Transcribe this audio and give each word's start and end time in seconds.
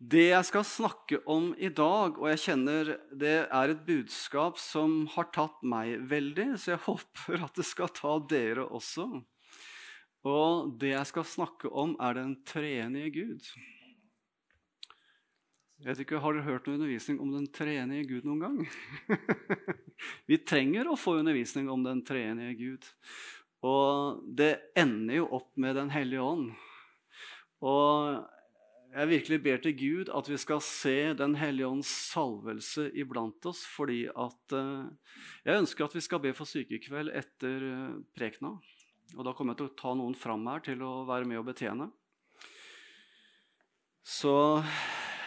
Det 0.00 0.30
jeg 0.30 0.44
skal 0.48 0.64
snakke 0.64 1.18
om 1.28 1.50
i 1.60 1.68
dag, 1.68 2.14
og 2.16 2.30
jeg 2.30 2.40
kjenner 2.46 2.94
det 3.12 3.34
er 3.44 3.72
et 3.72 3.82
budskap 3.84 4.56
som 4.56 5.02
har 5.12 5.28
tatt 5.34 5.58
meg 5.60 6.06
veldig, 6.08 6.54
så 6.56 6.72
jeg 6.72 6.84
håper 6.86 7.44
at 7.44 7.60
det 7.60 7.66
skal 7.68 7.92
ta 7.92 8.14
dere 8.30 8.64
også. 8.64 9.04
Og 10.24 10.72
det 10.80 10.94
jeg 10.94 11.10
skal 11.10 11.28
snakke 11.28 11.68
om, 11.68 11.92
er 12.00 12.16
den 12.16 12.32
treenige 12.48 13.12
Gud. 13.18 13.52
Jeg 15.80 15.88
vet 15.90 16.02
ikke, 16.06 16.24
Har 16.24 16.36
dere 16.36 16.48
hørt 16.48 16.66
noen 16.68 16.80
undervisning 16.80 17.20
om 17.20 17.36
den 17.36 17.46
treenige 17.52 18.08
Gud 18.08 18.24
noen 18.28 18.40
gang? 18.40 18.58
Vi 20.28 20.40
trenger 20.40 20.88
å 20.88 20.96
få 20.96 21.18
undervisning 21.20 21.68
om 21.72 21.84
den 21.84 22.00
treenige 22.08 22.56
Gud. 22.56 22.90
Og 23.68 24.24
det 24.24 24.54
ender 24.80 25.20
jo 25.20 25.30
opp 25.36 25.52
med 25.60 25.76
Den 25.76 25.92
hellige 25.92 26.24
ånd. 26.24 26.52
Og 27.60 28.28
jeg 28.90 29.06
virkelig 29.06 29.38
ber 29.44 29.60
til 29.62 29.74
Gud 29.78 30.10
at 30.18 30.28
vi 30.30 30.36
skal 30.40 30.60
se 30.64 31.12
Den 31.18 31.36
hellige 31.38 31.68
ånds 31.68 31.90
salvelse 32.10 32.88
iblant 32.98 33.46
oss, 33.46 33.62
fordi 33.66 34.04
at 34.08 34.54
uh, 34.56 34.90
Jeg 35.46 35.62
ønsker 35.62 35.86
at 35.86 35.94
vi 35.94 36.02
skal 36.02 36.22
be 36.22 36.32
for 36.34 36.48
sykekveld 36.48 37.12
etter 37.14 37.66
uh, 37.70 38.00
prekena. 38.16 38.56
Og 39.16 39.26
da 39.26 39.34
kommer 39.34 39.54
jeg 39.54 39.62
til 39.62 39.70
å 39.70 39.78
ta 39.78 39.94
noen 39.98 40.14
fram 40.18 40.46
her 40.50 40.62
til 40.66 40.82
å 40.86 41.04
være 41.06 41.26
med 41.26 41.38
og 41.40 41.48
betjene. 41.50 41.90
Så 44.06 44.62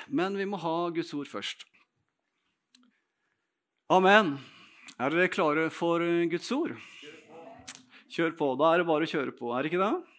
Men 0.08 0.36
vi 0.36 0.48
må 0.48 0.60
ha 0.60 0.90
Guds 0.92 1.14
ord 1.16 1.30
først. 1.32 1.64
Amen. 3.92 4.38
Er 5.00 5.12
dere 5.12 5.32
klare 5.32 5.70
for 5.72 6.04
Guds 6.32 6.52
ord? 6.52 6.76
Kjør 8.12 8.36
på. 8.38 8.56
Da 8.60 8.74
er 8.74 8.82
det 8.82 8.90
bare 8.90 9.08
å 9.08 9.10
kjøre 9.10 9.34
på, 9.36 9.54
er 9.56 9.64
det 9.64 9.72
ikke 9.72 9.84
det? 9.84 10.13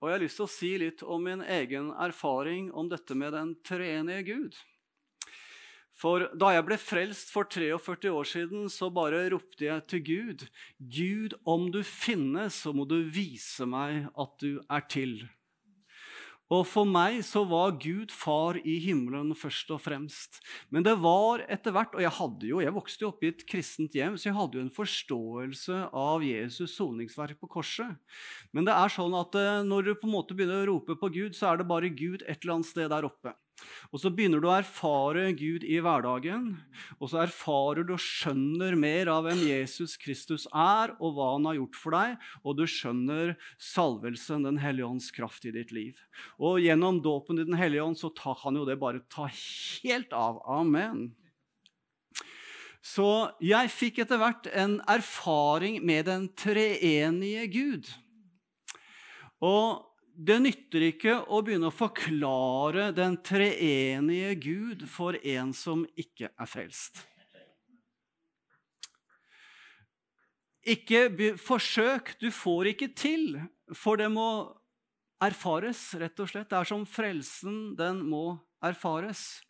Og 0.00 0.08
jeg 0.08 0.16
har 0.16 0.22
lyst 0.22 0.40
til 0.40 0.46
å 0.46 0.52
si 0.52 0.72
litt 0.80 1.02
om 1.02 1.22
min 1.24 1.42
egen 1.42 1.92
erfaring 1.96 2.68
om 2.76 2.90
dette 2.92 3.16
med 3.16 3.32
den 3.32 3.54
treenige 3.64 4.26
Gud. 4.28 4.58
For 5.96 6.26
da 6.36 6.50
jeg 6.52 6.66
ble 6.68 6.76
frelst 6.76 7.30
for 7.32 7.48
43 7.48 8.10
år 8.12 8.28
siden, 8.28 8.66
så 8.68 8.90
bare 8.92 9.22
ropte 9.32 9.64
jeg 9.64 9.84
til 9.88 10.02
Gud. 10.04 10.44
Gud, 10.76 11.38
om 11.48 11.70
du 11.72 11.80
finnes, 11.80 12.58
så 12.66 12.74
må 12.76 12.84
du 12.84 12.98
vise 13.08 13.64
meg 13.64 14.10
at 14.12 14.36
du 14.42 14.60
er 14.60 14.84
til. 14.92 15.22
Og 16.46 16.62
for 16.68 16.86
meg 16.86 17.18
så 17.26 17.42
var 17.48 17.74
Gud 17.82 18.12
far 18.14 18.58
i 18.60 18.76
himmelen 18.84 19.32
først 19.34 19.70
og 19.74 19.80
fremst. 19.82 20.38
Men 20.70 20.84
det 20.86 20.94
var 21.02 21.42
etter 21.50 21.74
hvert 21.74 21.96
Og 21.96 22.04
jeg 22.04 22.14
hadde 22.18 22.50
jo, 22.50 22.60
jeg 22.62 22.74
vokste 22.76 23.02
jo 23.02 23.10
opp 23.10 23.24
i 23.24 23.32
et 23.32 23.42
kristent 23.50 23.96
hjem, 23.98 24.14
så 24.14 24.28
jeg 24.28 24.36
hadde 24.36 24.58
jo 24.60 24.64
en 24.66 24.76
forståelse 24.76 25.80
av 25.90 26.22
Jesus' 26.22 26.76
soningsverk 26.76 27.40
på 27.40 27.50
korset. 27.58 27.96
Men 28.54 28.68
det 28.68 28.76
er 28.76 28.94
sånn 28.94 29.16
at 29.18 29.34
eh, 29.40 29.64
når 29.66 29.88
du 29.88 29.92
på 29.96 30.06
en 30.06 30.14
måte 30.14 30.38
begynner 30.38 30.62
å 30.62 30.70
rope 30.70 30.98
på 31.00 31.10
Gud, 31.18 31.34
så 31.34 31.50
er 31.50 31.60
det 31.60 31.70
bare 31.70 31.90
Gud 31.90 32.22
et 32.22 32.38
eller 32.38 32.58
annet 32.58 32.70
sted 32.70 32.90
der 32.94 33.08
oppe. 33.08 33.34
Og 33.94 34.00
så 34.02 34.10
begynner 34.12 34.42
du 34.42 34.48
å 34.50 34.56
erfare 34.56 35.30
Gud 35.36 35.64
i 35.64 35.78
hverdagen, 35.82 36.48
og 36.98 37.10
så 37.10 37.22
erfarer 37.24 37.86
du 37.86 37.94
og 37.94 38.02
skjønner 38.02 38.76
mer 38.78 39.10
av 39.12 39.24
hvem 39.26 39.42
Jesus 39.46 39.96
Kristus 40.00 40.46
er, 40.52 40.92
og 41.00 41.16
hva 41.16 41.32
han 41.34 41.48
har 41.48 41.58
gjort 41.60 41.78
for 41.80 41.96
deg, 41.96 42.16
og 42.44 42.58
du 42.58 42.64
skjønner 42.68 43.36
salvelsen, 43.62 44.44
Den 44.46 44.60
hellige 44.60 44.86
ånds 44.86 45.10
kraft 45.14 45.46
i 45.48 45.54
ditt 45.54 45.72
liv. 45.72 45.98
Og 46.38 46.60
gjennom 46.62 47.00
dåpen 47.02 47.40
i 47.40 47.46
Den 47.48 47.58
hellige 47.58 47.84
ånd 47.84 47.98
så 47.98 48.12
kan 48.12 48.56
jo 48.56 48.66
det 48.68 48.78
bare 48.80 49.04
ta 49.10 49.28
helt 49.30 50.12
av. 50.12 50.42
Amen. 50.46 51.08
Så 52.86 53.32
jeg 53.42 53.72
fikk 53.72 54.04
etter 54.04 54.20
hvert 54.20 54.46
en 54.54 54.78
erfaring 54.86 55.80
med 55.82 56.06
den 56.06 56.28
treenige 56.38 57.46
Gud. 57.50 57.88
Og 59.42 59.82
det 60.16 60.36
nytter 60.40 60.86
ikke 60.88 61.18
å 61.28 61.42
begynne 61.44 61.68
å 61.68 61.74
forklare 61.74 62.88
den 62.96 63.18
treenige 63.20 64.32
Gud 64.40 64.86
for 64.88 65.18
en 65.20 65.52
som 65.56 65.84
ikke 65.98 66.30
er 66.32 66.48
frelst. 66.48 67.02
Ikke 70.66 71.36
forsøk. 71.38 72.16
Du 72.18 72.30
får 72.34 72.72
ikke 72.72 72.88
til, 72.96 73.36
for 73.76 74.00
det 74.00 74.08
må 74.10 74.28
erfares, 75.22 75.92
rett 76.00 76.18
og 76.18 76.32
slett. 76.32 76.48
Det 76.50 76.58
er 76.58 76.70
som 76.72 76.86
frelsen, 76.88 77.76
den 77.78 78.00
må 78.08 78.38
erfares. 78.64 79.44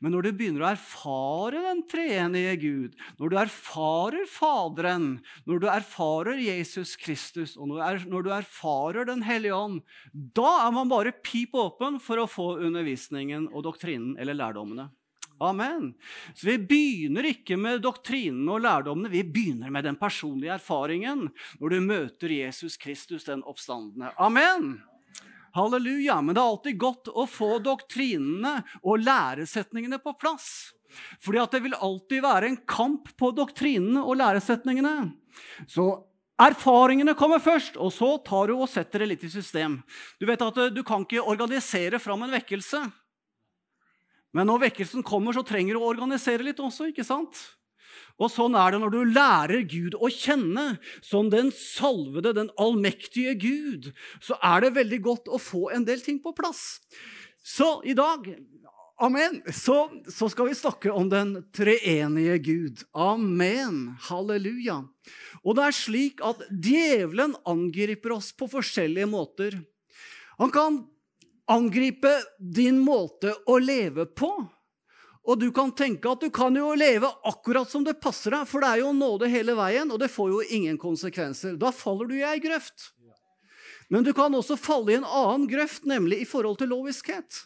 Men 0.00 0.14
når 0.14 0.26
du 0.26 0.30
begynner 0.36 0.64
å 0.64 0.70
erfare 0.72 1.64
den 1.64 1.82
treenige 1.90 2.54
Gud, 2.62 2.94
når 3.20 3.32
du 3.32 3.36
erfarer 3.40 4.28
Faderen, 4.30 5.08
når 5.48 5.62
du 5.62 5.66
erfarer 5.72 6.40
Jesus 6.42 6.94
Kristus, 7.00 7.56
og 7.56 7.72
når 7.72 8.26
du 8.26 8.30
erfarer 8.34 9.08
Den 9.08 9.24
hellige 9.26 9.56
ånd, 9.56 9.82
da 10.12 10.66
er 10.66 10.72
man 10.74 10.90
bare 10.90 11.14
pip 11.24 11.54
åpen 11.58 11.98
for 12.02 12.22
å 12.22 12.30
få 12.30 12.52
undervisningen 12.60 13.48
og 13.50 13.64
doktrinen 13.66 14.16
eller 14.20 14.38
lærdommene. 14.38 14.90
Amen. 15.40 15.94
Så 16.34 16.50
vi 16.50 16.58
begynner 16.68 17.24
ikke 17.30 17.56
med 17.56 17.80
doktrinene 17.80 18.52
og 18.52 18.60
lærdommene, 18.60 19.08
vi 19.08 19.22
begynner 19.24 19.72
med 19.72 19.86
den 19.88 19.96
personlige 19.96 20.52
erfaringen 20.58 21.30
når 21.62 21.72
du 21.72 21.78
møter 21.80 22.34
Jesus 22.34 22.76
Kristus, 22.80 23.24
den 23.24 23.40
oppstandende. 23.48 24.12
Amen. 24.20 24.74
Halleluja. 25.56 26.18
Men 26.22 26.36
det 26.36 26.42
er 26.42 26.52
alltid 26.52 26.78
godt 26.80 27.10
å 27.12 27.26
få 27.28 27.56
doktrinene 27.64 28.60
og 28.82 29.02
læresetningene 29.02 30.00
på 30.02 30.14
plass. 30.20 30.70
Fordi 31.22 31.40
at 31.42 31.54
det 31.54 31.62
vil 31.64 31.78
alltid 31.78 32.24
være 32.24 32.50
en 32.50 32.60
kamp 32.68 33.12
på 33.18 33.32
doktrinene 33.36 34.02
og 34.02 34.18
læresetningene. 34.20 34.94
Så 35.70 35.86
erfaringene 36.40 37.14
kommer 37.18 37.42
først, 37.42 37.76
og 37.76 37.92
så 37.94 38.14
tar 38.26 38.50
du 38.50 38.56
og 38.56 38.70
setter 38.70 39.04
det 39.04 39.12
litt 39.12 39.26
i 39.26 39.32
system. 39.32 39.78
Du 40.18 40.26
vet 40.28 40.42
at 40.42 40.58
du 40.74 40.82
kan 40.86 41.06
ikke 41.06 41.22
organisere 41.22 42.00
fram 42.02 42.26
en 42.26 42.34
vekkelse. 42.34 42.82
Men 44.36 44.46
når 44.46 44.66
vekkelsen 44.68 45.06
kommer, 45.06 45.34
så 45.34 45.42
trenger 45.46 45.74
du 45.74 45.82
å 45.82 45.90
organisere 45.90 46.46
litt 46.46 46.60
også. 46.62 46.90
ikke 46.90 47.06
sant? 47.06 47.38
Og 48.20 48.30
sånn 48.32 48.56
er 48.58 48.74
det 48.74 48.82
når 48.82 48.94
du 48.94 49.00
lærer 49.14 49.64
Gud 49.68 49.96
å 49.96 50.10
kjenne 50.12 50.74
som 51.04 51.30
den 51.32 51.50
salvede, 51.56 52.34
den 52.36 52.52
allmektige 52.60 53.34
Gud. 53.40 53.90
Så 54.20 54.38
er 54.44 54.64
det 54.64 54.76
veldig 54.78 55.00
godt 55.06 55.30
å 55.32 55.40
få 55.40 55.70
en 55.74 55.86
del 55.88 56.02
ting 56.04 56.20
på 56.22 56.34
plass. 56.36 56.80
Så 57.40 57.78
i 57.88 57.96
dag 57.96 58.26
Amen. 59.00 59.38
Så, 59.48 59.88
så 60.12 60.28
skal 60.28 60.50
vi 60.50 60.54
snakke 60.58 60.90
om 60.92 61.06
den 61.08 61.30
treenige 61.56 62.34
Gud. 62.44 62.82
Amen. 62.92 63.94
Halleluja. 64.10 64.82
Og 65.40 65.56
det 65.56 65.64
er 65.64 65.76
slik 65.78 66.20
at 66.20 66.42
djevelen 66.52 67.32
angriper 67.48 68.18
oss 68.18 68.28
på 68.36 68.50
forskjellige 68.52 69.08
måter. 69.08 69.56
Han 70.36 70.52
kan 70.52 70.76
angripe 71.48 72.12
din 72.38 72.82
måte 72.84 73.32
å 73.48 73.56
leve 73.56 74.04
på. 74.04 74.34
Og 75.28 75.36
du 75.40 75.50
kan 75.52 75.72
tenke 75.76 76.08
at 76.08 76.22
du 76.22 76.30
kan 76.32 76.54
jo 76.56 76.70
leve 76.78 77.08
akkurat 77.28 77.68
som 77.68 77.84
det 77.84 77.98
passer 78.00 78.32
deg, 78.32 78.46
for 78.48 78.64
det 78.64 78.70
er 78.70 78.80
jo 78.82 78.94
nåde 78.96 79.28
hele 79.28 79.54
veien, 79.58 79.90
og 79.92 80.00
det 80.00 80.08
får 80.12 80.30
jo 80.32 80.40
ingen 80.56 80.78
konsekvenser. 80.80 81.58
Da 81.60 81.72
faller 81.76 82.08
du 82.08 82.16
i 82.16 82.24
ei 82.24 82.40
grøft. 82.40 82.92
Men 83.90 84.06
du 84.06 84.12
kan 84.16 84.34
også 84.34 84.56
falle 84.56 84.94
i 84.94 84.98
en 85.00 85.06
annen 85.06 85.48
grøft, 85.50 85.84
nemlig 85.88 86.22
i 86.22 86.28
forhold 86.28 86.60
til 86.60 86.70
loviskhet. 86.72 87.44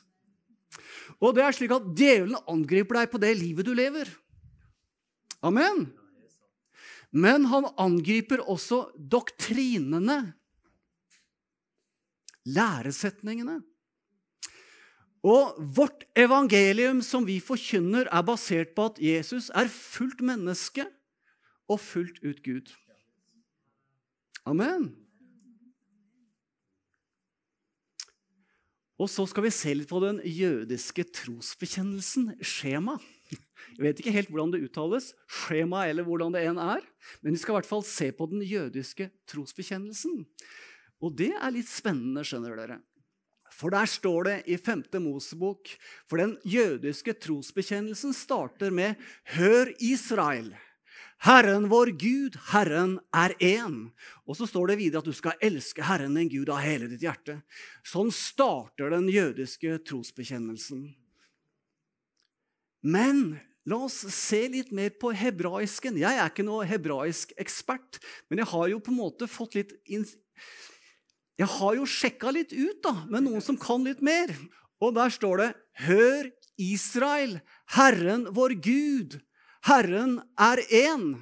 Og 1.19 1.34
det 1.34 1.45
er 1.45 1.57
slik 1.57 1.73
at 1.75 1.91
djevelen 1.97 2.39
angriper 2.51 3.01
deg 3.01 3.11
på 3.11 3.21
det 3.23 3.33
livet 3.41 3.67
du 3.67 3.73
lever. 3.77 4.11
Amen. 5.45 5.89
Men 7.15 7.47
han 7.51 7.69
angriper 7.81 8.43
også 8.43 8.89
doktrinene, 8.99 10.34
læresetningene. 12.45 13.61
Og 15.25 15.57
vårt 15.77 16.05
evangelium 16.21 17.01
som 17.05 17.25
vi 17.25 17.39
forkynner, 17.41 18.11
er 18.12 18.27
basert 18.27 18.75
på 18.77 18.91
at 18.91 19.01
Jesus 19.01 19.49
er 19.57 19.71
fullt 19.73 20.21
menneske 20.21 20.85
og 21.65 21.81
fullt 21.81 22.21
ut 22.21 22.43
Gud. 22.45 22.75
Amen. 24.45 24.93
Og 29.01 29.09
så 29.11 29.25
skal 29.27 29.47
vi 29.47 29.55
se 29.55 29.73
litt 29.75 29.91
på 29.91 29.99
den 30.05 30.21
jødiske 30.23 31.07
trosbekjennelsen, 31.17 32.34
skjema. 32.45 32.98
Jeg 33.75 33.83
vet 33.83 34.01
ikke 34.01 34.13
helt 34.15 34.31
hvordan 34.31 34.53
det 34.53 34.63
uttales, 34.69 35.10
skjema 35.27 35.87
eller 35.89 36.07
hvordan 36.07 36.37
det 36.37 36.45
enn 36.47 36.60
er. 36.63 36.84
Men 37.25 37.34
vi 37.34 37.41
skal 37.41 37.57
i 37.57 37.59
hvert 37.59 37.71
fall 37.72 37.83
se 37.89 38.13
på 38.15 38.28
den 38.31 38.45
jødiske 38.47 39.09
trosbekjennelsen. 39.33 40.21
Og 41.03 41.16
det 41.19 41.33
er 41.34 41.54
litt 41.57 41.72
spennende, 41.72 42.22
skjønner 42.28 42.60
dere. 42.60 42.78
For 43.54 43.74
der 43.74 43.86
står 43.86 44.28
det 44.28 44.36
i 44.51 44.59
5. 44.59 44.84
Mosebok 45.04 45.71
For 46.10 46.21
den 46.21 46.36
jødiske 46.45 47.15
trosbekjennelsen 47.22 48.15
starter 48.16 48.74
med 48.74 49.01
Hør, 49.36 49.72
Israel! 49.78 50.54
Herren 51.24 51.71
vår 51.71 51.95
Gud, 51.97 52.34
Herren 52.51 52.98
er 53.15 53.33
én. 53.41 53.77
Og 54.28 54.36
så 54.36 54.48
står 54.48 54.72
det 54.72 54.80
videre 54.83 55.01
at 55.01 55.09
du 55.09 55.15
skal 55.16 55.39
elske 55.41 55.84
Herren 55.86 56.18
din 56.18 56.28
Gud 56.28 56.51
av 56.53 56.60
hele 56.60 56.89
ditt 56.91 57.04
hjerte. 57.06 57.39
Sånn 57.86 58.12
starter 58.12 58.92
den 58.92 59.09
jødiske 59.09 59.78
trosbekjennelsen. 59.89 60.91
Men 62.84 63.22
la 63.65 63.78
oss 63.86 64.03
se 64.12 64.42
litt 64.53 64.74
mer 64.77 64.92
på 65.00 65.15
hebraisken. 65.16 65.97
Jeg 66.03 66.21
er 66.21 66.28
ikke 66.28 66.45
noe 66.45 66.66
hebraisk 66.68 67.33
ekspert, 67.41 68.03
men 68.28 68.42
jeg 68.42 68.50
har 68.53 68.68
jo 68.74 68.83
på 68.84 68.92
en 68.92 69.00
måte 69.00 69.30
fått 69.30 69.57
litt 69.57 69.72
jeg 71.41 71.51
har 71.51 71.75
jo 71.75 71.86
sjekka 71.89 72.31
litt 72.34 72.53
ut 72.54 72.81
da, 72.84 72.95
med 73.10 73.27
noen 73.27 73.42
som 73.42 73.59
kan 73.59 73.83
litt 73.86 74.03
mer. 74.04 74.31
Og 74.83 74.95
der 74.95 75.10
står 75.10 75.41
det 75.42 75.51
Hør, 75.86 76.31
Israel, 76.60 77.41
Herren 77.75 78.28
vår 78.34 78.54
Gud, 78.63 79.19
Herren 79.66 80.21
er 80.39 80.63
én. 80.71 81.15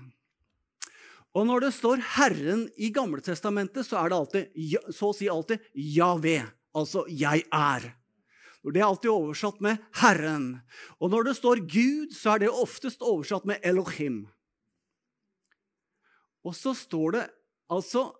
Og 1.33 1.47
når 1.49 1.65
det 1.65 1.73
står 1.73 1.97
'Herren' 1.97 2.69
i 2.77 2.91
Gamletestamentet, 2.93 3.87
så 3.87 3.97
er 3.97 4.09
det 4.09 4.19
alltid, 4.19 4.45
så 4.93 5.09
å 5.09 5.17
si 5.17 5.29
alltid 5.33 5.61
'Javé', 5.73 6.45
altså 6.75 7.07
'jeg 7.09 7.49
er'. 7.49 7.95
Det 8.63 8.81
er 8.81 8.85
alltid 8.85 9.11
oversatt 9.11 9.61
med 9.61 9.79
'Herren'. 9.97 10.61
Og 11.01 11.11
når 11.11 11.25
det 11.25 11.37
står 11.37 11.65
'Gud', 11.65 12.13
så 12.13 12.35
er 12.35 12.39
det 12.39 12.51
oftest 12.51 13.01
oversatt 13.01 13.47
med 13.47 13.63
'Elohim'. 13.65 14.29
Og 16.45 16.55
så 16.55 16.75
står 16.75 17.11
det 17.13 17.31
altså 17.71 18.13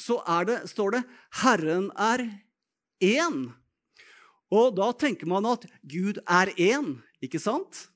så 0.00 0.22
det, 0.46 0.68
står 0.68 0.90
det 0.90 1.02
'Herren 1.30 1.90
er 1.96 2.40
én'. 3.00 3.52
Og 4.50 4.76
da 4.76 4.92
tenker 4.92 5.26
man 5.26 5.46
at 5.46 5.66
Gud 5.82 6.18
er 6.26 6.46
én, 6.58 7.02
ikke 7.22 7.38
sant? 7.38 7.88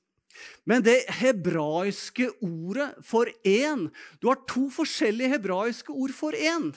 Men 0.65 0.81
det 0.81 1.09
hebraiske 1.19 2.29
ordet 2.41 2.93
for 3.03 3.27
én 3.43 3.89
Du 4.21 4.27
har 4.27 4.39
to 4.47 4.69
forskjellige 4.71 5.35
hebraiske 5.35 5.91
ord 5.91 6.13
for 6.15 6.31
én. 6.31 6.71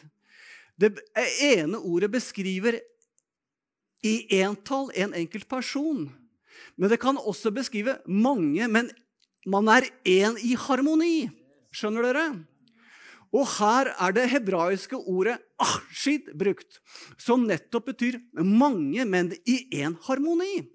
Det 0.79 0.99
ene 1.41 1.79
ordet 1.79 2.11
beskriver 2.11 2.81
i 4.03 4.41
entall 4.43 4.91
en 4.99 5.15
enkelt 5.15 5.49
person. 5.49 6.11
Men 6.77 6.91
det 6.91 7.01
kan 7.01 7.17
også 7.17 7.53
beskrive 7.55 7.99
mange, 8.07 8.67
men 8.69 8.91
man 9.47 9.69
er 9.69 9.87
én 10.05 10.39
i 10.43 10.57
harmoni. 10.59 11.31
Skjønner 11.73 12.09
dere? 12.09 12.27
Og 13.33 13.47
her 13.57 13.89
er 13.97 14.13
det 14.13 14.29
hebraiske 14.29 14.99
ordet 15.09 15.39
'ashid' 15.57 16.35
brukt, 16.37 16.81
som 17.17 17.47
nettopp 17.49 17.89
betyr 17.93 18.21
mange, 18.37 19.05
men 19.09 19.33
i 19.49 19.69
én 19.73 19.97
harmoni. 20.05 20.69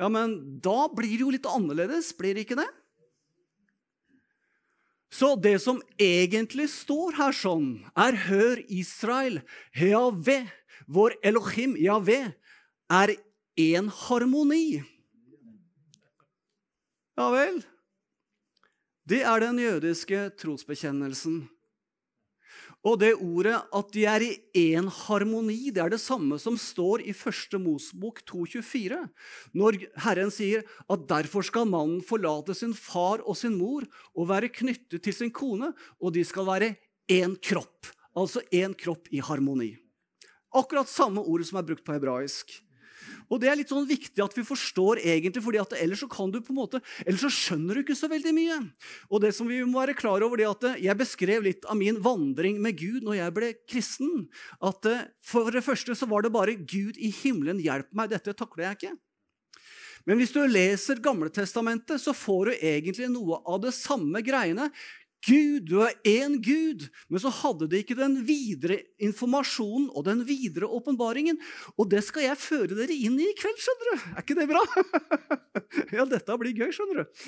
Ja, 0.00 0.08
men 0.08 0.58
da 0.64 0.88
blir 0.88 1.12
det 1.12 1.20
jo 1.22 1.34
litt 1.34 1.46
annerledes, 1.46 2.14
blir 2.16 2.34
det 2.34 2.46
ikke 2.46 2.58
det? 2.58 2.70
Så 5.14 5.36
det 5.38 5.60
som 5.62 5.78
egentlig 6.00 6.66
står 6.72 7.14
her 7.20 7.36
sånn, 7.36 7.84
er 7.94 8.16
'Hør, 8.16 8.64
Israel, 8.68 9.42
Heave, 9.72 10.50
vår 10.88 11.14
Elohim, 11.22 11.76
Jave, 11.76 12.34
er 12.90 13.14
én 13.60 13.92
harmoni'. 13.92 14.82
Ja 17.14 17.30
vel? 17.30 17.62
Det 19.04 19.20
er 19.20 19.42
den 19.42 19.58
jødiske 19.60 20.30
trosbekjennelsen. 20.40 21.42
Og 22.84 22.98
det 23.00 23.10
ordet 23.20 23.58
at 23.76 23.90
de 23.92 24.04
er 24.08 24.24
i 24.24 24.30
én 24.72 24.88
harmoni, 24.88 25.70
det 25.72 25.82
er 25.84 25.92
det 25.92 26.00
samme 26.00 26.38
som 26.40 26.56
står 26.60 27.04
i 27.04 27.12
første 27.16 27.60
Mosbok 27.60 28.22
2,24, 28.28 28.96
når 29.56 29.78
Herren 30.04 30.32
sier 30.32 30.64
at 30.88 31.04
derfor 31.08 31.44
skal 31.44 31.68
mannen 31.68 32.00
forlate 32.04 32.56
sin 32.56 32.72
far 32.76 33.20
og 33.24 33.36
sin 33.40 33.56
mor 33.60 33.84
og 34.16 34.28
være 34.32 34.52
knyttet 34.52 35.04
til 35.04 35.16
sin 35.16 35.32
kone, 35.32 35.72
og 36.00 36.16
de 36.16 36.24
skal 36.24 36.48
være 36.48 36.74
én 37.12 37.36
kropp. 37.44 37.92
Altså 38.16 38.40
én 38.52 38.72
kropp 38.72 39.12
i 39.12 39.20
harmoni. 39.20 39.74
Akkurat 40.54 40.88
samme 40.88 41.20
ordet 41.20 41.48
som 41.48 41.60
er 41.60 41.68
brukt 41.68 41.84
på 41.84 41.96
hebraisk. 41.96 42.63
Og 43.28 43.40
det 43.42 43.50
er 43.50 43.58
litt 43.58 43.72
sånn 43.72 43.86
viktig 43.88 44.22
at 44.24 44.36
vi 44.36 44.44
forstår 44.46 45.00
egentlig, 45.02 45.42
fordi 45.44 45.60
at 45.62 45.76
ellers 45.78 46.02
så 46.04 46.08
kan 46.10 46.32
du 46.32 46.40
på 46.44 46.52
en 46.54 46.60
måte, 46.60 46.80
ellers 47.04 47.24
så 47.26 47.32
skjønner 47.32 47.76
du 47.76 47.84
ikke 47.84 47.98
så 47.98 48.10
veldig 48.12 48.34
mye. 48.36 48.58
Og 49.10 49.24
det 49.24 49.32
som 49.36 49.48
vi 49.50 49.60
må 49.64 49.80
være 49.80 49.96
klar 49.98 50.24
over, 50.26 50.40
det 50.40 50.50
at 50.50 50.82
jeg 50.84 51.00
beskrev 51.00 51.46
litt 51.46 51.68
av 51.68 51.78
min 51.80 52.00
vandring 52.04 52.60
med 52.62 52.78
Gud 52.80 53.06
når 53.06 53.20
jeg 53.20 53.36
ble 53.38 53.54
kristen. 53.70 54.28
At 54.64 54.90
eh, 54.90 55.06
for 55.24 55.50
det 55.54 55.64
første 55.66 55.96
så 55.98 56.08
var 56.10 56.24
det 56.24 56.34
bare 56.34 56.58
'Gud 56.58 56.98
i 56.98 57.10
himmelen, 57.22 57.62
hjelp 57.62 57.90
meg'. 57.92 58.12
Dette 58.14 58.36
takler 58.36 58.68
jeg 58.68 58.78
ikke. 58.78 58.96
Men 60.04 60.20
hvis 60.20 60.34
du 60.34 60.42
leser 60.44 61.00
Gamletestamentet, 61.00 62.00
så 62.00 62.12
får 62.12 62.50
du 62.50 62.52
egentlig 62.58 63.08
noe 63.08 63.40
av 63.48 63.62
det 63.64 63.72
samme 63.76 64.20
greiene. 64.24 64.68
Gud, 65.24 65.70
du 65.70 65.80
er 65.84 65.94
én 66.04 66.36
Gud. 66.42 66.86
Men 67.08 67.22
så 67.22 67.32
hadde 67.32 67.68
de 67.70 67.80
ikke 67.80 67.96
den 67.98 68.18
videre 68.26 68.80
informasjonen 69.02 69.88
og 69.94 70.04
den 70.08 70.24
videre 70.28 70.68
åpenbaringen. 70.68 71.40
Og 71.78 71.88
det 71.92 72.04
skal 72.06 72.28
jeg 72.28 72.40
føre 72.40 72.76
dere 72.76 72.92
inn 72.94 73.16
i 73.20 73.30
i 73.30 73.38
kveld, 73.38 73.58
skjønner 73.62 73.90
du. 73.90 74.04
Er 74.12 74.22
ikke 74.24 74.38
det 74.38 74.48
bra? 74.50 74.62
ja, 75.96 76.06
dette 76.08 76.38
blir 76.40 76.56
gøy, 76.56 76.70
skjønner 76.74 77.02
du. 77.02 77.24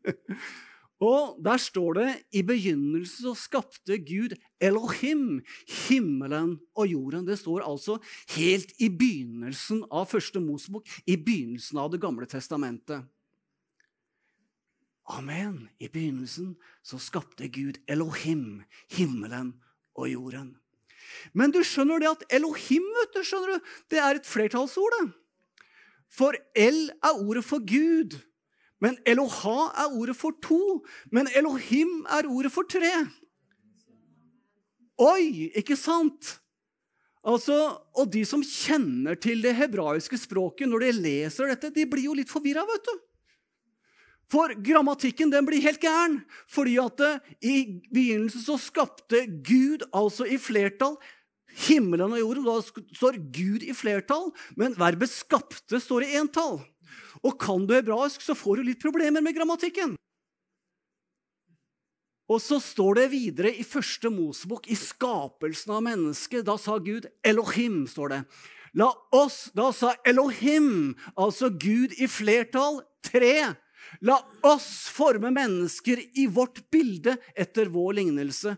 og 1.10 1.36
der 1.44 1.60
står 1.60 2.00
det 2.00 2.08
i 2.40 2.44
begynnelsen 2.46 3.28
så 3.28 3.36
skapte 3.36 4.00
Gud 4.04 4.36
Elohim, 4.60 5.40
himmelen 5.86 6.56
og 6.76 6.88
jorden. 6.88 7.28
Det 7.28 7.38
står 7.40 7.68
altså 7.68 8.00
helt 8.36 8.72
i 8.80 8.88
begynnelsen 8.88 9.84
av 9.90 10.08
første 10.12 10.42
Mosebok, 10.44 10.88
i 11.04 11.20
begynnelsen 11.20 11.80
av 11.84 11.92
Det 11.92 12.00
gamle 12.00 12.28
testamentet. 12.28 13.04
Amen. 15.08 15.68
I 15.80 15.88
begynnelsen 15.88 16.56
så 16.82 16.98
skapte 16.98 17.48
Gud 17.48 17.80
Elohim, 17.88 18.62
himmelen 18.90 19.54
og 19.94 20.10
jorden. 20.10 20.56
Men 21.34 21.52
du 21.54 21.62
skjønner 21.66 22.02
det 22.02 22.10
at 22.10 22.26
Elohim 22.38 22.84
vet 22.98 23.14
du, 23.16 23.22
skjønner 23.26 23.56
du, 23.56 23.70
det 23.90 23.98
er 23.98 24.20
et 24.20 24.28
flertallsord. 24.28 25.10
For 26.10 26.36
El 26.58 26.90
er 26.90 27.22
ordet 27.22 27.44
for 27.46 27.62
Gud. 27.62 28.18
Men 28.80 28.96
Eloha 29.06 29.70
er 29.84 29.92
ordet 29.92 30.16
for 30.16 30.34
to. 30.42 30.80
Men 31.12 31.28
Elohim 31.36 32.06
er 32.10 32.28
ordet 32.30 32.52
for 32.52 32.66
tre. 32.68 32.92
Oi, 35.00 35.50
ikke 35.56 35.76
sant? 35.76 36.38
Altså, 37.24 37.56
Og 37.94 38.08
de 38.12 38.24
som 38.24 38.42
kjenner 38.44 39.18
til 39.20 39.42
det 39.44 39.54
hebraiske 39.58 40.16
språket 40.18 40.68
når 40.68 40.86
de 40.86 40.92
leser 40.96 41.52
dette, 41.52 41.72
de 41.74 41.86
blir 41.88 42.08
jo 42.08 42.16
litt 42.16 42.32
forvirra, 42.32 42.64
vet 42.68 42.88
du. 42.88 42.94
For 44.30 44.54
grammatikken 44.54 45.32
den 45.32 45.46
blir 45.48 45.62
helt 45.64 45.82
gæren. 45.82 46.20
Fordi 46.50 46.76
at 46.82 47.00
det, 47.00 47.12
i 47.42 47.56
begynnelsen 47.90 48.44
så 48.44 48.58
skapte 48.62 49.24
Gud, 49.26 49.86
altså 49.92 50.28
i 50.28 50.38
flertall, 50.38 50.96
himmelen 51.66 52.14
og 52.14 52.20
jorden. 52.22 52.46
Da 52.46 52.84
står 52.94 53.18
Gud 53.34 53.66
i 53.66 53.74
flertall, 53.74 54.30
men 54.56 54.78
verbet 54.78 55.10
'skapte' 55.10 55.80
står 55.82 56.06
i 56.06 56.14
entall. 56.20 56.60
Og 57.24 57.38
kan 57.38 57.66
du 57.66 57.74
hebraisk, 57.74 58.22
så 58.22 58.34
får 58.34 58.56
du 58.56 58.70
litt 58.70 58.82
problemer 58.82 59.20
med 59.20 59.34
grammatikken. 59.34 59.96
Og 62.30 62.38
så 62.38 62.60
står 62.62 62.94
det 62.94 63.10
videre 63.10 63.50
i 63.58 63.66
første 63.66 64.10
Mosebok, 64.10 64.68
i 64.70 64.78
skapelsen 64.78 65.74
av 65.74 65.82
mennesket. 65.82 66.46
Da 66.46 66.54
sa 66.56 66.78
Gud 66.78 67.08
Elohim, 67.26 67.86
står 67.90 68.08
det. 68.14 68.20
La 68.78 68.92
oss, 69.10 69.50
Da 69.54 69.72
sa 69.72 69.96
Elohim, 70.06 70.94
altså 71.18 71.50
Gud 71.50 71.90
i 71.98 72.06
flertall, 72.06 72.84
tre. 73.02 73.56
La 74.06 74.18
oss 74.46 74.88
forme 74.92 75.32
mennesker 75.34 76.02
i 76.18 76.26
vårt 76.30 76.62
bilde 76.72 77.16
etter 77.34 77.70
vår 77.72 77.98
lignelse. 78.00 78.54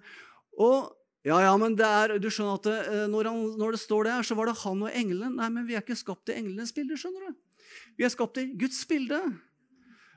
Og 0.60 0.92
ja, 1.22 1.38
ja, 1.44 1.52
men 1.58 1.76
det 1.78 1.86
er, 1.86 2.16
du 2.18 2.26
skjønner 2.34 2.58
at 2.58 2.66
det, 2.66 2.78
eh, 2.90 3.06
når, 3.10 3.30
han, 3.30 3.42
når, 3.60 3.76
det 3.76 3.82
står 3.84 4.08
der, 4.08 4.26
så 4.26 4.34
var 4.38 4.50
det 4.50 4.58
han 4.64 4.82
og 4.82 4.90
engelen. 4.90 5.36
Nei, 5.38 5.48
men 5.54 5.68
vi 5.68 5.76
er 5.78 5.84
ikke 5.84 5.98
skapt 5.98 6.32
i 6.32 6.36
englenes 6.40 6.74
bilde. 6.74 6.98
skjønner 6.98 7.30
du? 7.30 7.66
Vi 7.96 8.06
er 8.06 8.12
skapt 8.12 8.40
i 8.42 8.48
Guds 8.58 8.82
bilde. 8.90 9.20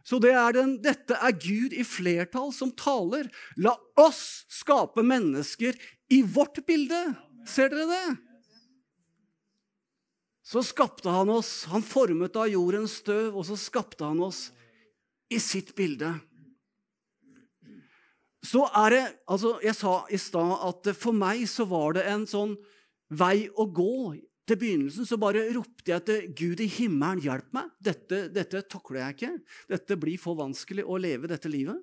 Så 0.06 0.20
det 0.22 0.34
er 0.38 0.54
den, 0.54 0.76
dette 0.82 1.18
er 1.18 1.34
Gud 1.38 1.74
i 1.74 1.86
flertall 1.86 2.52
som 2.54 2.74
taler. 2.78 3.30
La 3.58 3.74
oss 4.02 4.46
skape 4.54 5.06
mennesker 5.06 5.78
i 6.14 6.22
vårt 6.26 6.62
bilde. 6.66 7.02
Ser 7.50 7.70
dere 7.74 7.88
det? 7.90 8.18
Så 10.46 10.62
skapte 10.66 11.10
han 11.10 11.30
oss. 11.34 11.66
Han 11.72 11.86
formet 11.86 12.38
av 12.38 12.50
jordens 12.50 13.00
støv, 13.02 13.34
og 13.34 13.46
så 13.48 13.58
skapte 13.58 14.06
han 14.06 14.22
oss 14.26 14.52
i 15.32 15.40
sitt 15.42 15.74
bilde. 15.78 16.14
Så 18.46 18.66
er 18.78 18.94
det 18.94 19.04
altså 19.32 19.56
Jeg 19.64 19.74
sa 19.78 19.96
i 20.14 20.20
stad 20.22 20.54
at 20.68 20.92
for 20.98 21.18
meg 21.18 21.48
så 21.50 21.66
var 21.70 21.98
det 21.98 22.06
en 22.12 22.26
sånn 22.30 22.56
vei 23.10 23.48
å 23.50 23.66
gå. 23.66 24.16
Til 24.46 24.60
begynnelsen 24.62 25.08
så 25.10 25.18
bare 25.18 25.48
ropte 25.56 25.90
jeg 25.90 26.06
til 26.06 26.26
Gud 26.38 26.60
i 26.62 26.70
himmelen, 26.70 27.24
hjelp 27.24 27.48
meg. 27.58 27.72
Dette, 27.82 28.28
dette 28.30 28.62
takler 28.70 29.02
jeg 29.02 29.16
ikke. 29.16 29.32
Dette 29.74 29.98
blir 29.98 30.22
for 30.22 30.38
vanskelig 30.38 30.86
å 30.86 31.00
leve 31.02 31.32
dette 31.32 31.50
livet. 31.50 31.80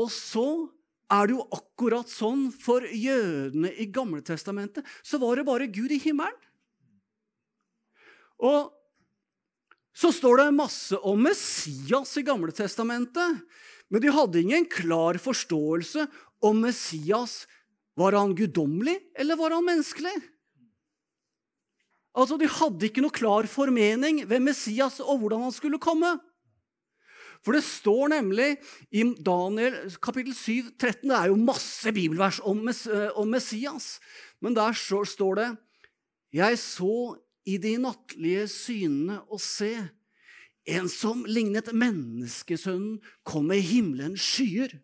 Og 0.00 0.08
så 0.10 0.46
er 1.12 1.28
det 1.28 1.36
jo 1.36 1.44
akkurat 1.52 2.08
sånn 2.08 2.46
for 2.56 2.86
jødene 2.88 3.70
i 3.76 3.86
Gamletestamentet. 3.92 4.86
Så 5.04 5.20
var 5.20 5.36
det 5.36 5.46
bare 5.46 5.68
Gud 5.68 5.92
i 5.92 6.00
himmelen. 6.00 6.40
Og 8.40 8.72
så 9.94 10.10
står 10.12 10.40
det 10.40 10.56
masse 10.56 10.98
om 11.06 11.22
Messias 11.22 12.16
i 12.18 12.24
Gamle 12.26 12.52
Testamentet. 12.54 13.42
Men 13.88 14.02
de 14.02 14.10
hadde 14.10 14.40
ingen 14.42 14.66
klar 14.66 15.18
forståelse 15.22 16.06
om 16.44 16.64
Messias 16.64 17.44
var 17.94 18.16
han 18.18 18.34
guddommelig 18.34 18.96
eller 19.14 19.38
var 19.38 19.54
han 19.54 19.66
menneskelig. 19.66 20.14
Altså, 22.14 22.38
De 22.38 22.50
hadde 22.50 22.88
ikke 22.88 23.02
noe 23.02 23.14
klar 23.14 23.46
formening 23.50 24.22
ved 24.30 24.42
Messias 24.42 25.00
og 25.02 25.22
hvordan 25.22 25.46
han 25.46 25.54
skulle 25.54 25.82
komme. 25.82 26.16
For 27.44 27.54
det 27.54 27.64
står 27.66 28.14
nemlig 28.14 28.54
i 28.94 29.02
Daniel 29.20 29.76
kapittel 30.02 30.32
7, 30.32 30.70
13 30.80 31.10
Det 31.10 31.16
er 31.18 31.28
jo 31.28 31.36
masse 31.36 31.92
bibelvers 31.92 32.40
om, 32.40 32.62
Messias. 33.28 33.98
Men 34.40 34.56
der 34.56 34.72
står 34.72 35.34
det 35.40 35.50
Jeg 36.32 36.58
så 36.58 37.18
i 37.44 37.58
de 37.60 37.76
nattlige 37.80 38.46
synene 38.50 39.20
og 39.28 39.40
se, 39.42 39.74
en 40.64 40.88
som 40.88 41.26
lignet 41.28 41.68
menneskesønnen, 41.76 43.00
kom 43.26 43.50
med 43.52 43.60
himmelens 43.64 44.24
skyer. 44.24 44.78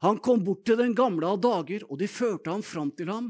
Han 0.00 0.16
kom 0.24 0.40
bort 0.44 0.62
til 0.64 0.78
den 0.80 0.94
gamle 0.96 1.28
av 1.28 1.40
dager, 1.44 1.84
og 1.88 1.98
de 2.00 2.08
førte 2.08 2.48
ham 2.52 2.62
fram 2.64 2.88
til 2.96 3.10
ham. 3.12 3.26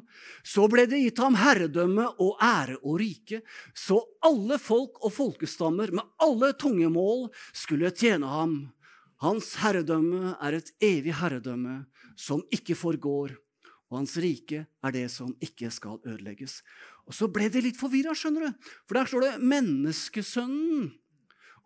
Så 0.46 0.68
ble 0.70 0.84
det 0.90 1.00
gitt 1.02 1.18
ham 1.22 1.38
herredømme 1.38 2.06
og 2.22 2.36
ære 2.46 2.76
og 2.84 3.00
rike, 3.02 3.40
så 3.74 3.98
alle 4.26 4.58
folk 4.62 5.00
og 5.02 5.14
folkestammer 5.14 5.90
med 5.94 6.06
alle 6.22 6.52
tungemål 6.58 7.26
skulle 7.50 7.90
tjene 7.90 8.30
ham. 8.30 8.54
Hans 9.20 9.56
herredømme 9.60 10.36
er 10.38 10.60
et 10.60 10.70
evig 10.80 11.16
herredømme 11.18 11.82
som 12.18 12.44
ikke 12.54 12.78
forgår, 12.78 13.34
og 13.90 13.98
hans 13.98 14.14
rike 14.22 14.64
er 14.70 14.94
det 14.94 15.08
som 15.10 15.32
ikke 15.42 15.70
skal 15.74 15.98
ødelegges. 16.06 16.60
Og 17.10 17.14
Så 17.14 17.26
ble 17.26 17.48
det 17.50 17.64
litt 17.64 17.78
forvirra, 17.78 18.14
skjønner 18.14 18.46
du, 18.46 18.68
for 18.86 18.94
der 18.94 19.06
står 19.06 19.20
det 19.20 19.42
'menneskesønnen'. 19.42 20.92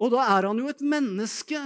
Og 0.00 0.10
da 0.10 0.24
er 0.38 0.46
han 0.48 0.58
jo 0.58 0.68
et 0.68 0.80
menneske. 0.80 1.60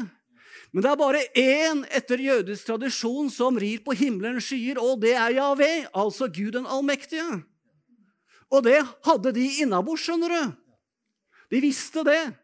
Men 0.72 0.82
det 0.82 0.90
er 0.90 0.96
bare 0.96 1.22
én 1.34 1.84
etter 1.96 2.18
jødisk 2.20 2.66
tradisjon 2.66 3.30
som 3.30 3.56
rir 3.56 3.78
på 3.84 3.94
himmelens 3.96 4.44
skyer, 4.50 4.76
og 4.78 5.00
det 5.00 5.14
er 5.14 5.38
Javé, 5.38 5.88
altså 5.94 6.28
Gud 6.28 6.52
den 6.52 6.66
allmektige. 6.66 7.44
Og 8.50 8.64
det 8.64 8.82
hadde 9.04 9.32
de 9.32 9.46
innabords, 9.62 10.02
skjønner 10.04 10.28
du. 10.28 10.52
De 11.50 11.60
visste 11.60 12.04
det. 12.04 12.34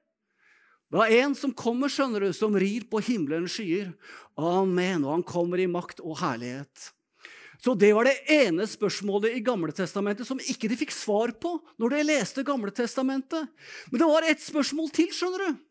Det 0.90 1.00
var 1.00 1.11
en 1.11 1.35
som 1.35 1.52
kommer, 1.52 1.88
skjønner 1.88 2.21
du, 2.21 2.33
som 2.33 2.54
rir 2.54 2.85
på 2.88 3.00
himmelens 3.02 3.56
skyer. 3.56 3.92
Amen. 4.38 5.04
Og 5.04 5.11
han 5.11 5.25
kommer 5.26 5.59
i 5.59 5.66
makt 5.66 6.00
og 6.04 6.21
herlighet. 6.21 6.92
Så 7.62 7.75
det 7.78 7.92
var 7.96 8.08
det 8.08 8.16
ene 8.30 8.66
spørsmålet 8.68 9.37
i 9.37 9.42
Gamle 9.44 9.73
Testamentet 9.75 10.26
som 10.28 10.40
ikke 10.40 10.68
de 10.70 10.78
fikk 10.78 10.92
svar 10.94 11.32
på 11.40 11.56
når 11.80 11.94
de 11.94 12.02
leste 12.08 12.44
Gamle 12.46 12.73
Testamentet. 12.75 13.46
Men 13.90 14.02
det 14.02 14.08
var 14.11 14.26
ett 14.26 14.42
spørsmål 14.42 14.90
til, 14.94 15.12
skjønner 15.14 15.46
du. 15.46 15.62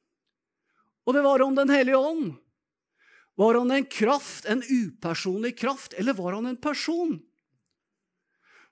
Og 1.04 1.18
det 1.18 1.25
var 1.25 1.44
om 1.44 1.56
Den 1.56 1.74
hellige 1.74 2.00
ånd. 2.00 2.34
Var 3.36 3.58
han 3.58 3.72
en 3.74 3.86
kraft, 3.86 4.46
en 4.46 4.62
upersonlig 4.62 5.56
kraft, 5.58 5.94
eller 5.98 6.13
var 6.13 6.36
han 6.38 6.46
en 6.46 6.60
person? 6.62 7.18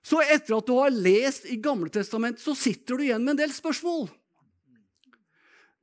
Så 0.02 0.22
etter 0.22 0.56
at 0.56 0.66
du 0.66 0.74
har 0.78 0.94
lest 0.94 1.46
i 1.50 1.58
Gamle 1.62 1.90
Testamentet, 1.90 2.42
så 2.42 2.54
sitter 2.58 2.98
du 2.98 3.04
igjen 3.06 3.22
med 3.22 3.36
en 3.36 3.42
del 3.44 3.54
spørsmål. 3.54 4.08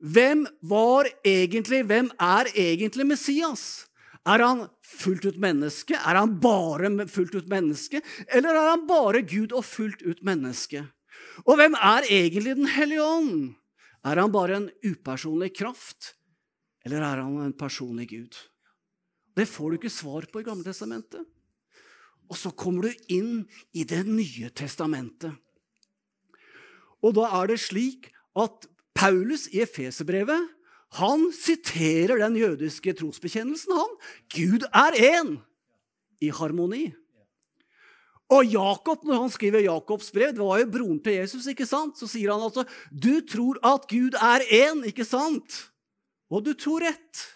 Hvem 0.00 0.46
var 0.64 1.08
egentlig, 1.24 1.82
hvem 1.84 2.08
er 2.16 2.48
egentlig 2.56 3.06
Messias? 3.08 3.84
Er 4.28 4.42
han 4.44 4.66
fullt 4.84 5.24
ut 5.24 5.38
menneske? 5.40 5.96
Er 5.96 6.18
han 6.18 6.36
bare 6.42 6.90
fullt 7.08 7.34
ut 7.38 7.48
menneske? 7.48 8.02
Eller 8.28 8.52
er 8.52 8.72
han 8.74 8.86
bare 8.88 9.22
Gud 9.24 9.54
og 9.56 9.64
fullt 9.64 10.02
ut 10.04 10.20
menneske? 10.26 10.84
Og 11.46 11.56
hvem 11.56 11.76
er 11.78 12.08
egentlig 12.10 12.56
Den 12.56 12.68
hellige 12.68 13.02
ånd? 13.04 13.54
Er 14.04 14.20
han 14.20 14.32
bare 14.32 14.56
en 14.56 14.70
upersonlig 14.84 15.52
kraft, 15.56 16.14
eller 16.84 17.04
er 17.04 17.20
han 17.20 17.36
en 17.44 17.52
personlig 17.52 18.08
Gud? 18.08 18.36
Det 19.36 19.48
får 19.48 19.70
du 19.70 19.76
ikke 19.76 19.92
svar 19.92 20.24
på 20.28 20.40
i 20.40 20.46
Gamle 20.46 20.64
testamentet. 20.64 21.24
Og 22.30 22.38
så 22.38 22.52
kommer 22.52 22.88
du 22.88 23.12
inn 23.12 23.44
i 23.72 23.84
Det 23.84 24.04
nye 24.06 24.50
testamentet. 24.50 25.32
Og 27.00 27.14
da 27.16 27.28
er 27.40 27.52
det 27.52 27.60
slik 27.60 28.10
at 28.36 28.66
Paulus 28.96 29.48
i 29.52 29.62
Efeserbrevet 29.64 30.48
han 30.98 31.28
siterer 31.34 32.18
den 32.18 32.38
jødiske 32.40 32.94
trosbekjennelsen, 32.98 33.76
han. 33.76 33.92
Gud 34.34 34.66
er 34.74 34.96
én 34.98 35.36
i 36.20 36.32
harmoni. 36.34 36.88
Og 38.30 38.46
Jakob, 38.46 39.02
når 39.06 39.24
han 39.24 39.32
skriver 39.32 39.64
Jakobs 39.64 40.10
brev, 40.14 40.32
det 40.34 40.42
var 40.42 40.60
jo 40.62 40.70
broren 40.70 40.98
til 41.02 41.18
Jesus, 41.18 41.48
ikke 41.50 41.66
sant? 41.66 41.98
så 41.98 42.06
sier 42.10 42.30
han 42.30 42.42
altså 42.46 42.62
Du 42.90 43.22
tror 43.26 43.58
at 43.66 43.88
Gud 43.90 44.14
er 44.14 44.46
én, 44.46 44.84
ikke 44.86 45.06
sant? 45.06 45.70
Og 46.30 46.44
du 46.46 46.54
tror 46.54 46.86
rett. 46.86 47.26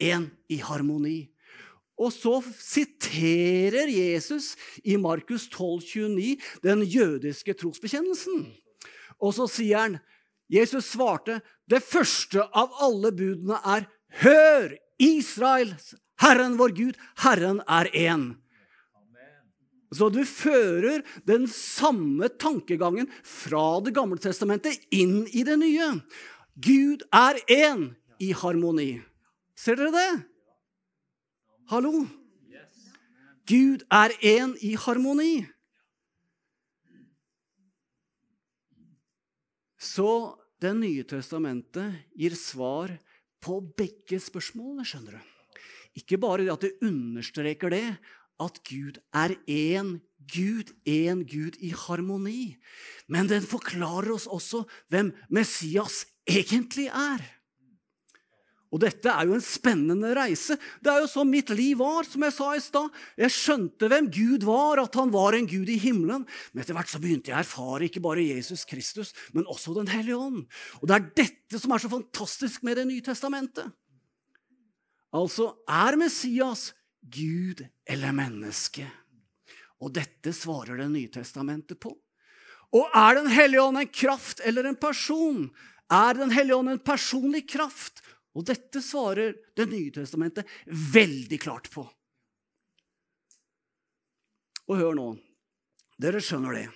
Én 0.00 0.30
i 0.48 0.56
harmoni. 0.64 1.28
Og 2.00 2.08
så 2.14 2.38
siterer 2.56 3.90
Jesus 3.92 4.54
i 4.82 4.96
Markus 4.96 5.44
12, 5.52 5.82
29 6.16 6.38
den 6.64 6.84
jødiske 6.88 7.54
trosbekjennelsen. 7.60 8.46
Og 9.20 9.34
så 9.36 9.46
sier 9.50 9.84
han 9.84 9.98
Jesus 10.50 10.90
svarte, 10.90 11.40
'Det 11.66 11.82
første 11.82 12.42
av 12.42 12.70
alle 12.80 13.12
budene 13.12 13.60
er:" 13.64 13.86
Hør, 14.10 14.74
Israel, 14.98 15.76
Herren 16.20 16.56
vår 16.58 16.74
Gud, 16.74 16.96
Herren 17.22 17.62
er 17.68 17.86
én. 17.94 18.34
Så 19.92 20.08
du 20.10 20.22
fører 20.24 21.02
den 21.26 21.48
samme 21.50 22.28
tankegangen 22.28 23.08
fra 23.26 23.80
Det 23.80 23.94
gamle 23.94 24.18
testamentet 24.22 24.78
inn 24.94 25.26
i 25.26 25.42
det 25.42 25.58
nye. 25.58 26.02
Gud 26.54 27.02
er 27.12 27.40
én 27.50 27.96
i 28.20 28.32
harmoni. 28.32 29.02
Ser 29.56 29.76
dere 29.76 29.90
det? 29.94 30.24
Hallo? 31.70 32.06
Gud 33.46 33.82
er 33.90 34.14
én 34.22 34.54
i 34.62 34.76
harmoni. 34.78 35.46
Så 39.80 40.39
Det 40.60 40.72
nye 40.76 41.04
testamentet 41.08 42.02
gir 42.12 42.34
svar 42.36 42.92
på 43.40 43.60
begge 43.78 44.18
spørsmålene, 44.20 44.84
skjønner 44.84 45.16
du. 45.16 45.60
Ikke 45.96 46.20
bare 46.20 46.44
det 46.44 46.52
at 46.52 46.66
det 46.66 46.76
understreker 46.84 47.72
det, 47.72 47.86
at 48.40 48.60
Gud 48.68 49.00
er 49.16 49.34
én 49.48 49.98
Gud, 50.30 50.70
én 50.84 51.24
Gud 51.24 51.56
i 51.60 51.72
harmoni. 51.76 52.56
Men 53.08 53.28
den 53.28 53.44
forklarer 53.44 54.12
oss 54.14 54.28
også 54.30 54.62
hvem 54.92 55.12
Messias 55.32 56.04
egentlig 56.28 56.88
er. 56.92 57.24
Og 58.70 58.78
dette 58.84 59.10
er 59.10 59.26
jo 59.26 59.34
en 59.34 59.42
spennende 59.42 60.12
reise. 60.14 60.54
Det 60.78 60.92
er 60.92 61.02
jo 61.02 61.10
sånn 61.10 61.30
mitt 61.32 61.50
liv 61.50 61.80
var, 61.80 62.06
som 62.06 62.22
jeg 62.22 62.34
sa 62.36 62.50
i 62.54 62.62
stad. 62.62 63.00
Jeg 63.18 63.34
skjønte 63.34 63.88
hvem 63.90 64.06
Gud 64.14 64.46
var, 64.46 64.78
at 64.78 64.94
han 64.98 65.10
var 65.10 65.34
en 65.34 65.48
Gud 65.50 65.72
i 65.72 65.78
himmelen. 65.82 66.22
Men 66.52 66.62
etter 66.62 66.78
hvert 66.78 66.92
så 66.92 67.00
begynte 67.02 67.32
jeg 67.32 67.38
å 67.38 67.42
erfare 67.42 67.88
ikke 67.88 68.02
bare 68.04 68.28
Jesus 68.28 68.62
Kristus, 68.70 69.10
men 69.34 69.48
også 69.50 69.74
Den 69.80 69.90
hellige 69.90 70.20
ånd. 70.22 70.44
Og 70.78 70.86
det 70.86 70.96
er 70.96 71.08
dette 71.24 71.58
som 71.58 71.74
er 71.74 71.82
så 71.82 71.90
fantastisk 71.90 72.62
med 72.66 72.78
Det 72.78 72.86
nye 72.86 73.06
testamentet. 73.06 73.74
Altså, 75.18 75.48
er 75.66 75.98
Messias 75.98 76.70
Gud 77.02 77.64
eller 77.90 78.14
menneske? 78.14 78.86
Og 79.82 79.90
dette 79.96 80.30
svarer 80.36 80.78
Det 80.78 80.90
nye 80.92 81.10
testamentet 81.10 81.80
på. 81.82 81.96
Og 82.70 82.86
er 82.94 83.18
Den 83.18 83.26
hellige 83.34 83.66
ånd 83.66 83.82
en 83.82 83.90
kraft 83.90 84.46
eller 84.46 84.70
en 84.70 84.78
person? 84.78 85.48
Er 85.90 86.14
Den 86.14 86.30
hellige 86.30 86.54
ånd 86.54 86.70
en 86.70 86.78
personlig 86.78 87.48
kraft? 87.50 87.98
Og 88.36 88.46
dette 88.46 88.82
svarer 88.84 89.34
Det 89.56 89.66
nye 89.70 89.90
testamentet 89.94 90.48
veldig 90.66 91.38
klart 91.42 91.70
på. 91.72 91.84
Og 94.70 94.78
hør 94.78 94.94
nå. 94.94 95.08
Dere 96.00 96.22
skjønner 96.22 96.54
det. 96.56 96.68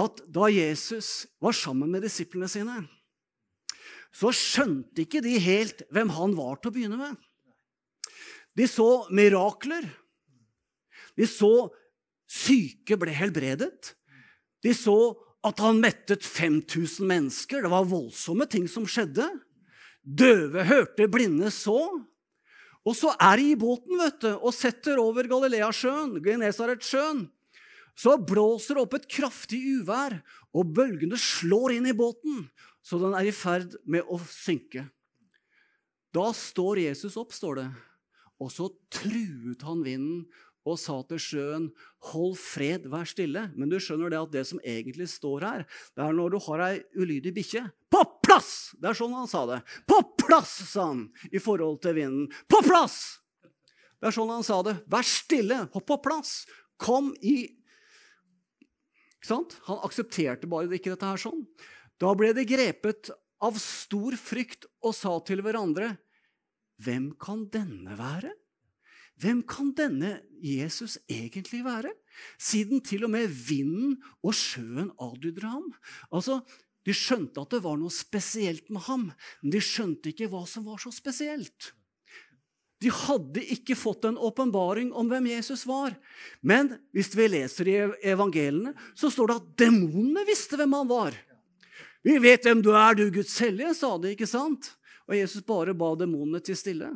At 0.00 0.24
da 0.26 0.48
Jesus 0.50 1.26
var 1.42 1.54
sammen 1.54 1.92
med 1.92 2.02
disiplene 2.02 2.48
sine, 2.50 2.80
så 4.14 4.32
skjønte 4.34 5.04
ikke 5.04 5.22
de 5.22 5.36
helt 5.42 5.84
hvem 5.94 6.10
han 6.16 6.34
var 6.38 6.58
til 6.58 6.70
å 6.70 6.74
begynne 6.74 6.98
med. 6.98 7.18
De 8.54 8.66
så 8.70 9.04
mirakler. 9.14 9.86
De 11.18 11.26
så 11.30 11.68
syke 12.30 12.98
ble 12.98 13.14
helbredet. 13.14 13.94
De 14.64 14.72
så 14.74 14.96
at 15.44 15.60
han 15.60 15.82
mettet 15.82 16.24
5000 16.24 17.04
mennesker. 17.06 17.62
Det 17.62 17.70
var 17.70 17.90
voldsomme 17.90 18.46
ting 18.50 18.66
som 18.70 18.86
skjedde. 18.88 19.26
Døve 20.04 20.64
hørte, 20.68 21.08
blinde 21.08 21.48
så. 21.52 21.80
Og 22.84 22.96
så 22.96 23.14
er 23.16 23.40
de 23.40 23.46
i 23.54 23.58
båten 23.58 23.96
vet 23.96 24.18
du, 24.20 24.30
og 24.36 24.52
setter 24.52 25.00
over 25.00 25.24
Galileasjøen, 25.28 26.18
Genesaretsjøen. 26.24 27.24
Så 27.96 28.18
blåser 28.20 28.76
det 28.76 28.84
opp 28.84 28.96
et 28.98 29.08
kraftig 29.08 29.60
uvær, 29.78 30.18
og 30.54 30.72
bølgene 30.76 31.16
slår 31.20 31.78
inn 31.78 31.88
i 31.88 31.96
båten, 31.96 32.44
så 32.84 32.98
den 33.00 33.14
er 33.16 33.30
i 33.30 33.34
ferd 33.34 33.78
med 33.88 34.04
å 34.10 34.18
synke. 34.28 34.84
Da 36.14 36.28
står 36.36 36.82
Jesus 36.84 37.16
opp, 37.18 37.32
står 37.34 37.62
det, 37.62 37.68
og 38.42 38.50
så 38.52 38.68
truet 38.92 39.62
han 39.64 39.80
vinden 39.86 40.24
og 40.64 40.78
sa 40.80 40.96
til 41.08 41.20
sjøen, 41.20 41.66
'Hold 42.00 42.36
fred, 42.40 42.86
vær 42.88 43.04
stille'. 43.04 43.52
Men 43.56 43.68
du 43.68 43.76
skjønner 43.76 44.10
det 44.10 44.20
at 44.20 44.32
det 44.32 44.46
som 44.48 44.60
egentlig 44.64 45.08
står 45.08 45.40
her, 45.44 45.66
det 45.96 46.04
er 46.04 46.12
når 46.12 46.30
du 46.30 46.38
har 46.38 46.60
ei 46.60 46.82
ulydig 46.96 47.34
bikkje. 47.36 47.70
På 47.90 48.04
plass! 48.24 48.74
Det 48.80 48.88
er 48.88 48.96
sånn 48.96 49.12
han 49.12 49.28
sa 49.28 49.44
det. 49.46 49.60
På 49.86 50.00
plass, 50.16 50.52
sa 50.72 50.88
han 50.88 51.12
i 51.32 51.38
forhold 51.38 51.82
til 51.82 51.94
vinden. 51.94 52.32
På 52.48 52.62
plass! 52.64 53.20
Det 54.00 54.08
er 54.08 54.16
sånn 54.16 54.32
han 54.32 54.44
sa 54.44 54.62
det. 54.62 54.76
Vær 54.88 55.04
stille, 55.04 55.68
hopp 55.72 55.86
på 55.86 56.00
plass. 56.02 56.46
Kom 56.76 57.14
i 57.22 57.48
Ikke 59.24 59.30
sant? 59.30 59.54
Han 59.64 59.78
aksepterte 59.80 60.46
bare 60.46 60.68
ikke 60.68 60.92
dette 60.92 61.08
her 61.08 61.16
sånn. 61.16 61.46
Da 61.96 62.10
ble 62.12 62.34
de 62.36 62.44
grepet 62.44 63.08
av 63.40 63.56
stor 63.56 64.12
frykt 64.20 64.66
og 64.84 64.92
sa 64.92 65.16
til 65.24 65.40
hverandre, 65.40 65.96
Hvem 66.82 67.12
kan 67.22 67.46
denne 67.54 67.94
være? 67.96 68.32
Hvem 69.22 69.42
kan 69.46 69.70
denne 69.76 70.18
Jesus 70.42 70.98
egentlig 71.10 71.62
være? 71.64 71.92
Siden 72.38 72.82
til 72.84 73.06
og 73.06 73.12
med 73.14 73.30
vinden 73.30 73.96
og 74.22 74.34
sjøen 74.38 74.90
adlyder 75.02 75.48
ham. 75.50 75.70
Altså, 76.12 76.42
De 76.84 76.92
skjønte 76.92 77.40
at 77.40 77.54
det 77.54 77.62
var 77.64 77.78
noe 77.80 77.92
spesielt 77.92 78.68
med 78.68 78.84
ham, 78.84 79.06
men 79.40 79.54
de 79.54 79.60
skjønte 79.64 80.10
ikke 80.10 80.28
hva 80.28 80.42
som 80.48 80.66
var 80.68 80.82
så 80.82 80.92
spesielt. 80.92 81.72
De 82.84 82.90
hadde 82.92 83.40
ikke 83.54 83.76
fått 83.78 84.04
en 84.04 84.18
åpenbaring 84.20 84.90
om 84.92 85.08
hvem 85.08 85.30
Jesus 85.30 85.62
var. 85.64 85.94
Men 86.44 86.74
hvis 86.92 87.14
vi 87.16 87.30
leser 87.30 87.70
i 87.70 87.76
evangeliene, 88.12 88.74
så 88.92 89.08
står 89.08 89.30
det 89.30 89.38
at 89.38 89.46
demonene 89.64 90.26
visste 90.28 90.58
hvem 90.60 90.76
han 90.76 90.90
var. 90.90 91.16
Vi 92.04 92.18
vet 92.20 92.44
hvem 92.44 92.60
du 92.60 92.74
er, 92.76 92.92
du 92.92 93.06
Guds 93.08 93.38
hellige, 93.40 93.72
sa 93.78 93.94
de, 93.96 94.12
ikke 94.12 94.28
sant? 94.28 94.74
Og 95.08 95.16
Jesus 95.16 95.44
bare 95.46 95.72
ba 95.72 95.94
demonene 95.96 96.42
til 96.44 96.58
stille. 96.60 96.90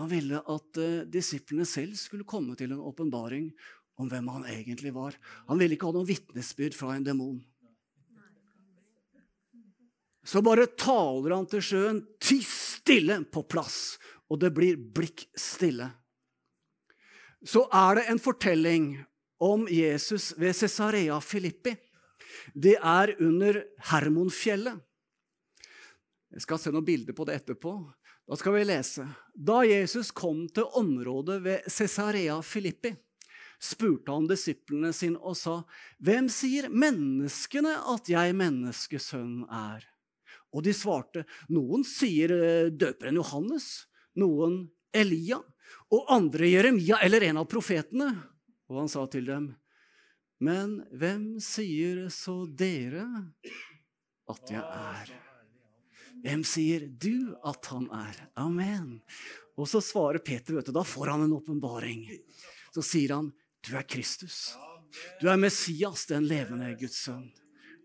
Han 0.00 0.08
ville 0.08 0.40
at 0.40 0.80
uh, 0.80 1.04
disiplene 1.12 1.66
selv 1.68 1.98
skulle 2.00 2.28
komme 2.28 2.56
til 2.56 2.72
en 2.72 2.80
åpenbaring 2.80 3.50
om 4.00 4.08
hvem 4.08 4.28
han 4.32 4.46
egentlig 4.48 4.94
var. 4.96 5.16
Han 5.50 5.60
ville 5.60 5.76
ikke 5.76 5.90
ha 5.90 5.96
noe 5.96 6.08
vitnesbyrd 6.08 6.76
fra 6.76 6.94
en 6.96 7.04
demon. 7.04 7.38
Så 10.24 10.40
bare 10.44 10.68
taler 10.78 11.34
han 11.34 11.48
til 11.50 11.64
sjøen, 11.64 12.00
ty 12.20 12.38
stille 12.44 13.18
på 13.32 13.42
plass, 13.48 13.98
og 14.30 14.40
det 14.40 14.52
blir 14.56 14.80
blikk 14.80 15.26
stille. 15.36 15.90
Så 17.44 17.64
er 17.72 18.00
det 18.00 18.08
en 18.12 18.20
fortelling 18.20 18.92
om 19.40 19.64
Jesus 19.72 20.30
ved 20.36 20.56
Cesarea 20.56 21.16
Filippi. 21.24 21.72
Det 22.54 22.76
er 22.76 23.14
under 23.20 23.62
Hermonfjellet. 23.90 24.80
Jeg 26.30 26.44
skal 26.44 26.60
se 26.62 26.70
noen 26.72 26.86
bilder 26.86 27.16
på 27.16 27.24
det 27.26 27.40
etterpå. 27.40 27.72
Da 28.30 28.36
skal 28.36 28.52
vi 28.52 28.64
lese. 28.64 29.08
Da 29.34 29.64
Jesus 29.66 30.12
kom 30.14 30.44
til 30.54 30.68
området 30.78 31.40
ved 31.42 31.64
Cesarea 31.66 32.36
Filippi, 32.46 32.92
spurte 33.58 34.14
han 34.14 34.28
disiplene 34.30 34.92
sine 34.94 35.18
og 35.18 35.34
sa, 35.34 35.64
'Hvem 35.98 36.28
sier 36.30 36.68
menneskene 36.70 37.72
at 37.90 38.06
jeg, 38.06 38.36
menneskesønnen, 38.38 39.48
er?' 39.50 39.88
Og 40.54 40.62
de 40.62 40.70
svarte, 40.70 41.24
'Noen 41.50 41.82
sier 41.82 42.30
eh, 42.30 42.70
døperen 42.70 43.18
Johannes, 43.18 43.88
noen 44.14 44.70
Elia, 44.94 45.40
og 45.90 46.06
andre 46.08 46.46
Jeremia 46.52 47.00
eller 47.02 47.26
en 47.26 47.42
av 47.42 47.48
profetene.' 47.50 48.14
Og 48.70 48.78
han 48.78 48.88
sa 48.88 49.06
til 49.06 49.26
dem, 49.26 49.56
'Men 50.38 50.86
hvem 50.94 51.40
sier 51.40 52.06
så 52.14 52.46
dere 52.46 53.34
at 54.30 54.54
jeg 54.54 54.62
er?' 54.62 55.29
Hvem 56.24 56.42
sier 56.44 56.86
du 57.00 57.32
at 57.46 57.68
han 57.72 57.86
er? 57.96 58.16
Amen. 58.40 58.98
Og 59.56 59.68
så 59.68 59.80
svarer 59.84 60.20
Peter, 60.24 60.56
vet 60.56 60.68
du, 60.68 60.74
da 60.76 60.84
får 60.86 61.14
han 61.14 61.26
en 61.26 61.36
åpenbaring. 61.36 62.06
Så 62.74 62.84
sier 62.84 63.16
han, 63.16 63.30
du 63.66 63.74
er 63.76 63.86
Kristus. 63.88 64.50
Du 65.20 65.28
er 65.30 65.40
Messias, 65.40 66.06
den 66.10 66.26
levende 66.28 66.72
Guds 66.80 67.04
sønn. 67.06 67.28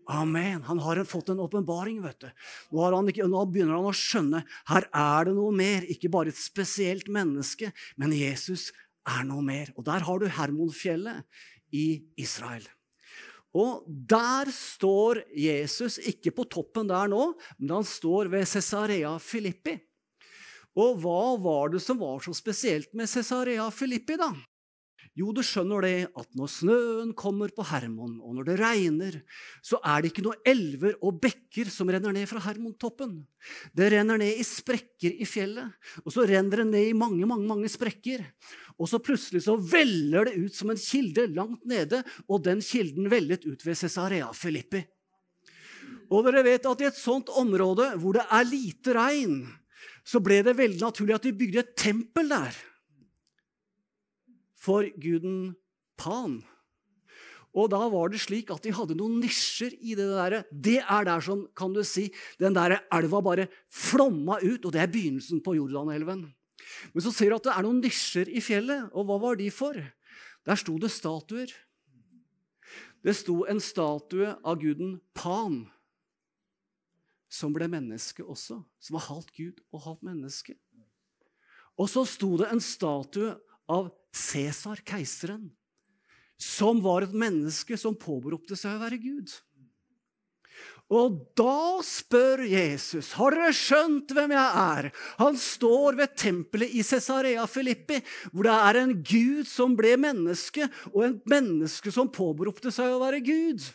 Amen. 0.06 0.62
Han 0.62 0.78
har 0.78 1.02
fått 1.04 1.32
en 1.32 1.42
åpenbaring. 1.42 1.98
vet 2.02 2.20
du. 2.20 2.28
Nå, 2.70 2.90
nå, 2.90 3.42
begynner 3.50 3.74
han 3.74 3.88
å 3.90 3.94
skjønne 3.96 4.44
her 4.70 4.86
er 4.94 5.26
det 5.26 5.34
noe 5.34 5.54
mer. 5.54 5.86
Ikke 5.90 6.12
bare 6.12 6.30
et 6.30 6.38
spesielt 6.38 7.10
menneske, 7.10 7.72
men 7.98 8.14
Jesus 8.14 8.70
er 9.06 9.26
noe 9.26 9.42
mer. 9.42 9.72
Og 9.74 9.86
der 9.86 10.06
har 10.06 10.22
du 10.22 10.28
Hermonfjellet 10.30 11.26
i 11.74 12.04
Israel. 12.22 12.66
Og 13.56 13.84
der 13.86 14.50
står 14.52 15.22
Jesus, 15.32 15.96
ikke 15.98 16.34
på 16.36 16.44
toppen 16.52 16.90
der 16.90 17.08
nå, 17.08 17.30
men 17.58 17.78
han 17.78 17.86
står 17.88 18.28
ved 18.32 18.44
Cesarea 18.50 19.14
Filippi. 19.22 19.78
Og 20.76 20.98
hva 21.00 21.20
var 21.40 21.72
det 21.72 21.80
som 21.80 21.96
var 22.02 22.20
så 22.20 22.34
spesielt 22.36 22.92
med 22.92 23.08
Cesarea 23.08 23.70
Filippi, 23.72 24.18
da? 24.20 24.28
Jo, 25.16 25.30
du 25.32 25.40
skjønner 25.40 25.80
det 25.80 25.94
at 26.12 26.26
når 26.36 26.50
snøen 26.52 27.12
kommer 27.16 27.48
på 27.56 27.64
Hermon, 27.64 28.18
og 28.20 28.34
når 28.36 28.50
det 28.50 28.56
regner, 28.60 29.14
så 29.64 29.78
er 29.80 30.02
det 30.02 30.10
ikke 30.10 30.26
noen 30.26 30.42
elver 30.44 30.98
og 31.00 31.22
bekker 31.22 31.70
som 31.72 31.88
renner 31.88 32.12
ned 32.12 32.28
fra 32.28 32.42
Hermontoppen. 32.44 33.22
Det 33.72 33.88
renner 33.94 34.20
ned 34.20 34.36
i 34.36 34.44
sprekker 34.44 35.16
i 35.16 35.28
fjellet, 35.28 35.72
og 36.04 36.12
så 36.12 36.26
renner 36.28 36.60
det 36.60 36.68
ned 36.68 36.90
i 36.90 36.98
mange, 37.00 37.24
mange, 37.24 37.48
mange 37.48 37.72
sprekker. 37.72 38.26
Og 38.76 38.92
så 38.92 39.00
plutselig 39.00 39.46
så 39.46 39.56
veller 39.56 40.28
det 40.28 40.36
ut 40.36 40.60
som 40.60 40.74
en 40.74 40.84
kilde 40.84 41.30
langt 41.32 41.64
nede, 41.64 42.02
og 42.28 42.44
den 42.44 42.60
kilden 42.60 43.08
vellet 43.08 43.48
ut 43.48 43.64
ved 43.64 43.80
Cesarea 43.80 44.28
Filippi. 44.36 44.84
Og 46.12 46.28
dere 46.28 46.44
vet 46.44 46.68
at 46.68 46.84
i 46.84 46.90
et 46.92 47.00
sånt 47.00 47.32
område 47.32 47.94
hvor 48.02 48.20
det 48.20 48.28
er 48.28 48.52
lite 48.52 48.92
regn, 49.00 49.46
så 50.06 50.20
ble 50.20 50.44
det 50.44 50.58
veldig 50.60 50.84
naturlig 50.84 51.16
at 51.16 51.24
de 51.24 51.38
bygde 51.40 51.64
et 51.64 51.76
tempel 51.80 52.28
der 52.36 52.64
for 54.66 54.88
guden 55.00 55.54
Pan. 55.96 56.40
Og 57.56 57.70
da 57.72 57.78
var 57.88 58.10
det 58.12 58.20
slik 58.20 58.50
at 58.52 58.66
de 58.66 58.74
hadde 58.76 58.98
noen 58.98 59.16
nisjer 59.22 59.72
i 59.80 59.94
det 59.96 60.10
der. 60.10 60.42
Det 60.52 60.80
er 60.82 61.06
der 61.08 61.22
som 61.24 61.46
kan 61.56 61.72
du 61.72 61.80
si, 61.88 62.10
den 62.40 62.56
der 62.56 62.82
elva 62.92 63.22
bare 63.24 63.46
flomma 63.72 64.36
ut, 64.42 64.66
og 64.66 64.74
det 64.74 64.82
er 64.82 64.92
begynnelsen 64.92 65.40
på 65.44 65.54
Jordanelven. 65.56 66.26
Men 66.92 67.04
så 67.04 67.12
ser 67.14 67.30
du 67.30 67.38
at 67.38 67.46
det 67.46 67.54
er 67.54 67.64
noen 67.64 67.80
nisjer 67.80 68.28
i 68.28 68.42
fjellet, 68.44 68.90
og 68.92 69.08
hva 69.08 69.16
var 69.22 69.40
de 69.40 69.48
for? 69.54 69.78
Der 70.46 70.60
sto 70.60 70.76
det 70.82 70.92
statuer. 70.92 71.54
Det 73.00 73.14
sto 73.16 73.38
en 73.48 73.62
statue 73.62 74.34
av 74.44 74.60
guden 74.60 74.98
Pan, 75.16 75.64
som 77.32 77.54
ble 77.56 77.70
menneske 77.70 78.24
også. 78.24 78.60
Som 78.82 78.98
var 78.98 79.08
halvt 79.08 79.32
gud 79.36 79.64
og 79.70 79.84
halvt 79.86 80.06
menneske. 80.10 80.58
Og 81.76 81.88
så 81.92 82.04
sto 82.08 82.34
det 82.40 82.50
en 82.52 82.60
statue 82.60 83.32
av 83.68 83.90
Cæsar, 84.16 84.80
keiseren, 84.86 85.50
som 86.40 86.80
var 86.84 87.04
et 87.04 87.16
menneske 87.16 87.76
som 87.80 87.96
påberopte 87.98 88.56
seg 88.58 88.76
å 88.76 88.82
være 88.84 89.00
Gud. 89.02 89.32
Og 90.86 91.16
da 91.34 91.82
spør 91.82 92.44
Jesus, 92.46 93.08
har 93.18 93.34
dere 93.34 93.54
skjønt 93.56 94.12
hvem 94.14 94.36
jeg 94.36 94.60
er? 94.62 94.88
Han 95.18 95.38
står 95.40 95.98
ved 95.98 96.14
tempelet 96.14 96.76
i 96.78 96.84
Cesarea 96.86 97.42
Filippi, 97.50 97.98
hvor 98.30 98.46
det 98.46 98.54
er 98.54 98.78
en 98.84 98.92
gud 99.00 99.50
som 99.50 99.74
ble 99.78 99.96
menneske, 99.98 100.68
og 100.94 101.02
en 101.08 101.16
menneske 101.26 101.90
som 101.90 102.12
påberopte 102.12 102.70
seg 102.74 102.94
å 102.94 103.02
være 103.02 103.24
Gud. 103.26 103.66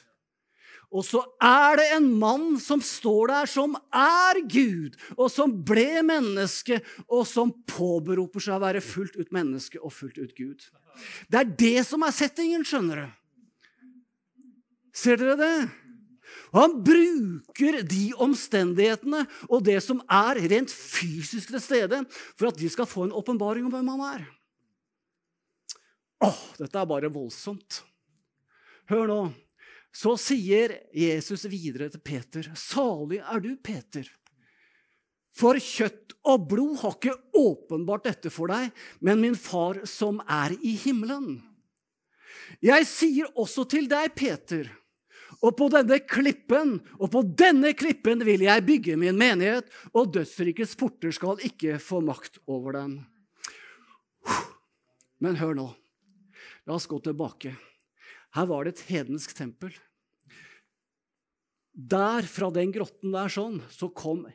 Og 0.91 1.05
så 1.07 1.21
er 1.39 1.79
det 1.79 1.87
en 1.95 2.09
mann 2.19 2.57
som 2.59 2.81
står 2.83 3.31
der, 3.31 3.47
som 3.47 3.77
er 3.95 4.41
Gud, 4.51 4.97
og 5.15 5.29
som 5.31 5.53
ble 5.63 6.03
menneske, 6.03 6.81
og 7.07 7.23
som 7.29 7.53
påberoper 7.71 8.43
seg 8.43 8.57
å 8.57 8.63
være 8.65 8.83
fullt 8.83 9.15
ut 9.15 9.31
menneske 9.31 9.79
og 9.79 9.93
fullt 9.95 10.19
ut 10.19 10.33
Gud. 10.35 10.65
Det 11.31 11.39
er 11.39 11.53
det 11.63 11.77
som 11.87 12.03
er 12.03 12.15
settingen, 12.15 12.65
skjønner 12.67 13.05
du. 13.05 13.07
Ser 14.91 15.21
dere 15.21 15.37
det? 15.39 15.55
Han 16.51 16.75
bruker 16.83 17.79
de 17.87 18.09
omstendighetene 18.19 19.23
og 19.47 19.63
det 19.63 19.77
som 19.83 20.01
er 20.11 20.41
rent 20.51 20.73
fysisk 20.75 21.53
til 21.53 21.63
stede, 21.63 22.01
for 22.35 22.51
at 22.51 22.59
de 22.59 22.67
skal 22.71 22.89
få 22.89 23.07
en 23.07 23.15
åpenbaring 23.15 23.67
om 23.67 23.71
hvem 23.71 23.93
han 23.93 24.03
er. 24.09 24.25
Åh, 26.27 26.41
dette 26.59 26.77
er 26.77 26.89
bare 26.89 27.13
voldsomt. 27.13 27.79
Hør 28.91 29.07
nå. 29.07 29.21
Så 29.91 30.15
sier 30.19 30.77
Jesus 30.95 31.43
videre 31.51 31.89
til 31.91 31.99
Peter, 31.99 32.51
'Salig 32.55 33.19
er 33.19 33.39
du, 33.43 33.55
Peter.' 33.57 34.09
For 35.31 35.55
kjøtt 35.55 36.11
og 36.27 36.47
blod 36.51 36.81
har 36.81 36.97
ikke 36.97 37.15
åpenbart 37.39 38.03
dette 38.03 38.31
for 38.33 38.51
deg, 38.51 38.71
men 38.99 39.21
min 39.23 39.37
far 39.39 39.79
som 39.87 40.19
er 40.27 40.57
i 40.59 40.75
himmelen. 40.75 41.39
Jeg 42.59 42.87
sier 42.89 43.31
også 43.39 43.63
til 43.71 43.87
deg, 43.87 44.11
Peter, 44.15 44.67
og 45.41 45.55
på 45.57 45.69
denne 45.71 46.01
klippen, 46.03 46.75
og 46.99 47.13
på 47.15 47.23
denne 47.23 47.71
klippen 47.73 48.21
vil 48.27 48.43
jeg 48.43 48.65
bygge 48.67 48.99
min 48.99 49.17
menighet, 49.17 49.71
og 49.95 50.11
dødsrikets 50.13 50.75
porter 50.75 51.15
skal 51.15 51.39
ikke 51.47 51.79
få 51.81 52.03
makt 52.03 52.41
over 52.45 52.75
den. 52.75 52.99
Men 55.23 55.39
hør 55.39 55.55
nå. 55.57 55.67
La 56.67 56.75
oss 56.75 56.89
gå 56.91 56.99
tilbake. 57.01 57.55
Her 58.35 58.47
var 58.47 58.65
det 58.65 58.75
et 58.75 58.85
hedensk 58.89 59.33
tempel. 59.35 59.73
Der, 61.71 62.27
fra 62.27 62.51
den 62.51 62.71
grotten 62.75 63.13
der 63.15 63.31
sånn, 63.31 63.59
så 63.71 63.91
kom 63.91 64.27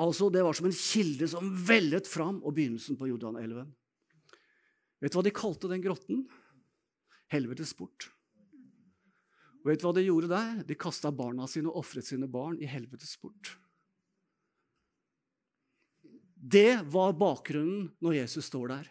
Altså, 0.00 0.30
Det 0.32 0.42
var 0.42 0.56
som 0.56 0.66
en 0.66 0.74
kilde 0.74 1.28
som 1.28 1.50
vellet 1.68 2.08
fram, 2.08 2.40
og 2.42 2.56
begynnelsen 2.56 2.96
på 2.98 3.06
Jordanelven. 3.06 3.68
Vet 4.98 5.12
du 5.12 5.18
hva 5.18 5.22
de 5.22 5.34
kalte 5.36 5.68
den 5.70 5.82
grotten? 5.84 6.24
Helvetes 7.30 7.70
port. 7.76 8.08
Og 9.62 9.70
vet 9.70 9.82
du 9.82 9.86
hva 9.86 9.94
de 9.94 10.06
gjorde 10.06 10.30
der? 10.32 10.64
De 10.66 10.74
kasta 10.74 11.12
barna 11.14 11.46
sine 11.46 11.70
og 11.70 11.84
ofret 11.84 12.08
sine 12.08 12.26
barn 12.26 12.58
i 12.58 12.66
helvetes 12.66 13.14
port. 13.20 13.52
Det 16.34 16.82
var 16.90 17.14
bakgrunnen 17.14 17.92
når 18.02 18.16
Jesus 18.24 18.48
står 18.50 18.72
der. 18.72 18.90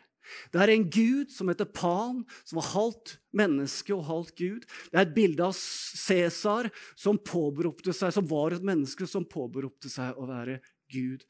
Det 0.54 0.62
er 0.62 0.72
en 0.74 0.88
gud 0.90 1.32
som 1.34 1.50
heter 1.52 1.68
Pan, 1.68 2.22
som 2.44 2.60
var 2.60 2.70
halvt 2.72 3.16
menneske 3.36 3.94
og 3.96 4.06
halvt 4.08 4.36
gud. 4.38 4.68
Det 4.92 5.00
er 5.00 5.06
et 5.08 5.16
bilde 5.16 5.48
av 5.48 5.56
Cæsar, 5.58 6.70
som, 6.96 7.20
som 7.22 8.30
var 8.30 8.56
et 8.56 8.66
menneske 8.66 9.08
som 9.10 9.28
påberopte 9.28 9.92
seg 9.92 10.18
å 10.18 10.30
være 10.30 10.60
Gud. 10.92 11.26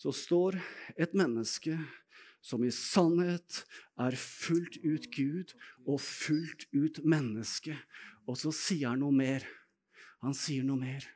Så 0.00 0.12
står 0.16 0.58
et 0.96 1.14
menneske 1.14 1.76
som 2.42 2.64
i 2.66 2.72
sannhet 2.74 3.62
er 4.02 4.16
fullt 4.18 4.80
ut 4.82 5.06
Gud 5.14 5.52
og 5.86 6.00
fullt 6.02 6.66
ut 6.74 7.02
menneske. 7.06 7.76
Og 8.26 8.38
så 8.40 8.50
sier 8.54 8.90
han 8.90 9.02
noe 9.04 9.14
mer. 9.14 9.46
Han 10.26 10.34
sier 10.34 10.66
noe 10.66 10.80
mer. 10.80 11.06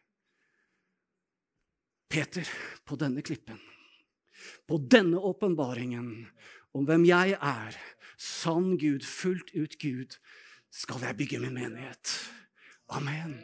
Peter, 2.07 2.47
på 2.87 2.95
denne 2.99 3.23
klippen, 3.27 3.59
på 4.67 4.79
denne 4.79 5.19
åpenbaringen 5.19 6.29
om 6.77 6.87
hvem 6.89 7.07
jeg 7.09 7.37
er, 7.41 7.77
sann 8.21 8.77
Gud, 8.81 9.05
fullt 9.05 9.53
ut 9.57 9.77
Gud, 9.81 10.19
skal 10.73 11.05
jeg 11.05 11.19
bygge 11.19 11.41
min 11.43 11.57
menighet. 11.57 12.13
Amen. 12.93 13.39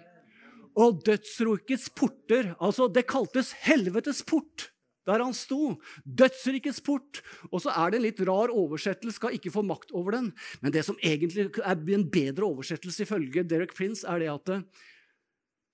Og 0.79 1.03
dødsrikets 1.05 1.91
porter, 1.97 2.55
altså 2.61 2.89
det 2.93 3.09
kaltes 3.11 3.53
helvetes 3.65 4.23
port 4.25 4.73
der 5.09 5.23
han 5.23 5.35
sto. 5.35 5.77
Dødsrikets 6.05 6.81
port. 6.85 7.23
Og 7.51 7.63
så 7.65 7.75
er 7.75 7.93
det 7.93 7.99
en 7.99 8.07
litt 8.07 8.23
rar 8.29 8.53
oversettelse, 8.55 9.19
skal 9.19 9.37
ikke 9.37 9.51
få 9.55 9.65
makt 9.67 9.95
over 9.99 10.17
den. 10.17 10.31
Men 10.63 10.75
det 10.75 10.85
som 10.87 10.99
egentlig 11.03 11.49
er 11.59 11.95
en 11.97 12.09
bedre 12.13 12.47
oversettelse 12.49 13.07
ifølge 13.07 13.47
Derek 13.49 13.75
Prince, 13.75 14.07
er 14.07 14.23
det 14.23 14.31
at 14.33 14.53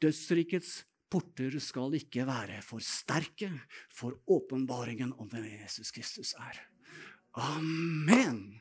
dødsrikets 0.05 0.79
porter 1.12 1.57
skal 1.61 1.97
ikke 1.97 2.27
være 2.29 2.61
for 2.64 2.85
sterke 2.85 3.51
for 3.92 4.16
åpenbaringen 4.29 5.14
om 5.16 5.29
hvem 5.29 5.47
Jesus 5.62 5.92
Kristus 5.94 6.35
er. 6.38 6.61
Amen! 7.38 8.59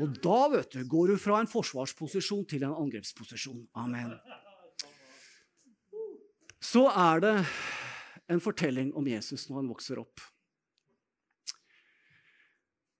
Og 0.00 0.16
da 0.24 0.38
vet 0.50 0.74
du, 0.74 0.80
går 0.90 1.12
du 1.12 1.18
fra 1.22 1.38
en 1.42 1.50
forsvarsposisjon 1.50 2.46
til 2.50 2.64
en 2.66 2.74
angrepsposisjon. 2.74 3.62
Amen. 3.78 4.16
Så 6.64 6.88
er 6.90 7.22
det 7.22 7.34
en 8.32 8.42
fortelling 8.42 8.90
om 8.98 9.06
Jesus 9.06 9.46
når 9.48 9.60
han 9.60 9.70
vokser 9.70 10.00
opp. 10.02 10.22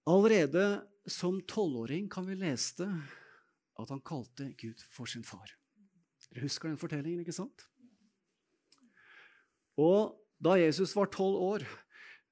Allerede 0.06 0.84
som 1.10 1.40
tolvåring 1.48 2.10
kan 2.12 2.28
vi 2.28 2.36
lese 2.38 2.84
det, 2.84 2.90
at 3.80 3.90
han 3.90 4.02
kalte 4.04 4.52
Gud 4.60 4.84
for 4.92 5.10
sin 5.10 5.24
far. 5.26 5.48
Dere 6.30 6.44
husker 6.44 6.68
den 6.68 6.78
fortellingen, 6.78 7.24
ikke 7.24 7.34
sant? 7.34 7.66
Og 9.80 10.14
da 10.38 10.54
Jesus 10.60 10.94
var 10.94 11.10
tolv 11.10 11.40
år, 11.42 11.66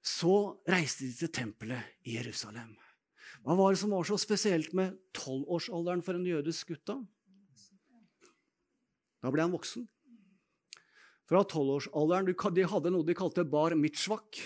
så 0.03 0.59
reiste 0.69 1.09
de 1.09 1.17
til 1.17 1.33
tempelet 1.33 2.07
i 2.07 2.17
Jerusalem. 2.19 2.77
Hva 3.43 3.57
var 3.59 3.75
det 3.75 3.81
som 3.81 3.91
var 3.91 4.07
så 4.07 4.17
spesielt 4.21 4.71
med 4.77 4.95
tolvårsalderen 5.17 6.03
for 6.07 6.15
en 6.15 6.27
jødisk 6.27 6.75
gutt? 6.75 6.87
Da 6.87 6.99
Da 9.23 9.31
ble 9.31 9.43
han 9.43 9.55
voksen. 9.55 9.87
Fra 11.27 11.43
tolvårsalderen 11.47 12.31
De 12.55 12.67
hadde 12.67 12.91
noe 12.91 13.07
de 13.07 13.15
kalte 13.19 13.45
bar 13.45 13.75
mitzvak. 13.75 14.39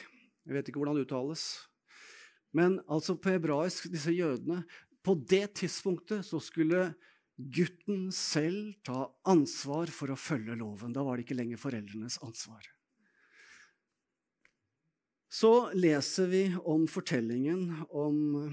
Jeg 0.47 0.55
vet 0.55 0.69
ikke 0.69 0.81
hvordan 0.81 0.97
det 0.97 1.09
uttales. 1.09 1.69
Men 2.57 2.81
altså 2.89 3.17
på 3.21 3.35
hebraisk, 3.35 3.91
disse 3.93 4.15
jødene 4.15 4.65
På 5.05 5.15
det 5.15 5.55
tidspunktet 5.61 6.25
så 6.27 6.41
skulle 6.41 6.95
gutten 7.37 8.09
selv 8.11 8.73
ta 8.83 9.05
ansvar 9.29 9.87
for 9.93 10.11
å 10.11 10.17
følge 10.19 10.57
loven. 10.57 10.95
Da 10.97 11.05
var 11.05 11.17
det 11.17 11.27
ikke 11.27 11.37
lenger 11.37 11.61
foreldrenes 11.61 12.17
ansvar. 12.25 12.65
Så 15.31 15.69
leser 15.77 16.31
vi 16.33 16.43
om 16.65 16.87
fortellingen 16.89 17.69
om 17.91 18.49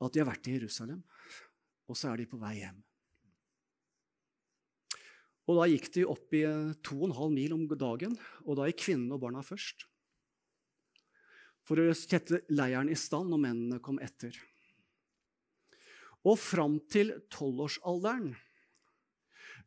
at 0.00 0.14
de 0.14 0.22
har 0.22 0.30
vært 0.30 0.48
i 0.48 0.56
Jerusalem, 0.56 1.02
og 1.90 1.98
så 1.98 2.10
er 2.10 2.20
de 2.20 2.28
på 2.30 2.40
vei 2.40 2.56
hjem. 2.60 2.78
Og 5.50 5.56
Da 5.58 5.66
gikk 5.66 5.88
de 5.96 6.06
opp 6.06 6.34
i 6.36 6.44
to 6.86 6.96
og 7.00 7.08
en 7.08 7.16
halv 7.16 7.32
mil 7.34 7.54
om 7.56 7.64
dagen, 7.68 8.14
og 8.46 8.58
da 8.58 8.68
gikk 8.68 8.84
kvinnene 8.84 9.16
og 9.16 9.24
barna 9.24 9.42
først. 9.42 9.82
For 11.66 11.80
å 11.82 11.94
sette 11.96 12.44
leiren 12.54 12.90
i 12.90 12.98
stand 12.98 13.32
når 13.32 13.42
mennene 13.42 13.80
kom 13.82 13.98
etter. 14.02 14.36
Og 16.22 16.38
fram 16.38 16.78
til 16.92 17.16
tolvårsalderen 17.32 18.36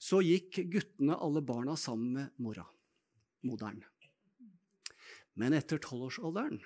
så 0.04 0.20
gikk 0.24 0.62
guttene, 0.72 1.16
alle 1.16 1.44
barna, 1.46 1.76
sammen 1.80 2.16
med 2.16 2.42
mora, 2.44 2.66
moderen. 3.48 3.84
Men 5.40 5.56
etter 5.58 5.80
tolvårsalderen, 5.82 6.60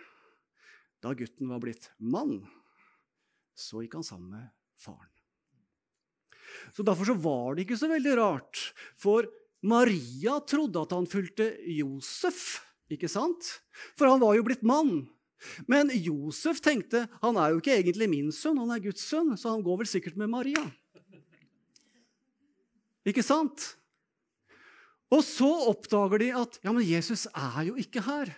da 1.03 1.13
gutten 1.13 1.51
var 1.51 1.61
blitt 1.63 1.91
mann, 1.97 2.39
så 3.57 3.81
gikk 3.81 3.97
han 3.97 4.05
sammen 4.05 4.37
med 4.37 4.47
faren. 4.79 5.09
Så 6.73 6.85
Derfor 6.85 7.09
så 7.09 7.17
var 7.17 7.55
det 7.55 7.65
ikke 7.65 7.79
så 7.79 7.89
veldig 7.89 8.15
rart. 8.19 8.61
For 8.99 9.27
Maria 9.65 10.37
trodde 10.45 10.81
at 10.81 10.93
han 10.95 11.09
fulgte 11.09 11.49
Josef, 11.73 12.61
ikke 12.93 13.09
sant? 13.11 13.57
For 13.97 14.09
han 14.09 14.21
var 14.21 14.37
jo 14.37 14.45
blitt 14.47 14.65
mann. 14.65 15.07
Men 15.69 15.91
Josef 15.93 16.61
tenkte 16.65 17.05
han 17.21 17.37
er 17.37 17.53
jo 17.53 17.61
ikke 17.61 17.75
egentlig 17.75 18.09
min 18.09 18.31
sønn, 18.33 18.57
han 18.61 18.73
er 18.73 18.83
Guds 18.83 19.05
sønn, 19.05 19.35
så 19.37 19.53
han 19.53 19.65
går 19.65 19.83
vel 19.83 19.89
sikkert 19.89 20.17
med 20.19 20.31
Maria. 20.33 20.63
Ikke 23.07 23.23
sant? 23.23 23.73
Og 25.13 25.21
så 25.23 25.47
oppdager 25.69 26.19
de 26.19 26.33
at 26.35 26.57
ja, 26.65 26.73
men 26.73 26.83
Jesus 26.83 27.27
er 27.31 27.61
jo 27.69 27.77
ikke 27.79 28.03
her. 28.03 28.33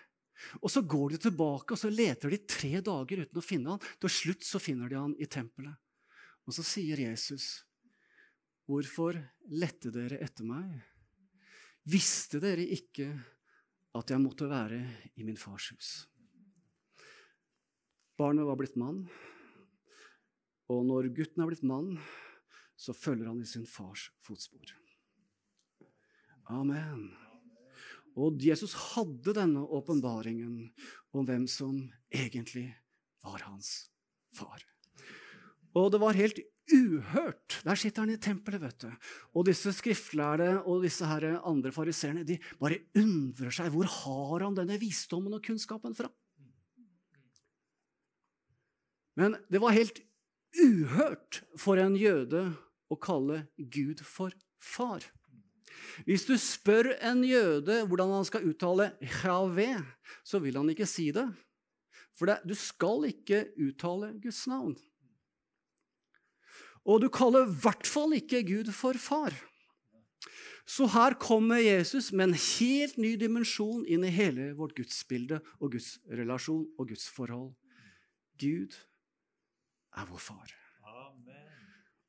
Og 0.62 0.72
Så 0.72 0.82
går 0.82 1.16
de 1.16 1.22
tilbake 1.28 1.76
og 1.76 1.80
så 1.80 1.92
leter 1.92 2.32
de 2.32 2.42
tre 2.48 2.82
dager 2.82 3.26
uten 3.26 3.42
å 3.42 3.46
finne 3.46 3.74
han. 3.74 3.88
Til 4.00 4.10
slutt 4.10 4.46
så 4.48 4.62
finner 4.62 4.90
de 4.90 5.00
han 5.00 5.16
i 5.20 5.28
tempelet. 5.28 5.76
Og 6.48 6.56
så 6.56 6.64
sier 6.66 6.98
Jesus, 6.98 7.64
'Hvorfor 8.68 9.18
lette 9.50 9.92
dere 9.92 10.22
etter 10.22 10.44
meg?' 10.44 10.82
'Visste 11.86 12.40
dere 12.40 12.66
ikke 12.66 13.10
at 13.96 14.10
jeg 14.10 14.22
måtte 14.22 14.50
være 14.50 14.80
i 15.18 15.24
min 15.24 15.38
fars 15.38 15.70
hus?' 15.74 16.08
Barnet 18.18 18.46
var 18.46 18.58
blitt 18.60 18.76
mann, 18.76 19.08
og 20.70 20.86
når 20.86 21.08
gutten 21.16 21.42
er 21.42 21.48
blitt 21.48 21.64
mann, 21.64 21.98
så 22.76 22.94
følger 22.94 23.28
han 23.28 23.40
i 23.42 23.48
sin 23.48 23.66
fars 23.66 24.10
fotspor. 24.22 24.76
Amen. 26.50 27.29
Og 28.20 28.42
Jesus 28.44 28.76
hadde 28.94 29.36
denne 29.38 29.64
åpenbaringen 29.64 30.70
om 31.16 31.28
hvem 31.28 31.48
som 31.50 31.78
egentlig 32.12 32.68
var 33.24 33.46
hans 33.48 33.90
far. 34.36 34.64
Og 35.78 35.92
det 35.94 36.02
var 36.02 36.18
helt 36.18 36.40
uhørt. 36.70 37.60
Der 37.66 37.78
sitter 37.80 38.06
han 38.06 38.14
i 38.14 38.22
tempelet, 38.22 38.62
vet 38.62 38.86
du. 38.86 38.90
Og 39.38 39.46
disse 39.50 39.74
skriftlærde 39.76 40.52
og 40.64 40.84
disse 40.86 41.08
her 41.08 41.40
andre 41.40 41.72
fariseerne 41.74 42.26
de 42.28 42.40
bare 42.62 42.82
undrer 42.98 43.54
seg. 43.54 43.72
Hvor 43.74 43.90
har 43.90 44.46
han 44.46 44.58
denne 44.58 44.80
visdommen 44.82 45.36
og 45.38 45.44
kunnskapen 45.46 45.96
fra? 45.98 46.10
Men 49.20 49.36
det 49.52 49.60
var 49.62 49.76
helt 49.76 50.00
uhørt 50.60 51.42
for 51.60 51.80
en 51.82 51.98
jøde 52.00 52.46
å 52.90 52.98
kalle 53.02 53.44
Gud 53.58 54.02
for 54.06 54.34
far. 54.64 55.04
Hvis 56.08 56.26
du 56.28 56.36
spør 56.40 56.92
en 57.12 57.24
jøde 57.28 57.82
hvordan 57.88 58.14
han 58.18 58.28
skal 58.28 58.48
uttale 58.50 58.92
Jave, 59.02 59.70
så 60.24 60.40
vil 60.44 60.58
han 60.60 60.70
ikke 60.72 60.88
si 60.90 61.10
det. 61.16 61.28
For 62.18 62.28
det, 62.28 62.40
du 62.48 62.56
skal 62.58 63.08
ikke 63.08 63.46
uttale 63.58 64.14
Guds 64.22 64.44
navn. 64.52 64.76
Og 66.88 67.04
du 67.04 67.10
kaller 67.12 67.46
i 67.46 67.60
hvert 67.62 67.88
fall 67.88 68.16
ikke 68.18 68.44
Gud 68.48 68.72
for 68.76 68.98
far. 69.00 69.36
Så 70.70 70.86
her 70.94 71.16
kommer 71.18 71.58
Jesus 71.58 72.12
med 72.12 72.30
en 72.30 72.38
helt 72.38 73.00
ny 73.02 73.16
dimensjon 73.18 73.88
inn 73.90 74.06
i 74.06 74.14
hele 74.14 74.52
vårt 74.58 74.76
gudsbilde 74.78 75.40
og 75.58 75.74
gudsrelasjon 75.74 76.68
og 76.78 76.92
gudsforhold. 76.92 77.52
Gud 78.40 78.78
er 79.98 80.06
vår 80.12 80.22
far. 80.22 80.59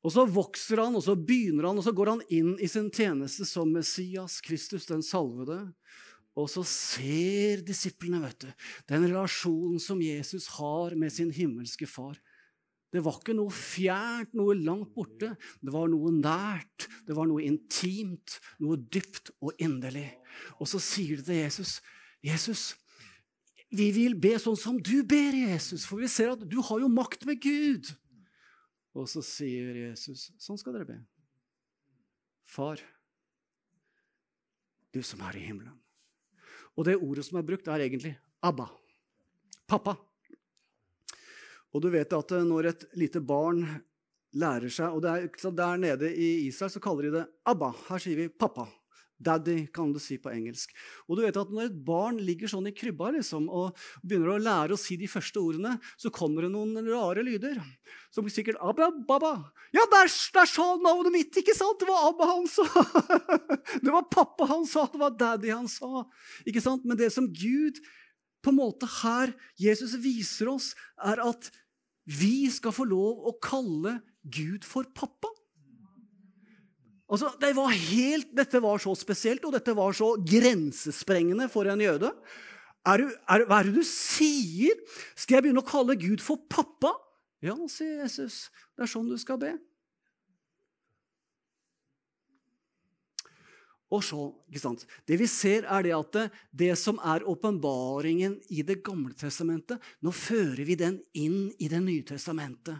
Og 0.01 0.13
så 0.15 0.25
vokser 0.25 0.81
han, 0.81 0.95
og 0.97 1.03
så 1.05 1.13
begynner 1.13 1.69
han, 1.69 1.77
og 1.77 1.85
så 1.85 1.93
går 1.93 2.15
han 2.15 2.23
inn 2.33 2.55
i 2.57 2.69
sin 2.69 2.89
tjeneste 2.93 3.45
som 3.45 3.69
Messias, 3.69 4.39
Kristus, 4.41 4.87
den 4.89 5.03
salvede. 5.05 5.59
Og 6.39 6.47
så 6.49 6.63
ser 6.65 7.61
disiplene 7.67 8.21
vet 8.23 8.45
du, 8.45 8.49
den 8.89 9.05
relasjonen 9.09 9.81
som 9.83 10.01
Jesus 10.01 10.47
har 10.55 10.95
med 10.97 11.13
sin 11.13 11.29
himmelske 11.35 11.89
far. 11.89 12.17
Det 12.91 13.03
var 13.03 13.19
ikke 13.19 13.35
noe 13.37 13.53
fjernt, 13.55 14.33
noe 14.35 14.55
langt 14.57 14.91
borte. 14.95 15.31
Det 15.63 15.71
var 15.71 15.87
noe 15.91 16.11
nært, 16.15 16.89
det 17.07 17.15
var 17.15 17.29
noe 17.29 17.43
intimt, 17.45 18.39
noe 18.63 18.79
dypt 18.81 19.31
og 19.39 19.55
inderlig. 19.63 20.09
Og 20.59 20.67
så 20.67 20.81
sier 20.81 21.19
de 21.19 21.27
til 21.29 21.39
Jesus, 21.43 21.79
'Jesus, 22.21 22.75
vi 23.71 23.91
vil 23.95 24.17
be 24.19 24.35
sånn 24.39 24.59
som 24.59 24.77
du 24.77 25.03
ber, 25.07 25.31
Jesus, 25.31 25.85
for 25.87 26.03
vi 26.03 26.09
ser 26.11 26.33
at 26.33 26.43
du 26.43 26.59
har 26.61 26.81
jo 26.83 26.91
makt 26.91 27.25
med 27.25 27.39
Gud.' 27.41 27.95
Og 28.97 29.07
så 29.07 29.23
sier 29.23 29.77
Jesus, 29.85 30.29
sånn 30.41 30.59
skal 30.59 30.75
dere 30.75 30.89
be. 30.89 30.97
Far, 32.51 32.81
du 34.91 34.99
som 35.05 35.21
er 35.29 35.37
i 35.39 35.45
himmelen. 35.47 35.77
Og 36.75 36.87
det 36.87 36.97
ordet 36.99 37.23
som 37.27 37.39
er 37.39 37.47
brukt, 37.47 37.67
er 37.67 37.83
egentlig 37.85 38.13
Abba. 38.43 38.67
Pappa. 39.69 39.95
Og 41.71 41.83
du 41.83 41.87
vet 41.93 42.11
at 42.11 42.33
eh, 42.35 42.43
når 42.47 42.71
et 42.71 42.85
lite 42.99 43.21
barn 43.23 43.63
lærer 44.35 44.71
seg 44.71 44.95
og 44.95 45.05
er, 45.07 45.27
Der 45.27 45.77
nede 45.77 46.11
i 46.11 46.47
Israel 46.47 46.71
så 46.71 46.79
kaller 46.83 47.07
de 47.07 47.11
det 47.19 47.25
Abba. 47.47 47.71
Her 47.87 47.99
sier 47.99 48.19
vi 48.19 48.27
pappa. 48.27 48.67
Daddy, 49.21 49.67
kan 49.73 49.91
du 49.93 49.99
si 50.01 50.17
på 50.21 50.31
engelsk. 50.33 50.73
Og 51.07 51.17
du 51.17 51.23
vet 51.25 51.37
at 51.37 51.51
Når 51.51 51.69
et 51.69 51.79
barn 51.85 52.19
ligger 52.21 52.49
sånn 52.51 52.69
i 52.69 52.73
krybba 52.75 53.11
liksom, 53.15 53.47
og 53.49 53.77
begynner 54.03 54.35
å 54.35 54.41
lære 54.41 54.75
å 54.75 54.79
si 54.79 54.97
de 54.99 55.09
første 55.11 55.39
ordene, 55.41 55.75
så 55.99 56.11
kommer 56.13 56.47
det 56.47 56.51
noen 56.53 56.77
rare 56.87 57.23
lyder. 57.25 57.59
Som 58.13 58.29
sikkert 58.31 58.59
Abba, 58.61 58.89
Baba. 59.07 59.33
Ja, 59.75 59.85
der, 59.91 60.09
der 60.35 60.49
sa 60.49 60.67
navnet 60.81 61.13
mitt! 61.15 61.37
ikke 61.37 61.55
sant? 61.55 61.79
Det 61.79 61.89
var 61.89 62.09
Abba 62.09 62.29
han 62.33 62.47
sa! 62.51 62.65
Det 63.83 63.91
var 63.93 64.09
pappa 64.11 64.45
han 64.49 64.65
sa, 64.67 64.83
det 64.91 64.99
var 64.99 65.13
daddy 65.15 65.51
han 65.51 65.67
sa. 65.69 66.03
ikke 66.47 66.61
sant? 66.63 66.83
Men 66.87 66.97
det 66.99 67.11
som 67.13 67.29
Gud 67.31 67.79
på 68.41 68.51
en 68.51 68.57
måte 68.57 68.87
her 69.01 69.33
Jesus 69.59 69.93
viser 70.01 70.49
oss, 70.51 70.71
er 70.97 71.21
at 71.23 71.51
vi 72.05 72.49
skal 72.51 72.73
få 72.75 72.87
lov 72.89 73.27
å 73.29 73.35
kalle 73.43 73.99
Gud 74.21 74.65
for 74.67 74.87
pappa. 74.97 75.29
Altså, 77.11 77.33
det 77.41 77.51
var 77.57 77.73
helt, 77.75 78.29
dette 78.35 78.61
var 78.63 78.79
så 78.79 78.93
spesielt, 78.95 79.43
og 79.43 79.51
dette 79.57 79.75
var 79.75 79.95
så 79.95 80.13
grensesprengende 80.23 81.49
for 81.51 81.67
en 81.67 81.83
jøde. 81.83 82.13
Er 82.87 83.03
du, 83.03 83.09
er, 83.11 83.43
hva 83.49 83.59
er 83.59 83.67
det 83.67 83.81
du 83.81 83.83
sier? 83.85 84.79
Skal 85.19 85.37
jeg 85.37 85.47
begynne 85.47 85.61
å 85.61 85.67
kalle 85.67 85.99
Gud 85.99 86.23
for 86.23 86.39
pappa? 86.49 86.95
Ja, 87.43 87.57
sier 87.69 87.99
Jesus. 88.05 88.47
Det 88.77 88.85
er 88.85 88.93
sånn 88.93 89.11
du 89.11 89.17
skal 89.19 89.41
be. 89.41 89.51
Og 93.91 93.99
så, 94.07 94.29
ikke 94.47 94.61
sant? 94.63 94.85
Det 95.03 95.17
vi 95.19 95.27
ser, 95.27 95.65
er 95.67 95.83
det 95.83 95.91
at 95.97 96.11
det, 96.15 96.25
det 96.55 96.71
som 96.79 96.99
er 97.03 97.25
åpenbaringen 97.27 98.37
i 98.55 98.63
Det 98.63 98.77
gamle 98.85 99.11
testamentet 99.19 99.83
Nå 99.99 100.13
fører 100.15 100.63
vi 100.63 100.77
den 100.79 101.01
inn 101.11 101.49
i 101.59 101.67
Det 101.67 101.81
nye 101.83 102.05
testamentet. 102.07 102.79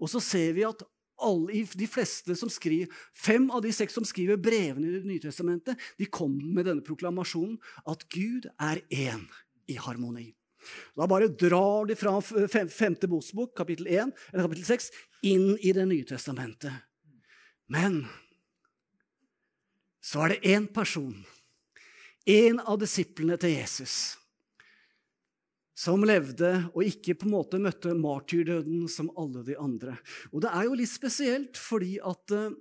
Og 0.00 0.08
så 0.08 0.22
ser 0.24 0.56
vi 0.56 0.64
at 0.64 0.80
alle, 1.22 1.64
de 1.72 1.88
fleste 1.88 2.36
som 2.36 2.50
skriver, 2.52 2.92
Fem 3.14 3.48
av 3.50 3.62
de 3.64 3.72
seks 3.74 3.94
som 3.96 4.04
skriver 4.04 4.40
brevene 4.40 4.88
i 4.88 4.96
Det 4.98 5.08
nye 5.08 5.22
testamentet, 5.22 5.78
de 5.98 6.08
kom 6.10 6.34
med 6.54 6.66
denne 6.68 6.84
proklamasjonen 6.84 7.56
at 7.88 8.04
Gud 8.12 8.48
er 8.60 8.82
én 8.90 9.26
i 9.68 9.78
harmoni. 9.80 10.32
Da 10.98 11.06
bare 11.06 11.30
drar 11.30 11.86
de 11.86 11.96
fra 11.98 12.18
femte 12.20 13.08
boksbok, 13.08 13.54
kapittel 13.56 13.86
1, 13.86 14.12
eller 14.32 14.48
kapittel 14.48 14.68
6, 14.68 14.90
inn 15.30 15.48
i 15.60 15.72
Det 15.72 15.86
nye 15.86 16.06
testamentet. 16.06 16.74
Men 17.70 18.04
så 20.02 20.22
er 20.24 20.34
det 20.34 20.54
én 20.54 20.68
person, 20.70 21.14
en 22.26 22.60
av 22.62 22.78
disiplene 22.78 23.38
til 23.38 23.56
Jesus, 23.56 24.16
som 25.76 26.04
levde 26.08 26.50
og 26.72 26.86
ikke 26.86 27.18
på 27.20 27.28
en 27.28 27.34
måte 27.34 27.60
møtte 27.60 27.92
martyrdøden 27.98 28.86
som 28.88 29.10
alle 29.20 29.42
de 29.44 29.58
andre. 29.60 29.98
Og 30.32 30.40
det 30.44 30.52
er 30.52 30.68
jo 30.68 30.78
litt 30.80 30.92
spesielt, 30.92 31.60
fordi 31.60 31.98
at 32.00 32.32
uh, 32.32 32.54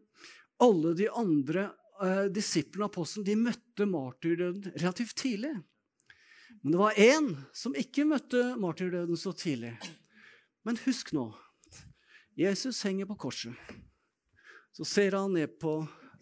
alle 0.63 0.91
de 0.99 1.07
andre 1.15 1.69
uh, 2.01 2.25
disiplene 2.27 2.89
av 2.89 2.91
apostelen 2.91 3.27
de 3.29 3.37
møtte 3.39 3.87
martyrdøden 3.87 4.75
relativt 4.75 5.15
tidlig. 5.21 5.53
Men 6.59 6.75
det 6.75 6.81
var 6.81 6.99
én 6.99 7.31
som 7.55 7.77
ikke 7.77 8.07
møtte 8.09 8.43
martyrdøden 8.59 9.19
så 9.19 9.31
tidlig. 9.37 9.75
Men 10.67 10.79
husk 10.83 11.13
nå 11.15 11.29
Jesus 12.35 12.81
henger 12.83 13.07
på 13.07 13.15
korset. 13.27 13.75
Så 14.75 14.83
ser 14.83 15.15
han 15.15 15.37
ned 15.37 15.53
på 15.61 15.77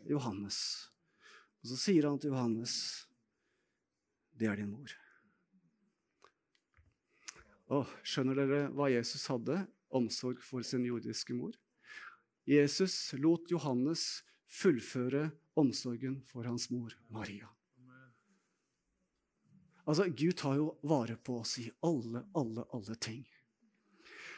Johannes, 0.06 0.60
og 1.64 1.72
så 1.72 1.78
sier 1.88 2.06
han 2.06 2.20
til 2.22 2.36
Johannes, 2.36 3.08
'Det 4.38 4.48
er 4.48 4.56
din 4.56 4.70
mor'. 4.70 5.03
Og 7.74 7.90
skjønner 8.06 8.38
dere 8.38 8.62
hva 8.76 8.90
Jesus 8.92 9.26
hadde? 9.32 9.64
Omsorg 9.94 10.42
for 10.44 10.66
sin 10.66 10.86
jordiske 10.86 11.36
mor. 11.38 11.56
Jesus 12.50 13.14
lot 13.18 13.50
Johannes 13.52 14.24
fullføre 14.52 15.30
omsorgen 15.60 16.20
for 16.30 16.46
hans 16.50 16.70
mor 16.74 16.94
Maria. 17.14 17.50
Altså, 19.84 20.08
Gud 20.08 20.38
tar 20.40 20.58
jo 20.60 20.74
vare 20.88 21.18
på 21.20 21.42
oss 21.42 21.58
i 21.60 21.68
alle, 21.84 22.24
alle, 22.40 22.64
alle 22.72 22.96
ting. 23.04 23.24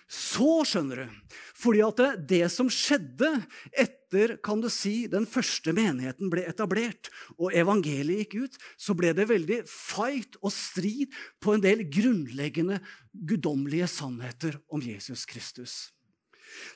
Så 0.05 0.61
skjønner 0.69 1.03
du, 1.03 1.35
fordi 1.57 1.81
at 1.85 2.01
det, 2.01 2.09
det, 2.29 2.43
som 2.53 2.69
skjedde 2.69 3.29
etter 3.71 4.04
kan 4.43 4.61
du 4.63 4.69
si, 4.71 5.05
den 5.11 5.27
første 5.29 5.73
menigheten 5.75 6.29
ble 6.31 6.45
etablert 6.49 7.09
og 7.37 7.53
evangeliet 7.55 8.25
gikk 8.25 8.45
ut, 8.45 8.59
så 8.77 8.95
ble 8.97 9.13
det 9.17 9.27
veldig 9.29 9.61
fight 9.69 10.37
og 10.41 10.53
strid 10.53 11.13
på 11.43 11.55
en 11.55 11.63
del 11.63 11.85
grunnleggende 11.89 12.79
guddommelige 13.11 13.89
sannheter 13.91 14.59
om 14.67 14.83
Jesus 14.83 15.25
Kristus. 15.29 15.75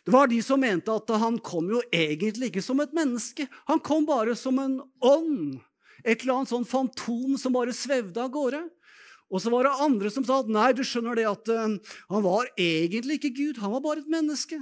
Det 0.04 0.12
var 0.12 0.28
de 0.28 0.40
som 0.44 0.60
mente 0.60 0.92
at 0.92 1.12
han 1.22 1.38
kom 1.44 1.70
jo 1.72 1.82
egentlig 1.94 2.50
ikke 2.50 2.64
som 2.66 2.82
et 2.84 2.96
menneske. 2.96 3.48
Han 3.70 3.80
kom 3.84 4.08
bare 4.08 4.36
som 4.36 4.60
en 4.60 4.80
ånd. 5.00 5.60
Et 6.04 6.20
eller 6.22 6.40
annet 6.40 6.52
sånn 6.52 6.68
fantom 6.68 7.38
som 7.40 7.56
bare 7.56 7.76
svevde 7.76 8.20
av 8.24 8.32
gårde. 8.34 8.64
Og 9.30 9.44
så 9.44 9.52
var 9.54 9.68
det 9.68 9.80
andre 9.86 10.10
som 10.12 10.26
sa 10.26 10.40
at 10.42 10.50
nei, 10.52 10.72
du 10.74 10.82
skjønner 10.88 11.20
det 11.20 11.28
at 11.30 11.52
uh, 11.54 11.78
han 12.10 12.26
var 12.26 12.50
egentlig 12.58 13.20
ikke 13.20 13.36
Gud, 13.38 13.60
han 13.62 13.76
var 13.76 13.84
bare 13.86 14.02
et 14.02 14.10
menneske. 14.10 14.58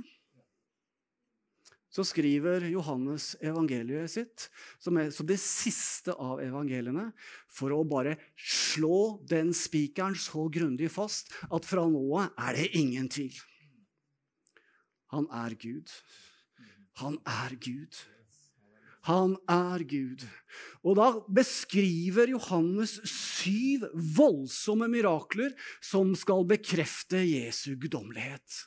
Så 1.98 2.04
skriver 2.06 2.62
Johannes 2.70 3.32
evangeliet 3.42 4.12
sitt, 4.14 4.44
som, 4.78 5.00
er, 5.02 5.08
som 5.10 5.26
det 5.26 5.40
siste 5.42 6.14
av 6.14 6.44
evangeliene, 6.46 7.08
for 7.50 7.74
å 7.74 7.80
bare 7.90 8.20
slå 8.38 9.18
den 9.26 9.50
spikeren 9.58 10.14
så 10.14 10.46
grundig 10.54 10.92
fast 10.94 11.34
at 11.50 11.66
fra 11.66 11.88
nå 11.90 12.04
av 12.20 12.38
er 12.38 12.60
det 12.60 12.68
ingen 12.78 13.10
tvil. 13.10 13.34
Han 15.10 15.26
er 15.34 15.58
Gud. 15.58 15.90
Han 17.02 17.18
er 17.26 17.58
Gud. 17.66 17.98
Han 19.10 19.34
er 19.50 19.82
Gud. 19.90 20.30
Og 20.86 21.02
da 21.02 21.12
beskriver 21.34 22.30
Johannes 22.30 23.00
syv 23.10 23.90
voldsomme 24.22 24.86
mirakler 24.92 25.58
som 25.82 26.14
skal 26.14 26.46
bekrefte 26.46 27.26
Jesu 27.26 27.72
guddommelighet. 27.74 28.66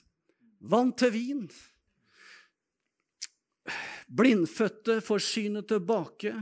Vann 0.67 0.97
til 0.99 1.15
vin. 1.15 1.45
Blindfødte 4.11 4.99
får 5.05 5.23
synet 5.23 5.69
tilbake. 5.71 6.33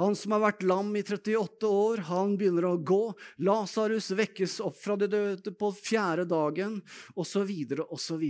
Han 0.00 0.16
som 0.16 0.32
har 0.32 0.44
vært 0.46 0.64
lam 0.64 0.94
i 0.96 1.02
38 1.04 1.68
år, 1.68 2.04
han 2.08 2.36
begynner 2.40 2.68
å 2.70 2.78
gå. 2.80 3.02
Lasarus 3.44 4.10
vekkes 4.16 4.58
opp 4.64 4.78
fra 4.80 4.96
de 4.96 5.10
døde 5.12 5.52
på 5.52 5.72
fjerde 5.76 6.24
dagen, 6.30 6.78
osv., 7.18 7.50
osv. 7.88 8.24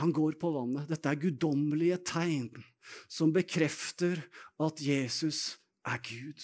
Han 0.00 0.16
går 0.16 0.38
på 0.40 0.50
vannet. 0.54 0.88
Dette 0.90 1.12
er 1.12 1.20
guddommelige 1.20 2.00
tegn 2.10 2.48
som 3.10 3.30
bekrefter 3.34 4.22
at 4.58 4.82
Jesus 4.82 5.60
er 5.86 6.00
Gud. 6.02 6.42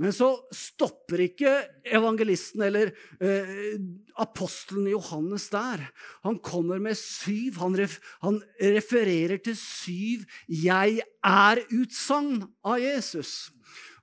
Men 0.00 0.14
så 0.14 0.30
stopper 0.54 1.24
ikke 1.26 1.52
evangelisten 1.84 2.64
eller 2.66 2.92
eh, 3.20 3.76
apostelen 4.20 4.88
Johannes 4.92 5.48
der. 5.52 5.86
Han 6.26 6.38
kommer 6.44 6.82
med 6.82 6.98
syv. 6.98 7.60
Han, 7.62 7.76
ref, 7.78 7.98
han 8.24 8.40
refererer 8.60 9.38
til 9.44 9.56
syv 9.58 10.24
'jeg 10.48 11.02
er'-utsagn 11.24 12.44
av 12.64 12.78
Jesus. 12.80 13.50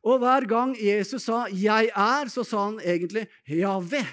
Og 0.03 0.19
hver 0.19 0.47
gang 0.49 0.75
Jesus 0.75 1.23
sa 1.29 1.45
'jeg 1.47 1.91
er', 1.95 2.29
så 2.29 2.43
sa 2.43 2.65
han 2.65 2.79
egentlig 2.79 3.27
'Jave'. 3.47 4.05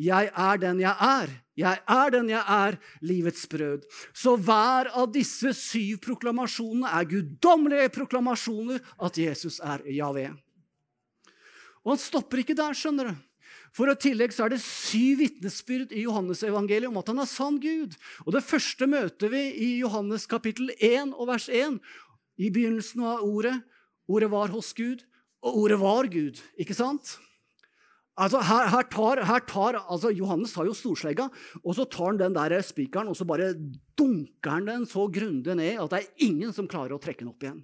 Jeg 0.00 0.30
er 0.32 0.56
den 0.56 0.80
jeg 0.80 0.96
er. 0.96 1.32
Jeg 1.60 1.80
er 1.88 2.12
den 2.14 2.30
jeg 2.30 2.40
er, 2.48 2.76
livets 3.04 3.46
brød. 3.46 3.82
Så 4.16 4.36
hver 4.40 4.88
av 4.96 5.10
disse 5.12 5.52
syv 5.56 5.98
proklamasjonene 6.06 6.88
er 6.88 7.08
guddommelige 7.10 7.90
proklamasjoner 7.98 8.80
at 9.02 9.18
Jesus 9.20 9.60
er 9.60 9.84
Javé. 9.92 10.30
Og 11.84 11.94
han 11.94 12.02
stopper 12.02 12.42
ikke 12.42 12.56
der, 12.58 12.76
skjønner 12.76 13.10
du. 13.10 13.18
For 13.76 13.86
i 13.86 13.94
tillegg 14.02 14.34
så 14.34 14.46
er 14.46 14.54
det 14.54 14.62
syv 14.64 15.20
vitnesbyrd 15.20 15.92
i 15.94 16.02
Johannes 16.02 16.42
evangeliet 16.46 16.90
om 16.90 16.98
at 16.98 17.10
han 17.12 17.22
er 17.22 17.30
sann 17.30 17.60
Gud. 17.62 17.94
Og 18.26 18.34
Det 18.34 18.42
første 18.44 18.88
møter 18.90 19.30
vi 19.30 19.42
i 19.54 19.70
Johannes 19.78 20.26
kapittel 20.30 20.72
1 20.76 21.14
og 21.14 21.30
vers 21.30 21.46
1. 21.48 21.78
I 22.40 22.50
begynnelsen 22.50 23.04
av 23.06 23.22
ordet. 23.22 23.60
Ordet 24.10 24.30
var 24.32 24.50
hos 24.50 24.72
Gud, 24.74 25.04
og 25.46 25.58
ordet 25.62 25.78
var 25.78 26.08
Gud. 26.10 26.40
Ikke 26.58 26.74
sant? 26.74 27.14
Altså, 28.20 28.40
her, 28.44 28.66
her, 28.68 28.88
tar, 28.90 29.22
her 29.24 29.44
tar 29.48 29.78
altså, 29.80 30.10
Johannes 30.12 30.52
tar 30.52 30.66
jo 30.68 30.74
storslegga, 30.76 31.28
og 31.62 31.76
så 31.78 31.86
tar 31.88 32.10
han 32.10 32.18
den 32.20 32.34
der 32.36 32.56
spikeren 32.66 33.08
og 33.08 33.16
så 33.16 33.24
bare 33.28 33.54
dunker 33.96 34.56
han 34.56 34.66
den 34.68 34.88
så 34.88 35.06
grundig 35.12 35.54
ned 35.56 35.78
at 35.80 35.94
det 35.94 36.00
er 36.02 36.26
ingen 36.26 36.52
som 36.52 36.68
klarer 36.68 36.96
å 36.96 37.00
trekke 37.00 37.22
den 37.22 37.30
opp 37.30 37.46
igjen. 37.46 37.62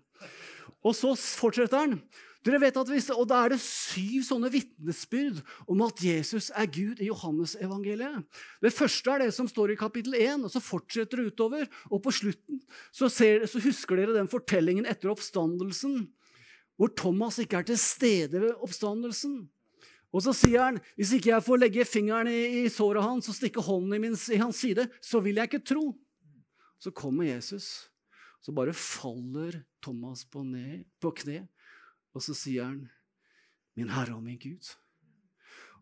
Og 0.87 0.94
så 0.96 1.12
fortsetter 1.18 1.83
han. 1.83 1.98
Dere 2.46 2.61
vet 2.62 2.76
at 2.78 2.90
hvis, 2.92 3.09
og 3.11 3.26
Da 3.26 3.40
er 3.42 3.54
det 3.56 3.59
syv 3.62 4.22
sånne 4.22 4.50
vitnesbyrd 4.52 5.40
om 5.66 5.80
at 5.82 6.02
Jesus 6.04 6.52
er 6.54 6.68
Gud 6.70 7.00
i 7.02 7.09
Johannes 7.09 7.56
evangeliet. 7.59 8.22
Det 8.62 8.70
første 8.74 9.11
er 9.11 9.24
det 9.24 9.32
som 9.35 9.48
står 9.50 9.74
i 9.74 9.78
kapittel 9.80 10.14
1, 10.14 10.44
og 10.46 10.52
så 10.52 10.62
fortsetter 10.62 11.18
det 11.18 11.32
utover. 11.32 11.66
Og 11.90 12.04
på 12.04 12.14
slutten 12.14 12.61
så, 12.94 13.11
ser, 13.11 13.48
så 13.50 13.62
husker 13.64 13.98
dere 13.98 14.14
den 14.14 14.30
fortellingen 14.30 14.87
etter 14.87 15.11
oppstandelsen, 15.11 16.04
hvor 16.78 16.92
Thomas 16.94 17.40
ikke 17.42 17.64
er 17.64 17.66
til 17.72 17.80
stede 17.82 18.38
ved 18.44 18.54
oppstandelsen. 18.62 19.40
Og 20.14 20.22
så 20.22 20.32
sier 20.32 20.62
han, 20.62 20.78
'Hvis 20.94 21.12
ikke 21.16 21.35
jeg 21.35 21.44
får 21.44 21.59
legge 21.61 21.85
fingeren 21.85 22.28
i, 22.30 22.64
i 22.64 22.68
såret 22.72 23.02
hans 23.02 23.28
og 23.28 23.35
stikke 23.35 23.61
hånden 23.61 23.92
i, 23.96 23.98
min, 23.98 24.14
i 24.14 24.38
hans 24.40 24.56
side, 24.62 24.88
så 25.02 25.20
vil 25.20 25.35
jeg 25.35 25.50
ikke 25.50 25.66
tro.' 25.66 25.98
Så 26.78 26.90
kommer 26.90 27.24
Jesus, 27.24 27.90
Så 28.40 28.52
bare 28.52 28.72
faller 28.72 29.64
Thomas 29.82 30.24
på, 30.24 30.44
ned, 30.44 30.85
på 31.00 31.11
kne, 31.11 31.48
og 32.16 32.24
så 32.24 32.33
sier 32.35 32.64
han, 32.64 32.87
'Min 33.76 33.92
Herre 33.92 34.16
og 34.16 34.24
min 34.24 34.40
Gud'. 34.40 34.72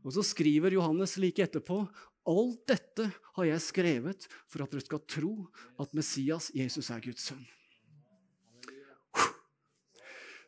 Og 0.04 0.12
så 0.12 0.22
skriver 0.26 0.74
Johannes 0.74 1.16
like 1.16 1.42
etterpå 1.42 1.86
Alt 2.26 2.66
dette 2.66 3.10
har 3.36 3.44
jeg 3.44 3.60
skrevet 3.60 4.26
for 4.48 4.64
at 4.64 4.72
dere 4.72 4.80
skal 4.80 5.02
tro 5.06 5.34
at 5.78 5.92
Messias, 5.92 6.50
Jesus, 6.56 6.88
er 6.90 7.02
Guds 7.04 7.20
sønn. 7.28 7.44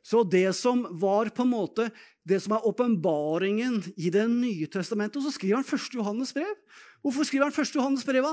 Så 0.07 0.23
det 0.23 0.55
som 0.55 0.85
var 1.03 1.29
på 1.35 1.43
en 1.43 1.51
måte 1.51 1.89
det 2.27 2.39
som 2.43 2.55
er 2.55 2.67
åpenbaringen 2.67 3.81
i 3.99 4.11
Det 4.11 4.25
nye 4.31 4.69
testamentet, 4.71 5.23
så 5.23 5.33
skriver 5.35 5.61
han 5.61 5.67
1. 5.67 5.99
Johannes 5.99 6.33
brev. 6.35 6.55
Hvorfor 7.03 7.27
skriver 7.27 7.51
han 7.51 7.55
1. 7.55 7.75
Johannes 7.75 8.07
brev? 8.07 8.29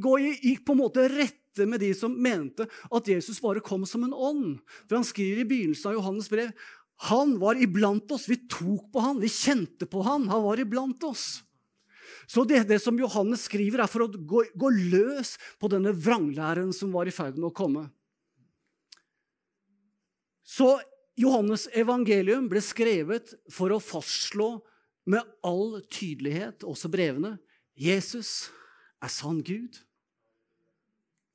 Gå 0.00 0.14
gikk 0.20 0.64
på 0.64 0.76
en 0.76 0.80
måte 0.80 1.08
rette 1.08 1.66
med 1.68 1.80
de 1.80 1.92
som 1.96 2.12
mente 2.12 2.66
at 2.68 3.08
Jesus 3.08 3.40
bare 3.40 3.62
kom 3.64 3.84
som 3.88 4.04
en 4.04 4.14
ånd. 4.14 4.60
For 4.88 5.00
han 5.00 5.06
skriver 5.06 5.42
i 5.42 5.48
begynnelsen 5.48 5.92
av 5.92 5.98
Johannes 5.98 6.28
brev 6.32 6.52
han 6.96 7.38
var 7.38 7.58
iblant 7.60 8.10
oss. 8.14 8.28
Vi 8.30 8.36
tok 8.48 8.92
på 8.92 9.02
han, 9.02 9.20
vi 9.20 9.28
kjente 9.28 9.86
på 9.90 10.02
han. 10.06 10.28
Han 10.30 10.44
var 10.46 10.60
iblant 10.62 11.02
oss. 11.04 11.42
Så 12.26 12.44
det, 12.48 12.62
det 12.70 12.78
som 12.80 12.98
Johannes 12.98 13.44
skriver, 13.48 13.82
er 13.84 13.90
for 13.90 14.06
å 14.06 14.08
gå, 14.08 14.44
gå 14.54 14.70
løs 14.72 15.34
på 15.60 15.68
denne 15.72 15.92
vranglæren 15.92 16.72
som 16.72 16.94
var 16.94 17.10
i 17.10 17.14
ferd 17.14 17.36
med 17.36 17.50
å 17.50 17.56
komme. 17.56 17.88
Så 20.44 20.78
Johannes' 21.20 21.68
evangelium 21.76 22.48
ble 22.50 22.62
skrevet 22.64 23.34
for 23.52 23.74
å 23.74 23.82
fastslå 23.82 24.56
med 25.10 25.20
all 25.44 25.82
tydelighet, 25.92 26.64
også 26.64 26.88
brevene, 26.88 27.36
Jesus 27.76 28.48
er 29.02 29.12
sann 29.12 29.42
Gud 29.44 29.82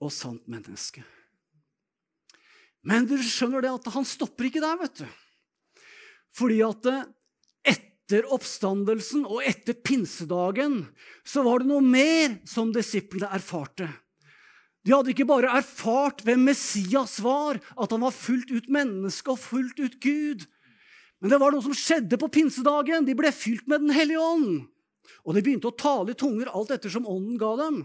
og 0.02 0.12
sant 0.16 0.48
menneske. 0.50 1.04
Men 2.82 3.06
dere 3.10 3.26
skjønner 3.28 3.66
det 3.66 3.74
at 3.76 3.90
han 3.94 4.08
stopper 4.08 4.48
ikke 4.48 4.64
der, 4.64 4.78
vet 4.80 5.04
du. 5.04 5.10
Fordi 6.36 6.60
at 6.66 6.90
etter 7.68 8.28
oppstandelsen 8.34 9.26
og 9.28 9.44
etter 9.46 9.78
pinsedagen 9.86 10.82
så 11.28 11.44
var 11.46 11.62
det 11.62 11.70
noe 11.70 11.86
mer 11.86 12.40
som 12.50 12.74
disiplene 12.74 13.30
erfarte. 13.38 13.90
De 14.86 14.96
hadde 14.96 15.12
ikke 15.12 15.28
bare 15.28 15.52
erfart 15.60 16.24
hvem 16.26 16.48
Messias 16.48 17.20
var, 17.22 17.60
at 17.60 17.92
han 17.92 18.02
var 18.02 18.16
fullt 18.16 18.50
ut 18.50 18.70
menneske 18.72 19.34
og 19.34 19.42
fullt 19.42 19.82
ut 19.84 20.00
Gud. 20.02 20.48
Men 21.20 21.34
det 21.34 21.40
var 21.42 21.54
noe 21.54 21.66
som 21.66 21.76
skjedde 21.76 22.18
på 22.20 22.32
pinsedagen. 22.32 23.06
De 23.06 23.18
ble 23.18 23.32
fylt 23.36 23.68
med 23.68 23.84
Den 23.84 23.94
hellige 23.94 24.24
ånd. 24.24 24.70
Og 25.28 25.36
de 25.36 25.44
begynte 25.44 25.70
å 25.70 25.76
tale 25.76 26.14
i 26.14 26.18
tunger 26.18 26.52
alt 26.54 26.72
etter 26.74 26.92
som 26.94 27.08
ånden 27.10 27.38
ga 27.42 27.52
dem. 27.60 27.82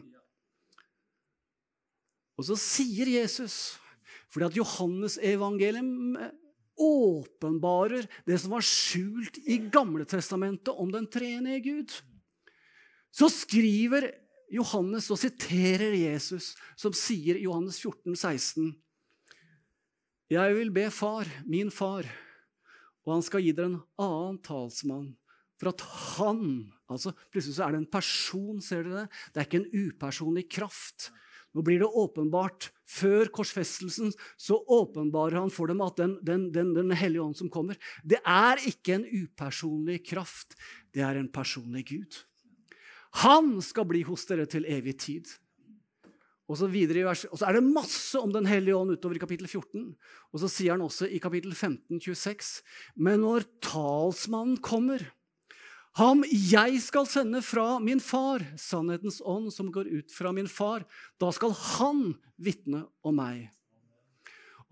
Og 2.39 2.47
så 2.49 2.57
sier 2.59 3.11
Jesus, 3.11 3.77
fordi 4.33 4.49
at 4.49 4.57
Johannes 4.59 5.19
evangelium 5.23 6.17
åpenbarer 6.81 8.07
det 8.27 8.39
som 8.43 8.55
var 8.55 8.65
skjult 8.67 9.39
i 9.47 9.59
Gamle 9.73 10.07
testamentet 10.09 10.73
om 10.75 10.91
den 10.93 11.07
treenige 11.11 11.63
Gud, 11.65 11.95
så 13.15 13.31
skriver 13.31 14.11
Johannes 14.55 15.09
og 15.11 15.21
siterer 15.21 15.95
Jesus, 15.97 16.53
som 16.79 16.95
sier 16.97 17.39
i 17.39 17.47
Johannes 17.47 17.79
14, 17.83 18.15
16, 18.15 18.73
Jeg 20.33 20.55
vil 20.57 20.71
be 20.75 20.89
Far, 20.91 21.29
min 21.47 21.71
far, 21.71 22.09
og 23.05 23.17
han 23.17 23.25
skal 23.25 23.45
gi 23.45 23.53
dere 23.53 23.71
en 23.71 23.83
annen 24.01 24.41
talsmann, 24.43 25.13
for 25.61 25.71
at 25.71 25.85
han 26.17 26.73
altså 26.91 27.15
Plutselig 27.33 27.57
så 27.57 27.67
er 27.67 27.75
det 27.75 27.83
en 27.83 27.93
person, 27.93 28.61
ser 28.63 28.85
dere 28.87 29.05
det? 29.05 29.21
Det 29.33 29.41
er 29.41 29.49
ikke 29.49 29.61
en 29.63 29.87
upersonlig 29.89 30.45
kraft. 30.53 31.11
Nå 31.55 31.63
blir 31.63 31.81
det 31.83 31.89
åpenbart. 31.89 32.71
Før 32.85 33.31
korsfestelsen 33.33 34.13
så 34.37 34.59
åpenbarer 34.59 35.39
han 35.39 35.53
for 35.55 35.71
dem 35.71 35.81
at 35.85 35.97
den, 36.01 36.19
den, 36.27 36.49
den, 36.53 36.75
den 36.77 36.93
hellige 36.99 37.23
ånd 37.25 37.39
som 37.39 37.51
kommer, 37.53 37.79
det 38.05 38.21
er 38.21 38.61
ikke 38.69 38.99
en 38.99 39.07
upersonlig 39.09 40.03
kraft. 40.11 40.59
Det 40.93 41.05
er 41.07 41.21
en 41.21 41.31
personlig 41.33 41.87
Gud. 41.95 42.21
Han 43.23 43.57
skal 43.63 43.87
bli 43.87 44.03
hos 44.05 44.27
dere 44.27 44.47
til 44.51 44.67
evig 44.67 44.99
tid. 45.07 45.31
Og 46.45 46.59
så, 46.61 46.69
vers, 46.69 47.25
og 47.31 47.39
så 47.41 47.49
er 47.49 47.57
det 47.57 47.65
masse 47.65 48.21
om 48.21 48.33
Den 48.35 48.45
hellige 48.45 48.77
ånd 48.77 48.93
utover 48.93 49.17
i 49.17 49.23
kapittel 49.23 49.49
14. 49.49 49.95
Og 50.35 50.43
så 50.43 50.51
sier 50.53 50.75
han 50.75 50.85
også 50.85 51.09
i 51.09 51.21
kapittel 51.23 51.55
15, 51.55 52.01
26, 52.03 52.51
Men 52.97 53.23
når 53.25 53.47
talsmannen 53.65 54.59
kommer, 54.61 55.07
Ham 55.95 56.25
jeg 56.27 56.81
skal 56.83 57.07
sende 57.07 57.39
fra 57.47 57.79
min 57.79 58.01
far, 58.03 58.43
sannhetens 58.59 59.21
ånd 59.23 59.53
som 59.55 59.71
går 59.71 59.87
ut 60.01 60.15
fra 60.15 60.33
min 60.35 60.49
far, 60.51 60.83
da 61.23 61.29
skal 61.35 61.55
han 61.55 62.09
vitne 62.35 62.83
om 63.07 63.15
meg. 63.15 63.45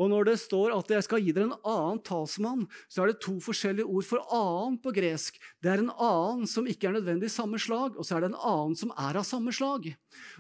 Og 0.00 0.08
når 0.10 0.26
det 0.26 0.34
står 0.40 0.72
at 0.74 0.88
jeg 0.90 1.04
skal 1.06 1.22
gi 1.22 1.34
dere 1.36 1.50
en 1.50 1.68
annen 1.68 2.00
talsmann, 2.02 2.64
så 2.90 3.04
er 3.04 3.12
det 3.12 3.22
to 3.22 3.36
forskjellige 3.44 3.86
ord 3.86 4.08
for 4.08 4.24
annen 4.34 4.80
på 4.82 4.90
gresk. 4.96 5.38
Det 5.62 5.70
er 5.70 5.84
en 5.84 5.92
annen 5.92 6.48
som 6.50 6.66
ikke 6.66 6.88
er 6.90 6.96
nødvendig 6.96 7.30
samme 7.30 7.60
slag, 7.62 7.94
og 7.94 8.08
så 8.08 8.16
er 8.16 8.24
det 8.24 8.32
en 8.32 8.40
annen 8.40 8.74
som 8.78 8.90
er 8.96 9.20
av 9.20 9.28
samme 9.28 9.54
slag. 9.54 9.92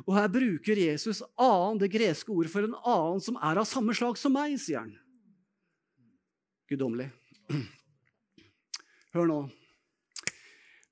Og 0.06 0.12
her 0.16 0.28
bruker 0.32 0.82
Jesus 0.82 1.22
annen, 1.36 1.78
det 1.84 1.92
greske 1.94 2.32
ordet 2.34 2.50
for 2.50 2.66
en 2.66 2.74
annen 2.80 3.22
som 3.22 3.38
er 3.38 3.62
av 3.62 3.68
samme 3.70 3.94
slag 3.94 4.18
som 4.18 4.34
meg, 4.34 4.58
sier 4.58 4.82
han. 4.82 4.96
Guddommelig. 6.72 7.12
Hør 9.14 9.28
nå. 9.28 9.42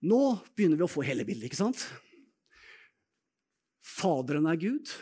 Nå 0.01 0.21
begynner 0.57 0.81
vi 0.81 0.87
å 0.87 0.91
få 0.91 1.05
hele 1.05 1.27
bildet, 1.29 1.51
ikke 1.51 1.61
sant? 1.61 1.83
Faderen 3.85 4.49
er 4.49 4.61
Gud. 4.61 4.93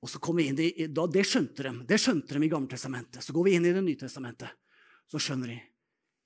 Og 0.00 0.10
så 0.10 0.18
kommer 0.22 0.42
vi 0.42 0.48
inn 0.50 0.62
i, 0.64 0.86
da, 0.88 1.04
Det 1.06 1.22
skjønte 1.28 1.66
de 1.66 1.72
Det 1.86 1.98
skjønte 2.00 2.34
de 2.34 2.46
i 2.46 2.50
Gammeltestamentet. 2.50 3.22
Så 3.22 3.34
går 3.36 3.46
vi 3.46 3.54
inn 3.58 3.68
i 3.68 3.74
Det 3.76 3.84
nye 3.84 4.00
testamentet. 4.00 4.50
Så 5.10 5.20
skjønner 5.20 5.52
de 5.52 5.58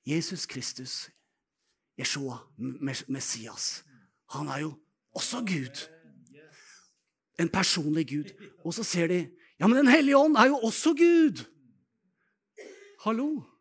Jesus 0.05 0.45
Kristus, 0.47 1.09
Jeshua, 1.97 2.37
Messias, 3.09 3.85
han 4.35 4.51
er 4.53 4.64
jo 4.67 4.75
også 5.17 5.40
Gud. 5.47 5.81
En 7.40 7.49
personlig 7.49 8.09
Gud. 8.11 8.33
Og 8.64 8.75
så 8.77 8.85
ser 8.85 9.09
de 9.09 9.21
ja, 9.61 9.67
men 9.67 9.77
Den 9.77 9.88
hellige 9.88 10.19
ånd 10.19 10.37
er 10.37 10.51
jo 10.51 10.59
også 10.67 10.95
Gud! 10.99 11.45
Hallo! 13.05 13.54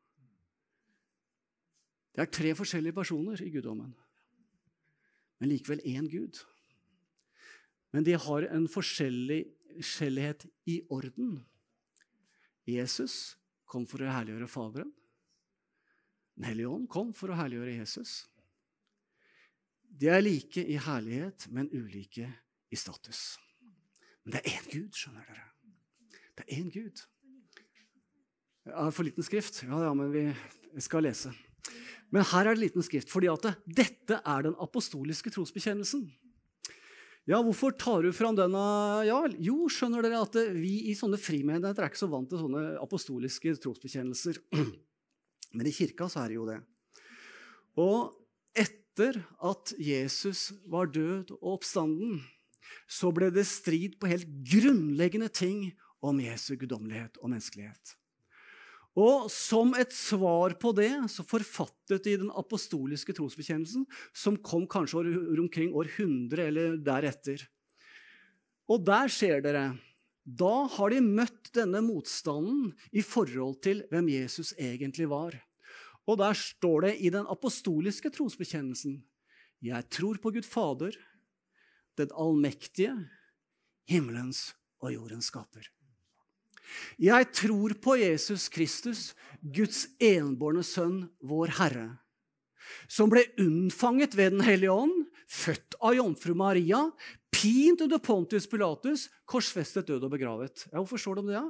Det 2.14 2.22
er 2.22 2.30
tre 2.30 2.52
forskjellige 2.56 2.96
personer 2.96 3.42
i 3.42 3.50
guddommen, 3.50 3.94
men 5.42 5.50
likevel 5.50 5.82
én 5.90 6.06
Gud. 6.12 6.38
Men 7.94 8.06
de 8.06 8.14
har 8.18 8.46
en 8.50 8.68
forskjellighet 8.70 10.46
i 10.70 10.82
orden. 10.94 11.40
Jesus 12.70 13.36
kom 13.70 13.88
for 13.90 14.06
å 14.06 14.14
herliggjøre 14.14 14.50
Faderen. 14.50 14.94
Den 16.38 16.48
hellige 16.50 16.70
ånd 16.74 16.88
kom 16.90 17.12
for 17.18 17.34
å 17.34 17.38
herliggjøre 17.38 17.78
Jesus. 17.78 18.24
De 19.94 20.10
er 20.10 20.24
like 20.24 20.62
i 20.66 20.78
herlighet, 20.82 21.48
men 21.54 21.70
ulike 21.70 22.30
i 22.74 22.78
status. 22.78 23.36
Men 24.24 24.38
det 24.38 24.42
er 24.42 24.56
én 24.56 24.70
Gud, 24.72 24.94
skjønner 24.98 25.28
dere. 25.30 25.50
Det 26.34 26.46
er 26.48 26.54
én 26.58 26.70
Gud. 26.74 27.04
Jeg 28.64 28.74
har 28.74 28.94
for 28.96 29.06
liten 29.06 29.26
skrift. 29.26 29.60
Ja, 29.68 29.84
ja, 29.86 29.92
men 29.98 30.10
vi 30.14 30.82
skal 30.82 31.06
lese. 31.06 31.34
Men 32.14 32.26
her 32.30 32.46
er 32.46 32.56
det 32.56 32.68
liten 32.68 32.86
skrift, 32.86 33.10
fordi 33.10 33.30
at 33.32 33.48
dette 33.66 34.20
er 34.20 34.46
den 34.46 34.58
apostoliske 34.62 35.32
trosbekjennelsen. 35.34 36.06
Ja, 37.30 37.40
hvorfor 37.40 37.72
tar 37.80 38.04
du 38.04 38.12
fram 38.12 38.36
denne? 38.36 38.62
Ja, 39.08 39.22
jo, 39.40 39.70
skjønner 39.72 40.04
dere 40.04 40.26
at 40.26 40.36
vi 40.58 40.90
i 40.92 40.96
sånne 40.98 41.18
frimenigheter 41.22 41.86
er 41.86 41.92
ikke 41.92 42.02
så 42.02 42.10
vant 42.12 42.28
til 42.30 42.42
sånne 42.42 42.64
apostoliske 42.84 43.56
trosbekjennelser. 43.64 44.42
Men 45.56 45.70
i 45.70 45.74
kirka 45.74 46.10
så 46.12 46.26
er 46.26 46.34
det 46.34 46.38
jo 46.38 46.50
det. 46.50 46.60
Og 47.80 48.12
etter 48.60 49.22
at 49.42 49.74
Jesus 49.80 50.52
var 50.70 50.92
død 50.92 51.32
og 51.40 51.56
oppstanden, 51.56 52.20
så 52.92 53.10
ble 53.16 53.32
det 53.34 53.48
strid 53.48 53.96
på 54.02 54.12
helt 54.12 54.28
grunnleggende 54.52 55.32
ting 55.32 55.72
om 56.04 56.20
Jesu 56.20 56.58
guddommelighet 56.60 57.18
og 57.22 57.32
menneskelighet. 57.32 57.96
Og 58.94 59.26
som 59.34 59.72
et 59.74 59.94
svar 59.96 60.54
på 60.62 60.70
det 60.78 60.92
så 61.10 61.26
forfattet 61.26 62.06
de 62.06 62.18
den 62.22 62.30
apostoliske 62.38 63.16
trosbekjennelsen, 63.18 63.88
som 64.14 64.38
kom 64.38 64.68
kanskje 64.70 65.02
omkring 65.42 65.74
år 65.74 65.90
100 65.96 66.44
eller 66.46 66.78
deretter. 66.78 67.42
Og 68.70 68.86
der 68.86 69.10
ser 69.12 69.42
dere 69.44 69.74
Da 70.24 70.68
har 70.72 70.94
de 70.94 71.02
møtt 71.04 71.50
denne 71.52 71.82
motstanden 71.84 72.70
i 72.96 73.02
forhold 73.04 73.58
til 73.66 73.82
hvem 73.92 74.08
Jesus 74.14 74.54
egentlig 74.56 75.10
var. 75.12 75.36
Og 76.08 76.20
der 76.22 76.38
står 76.38 76.86
det 76.88 76.94
i 77.04 77.10
den 77.12 77.28
apostoliske 77.28 78.12
trosbekjennelsen 78.14 79.02
Jeg 79.64 79.90
tror 79.90 80.20
på 80.20 80.32
Gud 80.32 80.48
Fader, 80.48 80.96
den 81.98 82.10
allmektige, 82.16 82.94
himmelens 83.88 84.54
og 84.80 84.94
jordens 84.94 85.32
skaper. 85.32 85.68
Jeg 87.02 87.30
tror 87.36 87.76
på 87.84 87.98
Jesus 88.00 88.48
Kristus, 88.52 89.12
Guds 89.42 89.86
enbårne 90.02 90.64
sønn, 90.66 91.04
vår 91.24 91.56
Herre, 91.60 91.88
som 92.88 93.12
ble 93.12 93.26
unnfanget 93.42 94.16
ved 94.18 94.38
Den 94.38 94.46
hellige 94.46 94.72
ånd, 94.72 95.04
født 95.28 95.76
av 95.82 95.98
jomfru 95.98 96.36
Maria, 96.38 96.86
pint 97.34 97.84
under 97.84 98.00
Pontius 98.00 98.48
Pilatus, 98.48 99.10
korsfestet, 99.30 99.88
død 99.90 100.08
og 100.08 100.16
begravet. 100.16 100.68
Ja, 100.72 100.80
Hvorfor 100.80 101.02
står 101.02 101.20
det 101.20 101.24
om 101.24 101.32
det? 101.32 101.38
Ja? 101.42 101.46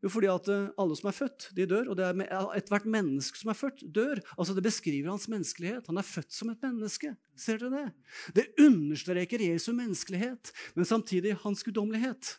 Jo, 0.00 0.08
fordi 0.08 0.30
at 0.32 0.46
eh, 0.48 0.68
alle 0.80 0.96
som 0.96 1.10
er 1.10 1.16
født, 1.16 1.50
de 1.56 1.66
dør. 1.68 1.90
Og 1.92 1.98
det 1.98 2.06
er 2.06 2.52
ethvert 2.56 2.86
menneske 2.88 3.36
som 3.36 3.50
er 3.52 3.58
født, 3.58 3.82
dør. 3.92 4.20
Altså 4.38 4.54
Det 4.56 4.64
beskriver 4.64 5.12
hans 5.12 5.28
menneskelighet. 5.28 5.90
Han 5.92 6.00
er 6.00 6.08
født 6.08 6.32
som 6.32 6.52
et 6.52 6.62
menneske. 6.64 7.12
Ser 7.36 7.60
dere 7.60 7.70
det? 7.74 8.14
Det 8.38 8.46
understreker 8.64 9.44
Jesu 9.44 9.74
menneskelighet, 9.76 10.52
men 10.74 10.88
samtidig 10.88 11.36
hans 11.42 11.64
guddommelighet. 11.66 12.38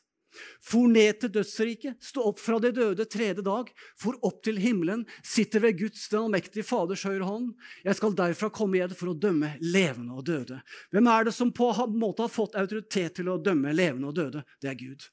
For 0.63 0.87
ned 0.91 1.19
til 1.21 1.33
dødsriket, 1.35 1.97
stå 2.03 2.23
opp 2.29 2.39
fra 2.41 2.59
de 2.63 2.71
døde 2.75 3.05
tredje 3.09 3.43
dag, 3.45 3.71
for 3.99 4.17
opp 4.27 4.41
til 4.45 4.59
himmelen, 4.61 5.03
sitter 5.23 5.63
ved 5.63 5.79
Guds 5.79 6.07
den 6.11 6.25
allmektige 6.25 6.65
Faders 6.67 7.03
høyre 7.07 7.27
hånd. 7.27 7.49
Jeg 7.85 7.97
skal 7.99 8.15
derfra 8.17 8.51
komme 8.53 8.79
igjen 8.79 8.95
for 8.97 9.11
å 9.11 9.17
dømme 9.17 9.55
levende 9.63 10.15
og 10.15 10.25
døde. 10.29 10.61
Hvem 10.93 11.09
er 11.11 11.27
det 11.27 11.35
som 11.35 11.51
på 11.55 11.71
en 11.73 11.97
måte 11.99 12.25
har 12.25 12.31
fått 12.33 12.55
autoritet 12.59 13.19
til 13.19 13.31
å 13.31 13.39
dømme 13.41 13.73
levende 13.75 14.11
og 14.11 14.15
døde? 14.17 14.45
Det 14.61 14.71
er 14.71 14.79
Gud. 14.79 15.09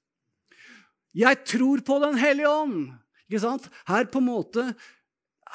Jeg 1.19 1.43
tror 1.49 1.83
på 1.83 1.99
Den 2.05 2.19
hellige 2.21 2.51
ånd! 2.53 2.93
Ikke 3.29 3.43
sant? 3.43 3.67
Her 3.89 4.07
på 4.09 4.23
en 4.23 4.29
måte 4.29 4.71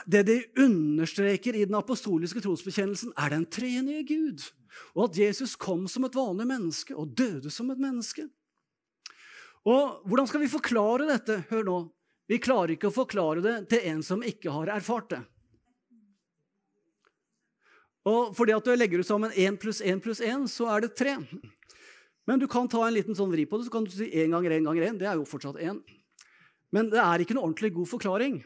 Det 0.09 0.23
de 0.25 0.39
understreker 0.57 1.55
i 1.55 1.65
den 1.67 1.77
apostoliske 1.77 2.41
trosbekjennelsen, 2.41 3.11
er 3.13 3.29
den 3.29 3.45
treenige 3.45 4.03
Gud. 4.09 4.45
Og 4.97 5.03
at 5.05 5.19
Jesus 5.21 5.53
kom 5.55 5.85
som 5.87 6.07
et 6.07 6.15
vanlig 6.17 6.47
menneske 6.49 6.95
og 6.97 7.13
døde 7.13 7.51
som 7.53 7.69
et 7.69 7.81
menneske. 7.81 8.25
Og 9.63 10.03
Hvordan 10.07 10.27
skal 10.27 10.43
vi 10.43 10.51
forklare 10.51 11.07
dette? 11.07 11.43
Hør 11.49 11.67
nå. 11.67 11.77
Vi 12.27 12.39
klarer 12.43 12.75
ikke 12.75 12.89
å 12.89 12.95
forklare 12.95 13.43
det 13.43 13.55
til 13.71 13.87
en 13.91 14.03
som 14.03 14.23
ikke 14.23 14.51
har 14.51 14.71
erfart 14.75 15.09
det. 15.15 15.21
Og 18.07 18.33
fordi 18.35 18.55
at 18.55 18.67
du 18.67 18.73
legger 18.75 18.99
ut 18.99 19.07
sammen 19.07 19.31
1 19.31 19.59
pluss 19.61 19.79
1 19.79 20.01
pluss 20.03 20.19
1, 20.23 20.47
så 20.51 20.67
er 20.73 20.83
det 20.83 20.95
3. 20.99 21.17
Men 22.27 22.39
du 22.39 22.47
kan 22.51 22.67
ta 22.71 22.81
en 22.87 22.95
liten 22.95 23.15
sånn 23.15 23.31
vri 23.31 23.45
på 23.47 23.59
det, 23.59 23.67
så 23.67 23.73
kan 23.75 23.87
du 23.87 23.91
si 23.91 24.07
1 24.11 24.31
ganger 24.31 24.57
1 24.59 24.67
ganger 24.67 24.87
1. 24.89 24.99
Det 24.99 25.07
er 25.07 25.19
jo 25.19 25.27
fortsatt 25.27 25.59
1. 25.63 25.79
Men 26.73 26.89
det 26.89 26.99
er 26.99 27.21
ikke 27.21 27.35
noe 27.37 27.45
ordentlig 27.47 27.71
god 27.75 27.91
forklaring. 27.91 28.39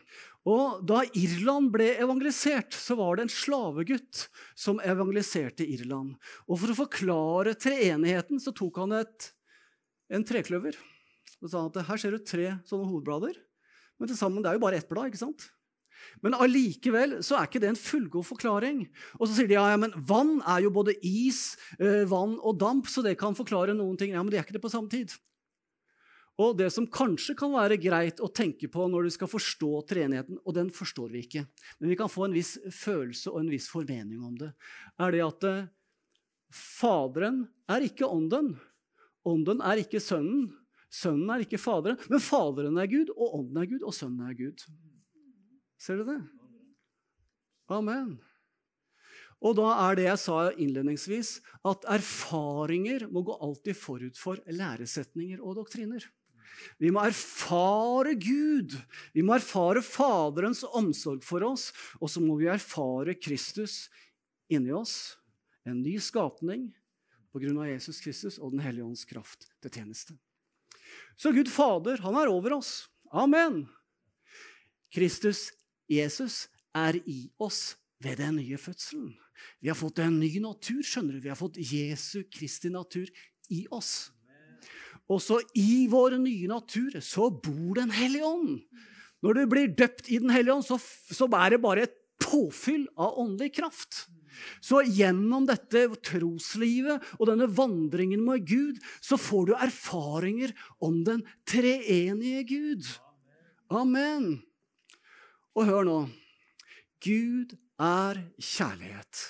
Og 0.48 0.84
Da 0.88 1.02
Irland 1.18 1.72
ble 1.74 1.90
evangelisert, 2.00 2.76
så 2.76 2.98
var 3.00 3.18
det 3.18 3.28
en 3.28 3.34
slavegutt 3.34 4.28
som 4.58 4.82
evangeliserte 4.84 5.66
Irland. 5.66 6.16
Og 6.48 6.62
For 6.62 6.74
å 6.74 6.82
forklare 6.84 7.58
treenigheten 7.58 8.42
så 8.44 8.54
tok 8.56 8.82
han 8.84 8.98
et, 9.00 9.32
en 10.12 10.28
trekløver. 10.28 10.78
Så 11.42 11.52
sa 11.52 11.66
at 11.68 11.78
her 11.90 12.02
ser 12.02 12.16
du 12.16 12.24
tre 12.24 12.56
sånne 12.68 12.88
hovedblader. 12.90 13.38
Men 13.98 14.10
til 14.10 14.18
sammen 14.18 14.44
det 14.44 14.52
er 14.52 14.58
jo 14.58 14.66
bare 14.66 14.80
ett 14.80 14.90
blad. 14.90 15.12
ikke 15.12 15.22
sant? 15.22 15.50
Men 16.22 16.36
allikevel 16.38 17.18
så 17.26 17.38
er 17.38 17.48
ikke 17.48 17.62
det 17.62 17.72
en 17.72 17.80
fullgod 17.80 18.26
forklaring. 18.28 18.84
Og 19.18 19.28
så 19.28 19.38
sier 19.38 19.50
de 19.50 19.58
ja, 19.58 19.68
ja, 19.74 19.80
men 19.82 19.96
vann 20.10 20.38
er 20.46 20.66
jo 20.66 20.74
både 20.74 20.98
is, 21.06 21.56
eh, 21.80 22.04
vann 22.10 22.38
og 22.38 22.60
damp, 22.62 22.90
så 22.90 23.04
det 23.06 23.18
kan 23.22 23.38
forklare 23.38 23.76
noen 23.78 23.98
ting. 24.00 24.14
Ja, 24.14 24.24
Men 24.24 24.34
det 24.34 24.42
er 24.42 24.46
ikke 24.46 24.58
det 24.58 24.66
på 24.66 24.74
samme 24.74 24.92
tid. 24.94 25.14
Og 26.38 26.54
det 26.60 26.70
som 26.70 26.86
kanskje 26.86 27.34
kan 27.38 27.50
være 27.56 27.80
greit 27.82 28.22
å 28.22 28.30
tenke 28.30 28.70
på 28.70 28.86
når 28.86 29.08
du 29.08 29.14
skal 29.16 29.30
forstå 29.32 29.72
treenigheten, 29.90 30.38
og 30.46 30.54
den 30.54 30.70
forstår 30.70 31.10
vi 31.10 31.24
ikke, 31.26 31.48
men 31.80 31.90
vi 31.90 31.98
kan 31.98 32.12
få 32.14 32.28
en 32.28 32.36
viss 32.38 32.60
følelse 32.70 33.32
og 33.32 33.42
en 33.42 33.50
viss 33.50 33.66
formening 33.74 34.22
om 34.22 34.36
det, 34.38 34.52
er 35.02 35.16
det 35.16 35.24
at 35.26 35.50
eh, 35.50 35.66
Faderen 36.48 37.42
er 37.68 37.84
ikke 37.84 38.08
Ånden. 38.08 38.54
Ånden 39.28 39.60
er 39.60 39.82
ikke 39.82 40.00
Sønnen. 40.00 40.46
Sønnen 40.94 41.30
er 41.34 41.44
ikke 41.44 41.60
Faderen. 41.60 42.00
Men 42.12 42.24
Faderen 42.24 42.80
er 42.80 42.90
Gud, 42.92 43.12
og 43.16 43.40
Ånden 43.42 43.62
er 43.62 43.70
Gud, 43.74 43.84
og 43.84 43.96
Sønnen 43.96 44.30
er 44.30 44.38
Gud. 44.38 44.64
Ser 45.82 46.00
du 46.00 46.08
det? 46.08 46.22
Amen. 47.72 48.16
Og 49.44 49.54
da 49.60 49.70
er 49.86 49.98
det 49.98 50.08
jeg 50.08 50.22
sa 50.22 50.38
innledningsvis, 50.58 51.36
at 51.68 51.86
erfaringer 51.94 53.06
må 53.14 53.22
gå 53.28 53.36
alltid 53.44 53.78
forut 53.78 54.18
for 54.18 54.42
læresetninger 54.50 55.44
og 55.44 55.60
doktriner. 55.60 56.02
Vi 56.82 56.90
må 56.94 57.04
erfare 57.06 58.16
Gud. 58.18 58.74
Vi 59.14 59.22
må 59.22 59.36
erfare 59.36 59.84
Faderens 59.86 60.64
omsorg 60.66 61.22
for 61.26 61.46
oss. 61.46 61.70
Og 62.02 62.10
så 62.10 62.24
må 62.24 62.40
vi 62.40 62.50
erfare 62.50 63.18
Kristus 63.20 63.86
inni 64.50 64.72
oss, 64.74 65.18
en 65.68 65.84
ny 65.84 65.98
skapning 66.02 66.70
på 67.34 67.44
grunn 67.44 67.60
av 67.62 67.70
Jesus 67.70 68.00
Kristus 68.02 68.40
og 68.40 68.56
Den 68.56 68.64
hellige 68.64 68.88
ånds 68.88 69.06
kraft 69.06 69.50
til 69.62 69.74
tjeneste. 69.74 70.16
Så 71.18 71.34
Gud 71.34 71.50
Fader, 71.50 71.98
han 72.06 72.18
er 72.20 72.30
over 72.30 72.60
oss. 72.60 72.88
Amen. 73.10 73.66
Kristus 74.94 75.50
Jesus 75.90 76.46
er 76.76 77.00
i 77.10 77.28
oss 77.42 77.78
ved 78.04 78.20
den 78.22 78.38
nye 78.38 78.60
fødselen. 78.62 79.16
Vi 79.62 79.70
har 79.70 79.78
fått 79.78 80.02
en 80.04 80.20
ny 80.20 80.30
natur. 80.42 80.84
skjønner 80.86 81.18
du. 81.18 81.24
Vi 81.24 81.32
har 81.32 81.40
fått 81.40 81.58
Jesu 81.58 82.24
Kristi 82.30 82.70
natur 82.74 83.10
i 83.54 83.66
oss. 83.74 84.12
Også 85.08 85.40
i 85.56 85.88
vår 85.90 86.18
nye 86.20 86.50
natur 86.52 87.00
så 87.02 87.30
bor 87.32 87.78
Den 87.78 87.94
hellige 87.96 88.28
ånd. 88.28 88.60
Når 89.24 89.34
du 89.34 89.46
blir 89.50 89.74
døpt 89.74 90.10
i 90.12 90.20
Den 90.20 90.30
hellige 90.30 90.54
ånd, 90.54 90.66
så, 90.68 90.78
så 90.78 91.30
er 91.32 91.56
det 91.56 91.64
bare 91.64 91.88
et 91.88 91.96
påfyll 92.22 92.86
av 92.98 93.18
åndelig 93.22 93.56
kraft. 93.58 94.06
Så 94.64 94.82
gjennom 94.86 95.48
dette 95.50 95.86
troslivet 96.06 97.04
og 97.18 97.28
denne 97.30 97.48
vandringen 97.50 98.24
med 98.26 98.46
Gud, 98.48 98.82
så 99.02 99.20
får 99.20 99.50
du 99.50 99.54
erfaringer 99.58 100.54
om 100.84 101.02
den 101.08 101.24
treenige 101.48 102.44
Gud. 102.50 102.92
Amen. 103.74 104.38
Og 105.58 105.68
hør 105.68 105.88
nå. 105.88 105.98
Gud 107.04 107.58
er 107.82 108.22
kjærlighet. 108.42 109.24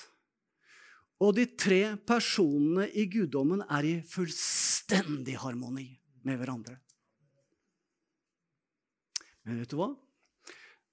Og 1.18 1.34
de 1.34 1.48
tre 1.58 1.96
personene 2.06 2.86
i 2.94 3.08
guddommen 3.10 3.64
er 3.66 3.86
i 3.86 3.94
fullstendig 4.06 5.34
harmoni 5.42 5.88
med 6.26 6.38
hverandre. 6.38 6.76
Men 9.42 9.62
vet 9.62 9.72
du 9.72 9.78
hva? 9.80 9.90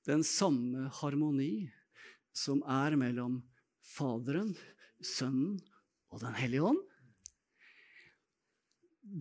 Den 0.08 0.24
samme 0.26 0.88
harmoni 1.02 1.68
som 2.36 2.62
er 2.70 2.96
mellom 3.00 3.40
Faderen, 3.86 4.56
Sønnen 5.04 5.60
og 6.14 6.22
Den 6.24 6.36
hellige 6.40 6.66
ånd 6.72 6.82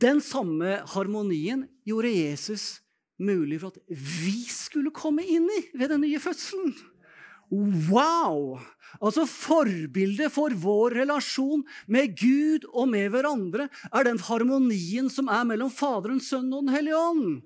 Den 0.05 0.23
samme 0.25 0.79
harmonien 0.95 1.67
gjorde 1.85 2.13
Jesus 2.15 2.81
mulig 3.21 3.61
for 3.63 3.75
at 3.75 4.01
vi 4.01 4.41
skulle 4.51 4.95
komme 4.95 5.23
inn 5.23 5.47
i 5.47 5.61
ved 5.77 5.93
den 5.93 6.03
nye 6.03 6.19
fødselen. 6.23 6.73
Wow! 7.53 8.59
Altså 8.99 9.27
Forbildet 9.29 10.33
for 10.35 10.55
vår 10.59 10.97
relasjon 11.03 11.63
med 11.87 12.17
Gud 12.19 12.67
og 12.73 12.89
med 12.91 13.13
hverandre 13.15 13.69
er 13.93 14.09
den 14.09 14.19
harmonien 14.19 15.11
som 15.13 15.29
er 15.31 15.45
mellom 15.47 15.71
Faderen, 15.71 16.23
Sønnen 16.23 16.57
og 16.57 16.67
Den 16.67 16.75
hellige 16.75 16.99
ånd. 16.99 17.43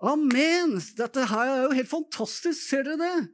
Amen! 0.00 0.78
Dette 0.96 1.26
her 1.32 1.54
er 1.56 1.62
jo 1.66 1.76
helt 1.76 1.90
fantastisk. 1.90 2.60
Ser 2.60 2.86
dere 2.86 3.00
det? 3.00 3.28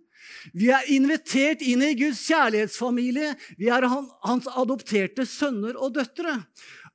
Vi 0.54 0.70
er 0.74 0.88
invitert 0.94 1.62
inn 1.64 1.84
i 1.84 1.94
Guds 1.98 2.24
kjærlighetsfamilie. 2.28 3.34
Vi 3.58 3.70
er 3.72 3.86
hans 3.88 4.48
adopterte 4.54 5.26
sønner 5.28 5.78
og 5.78 5.94
døtre. 5.96 6.40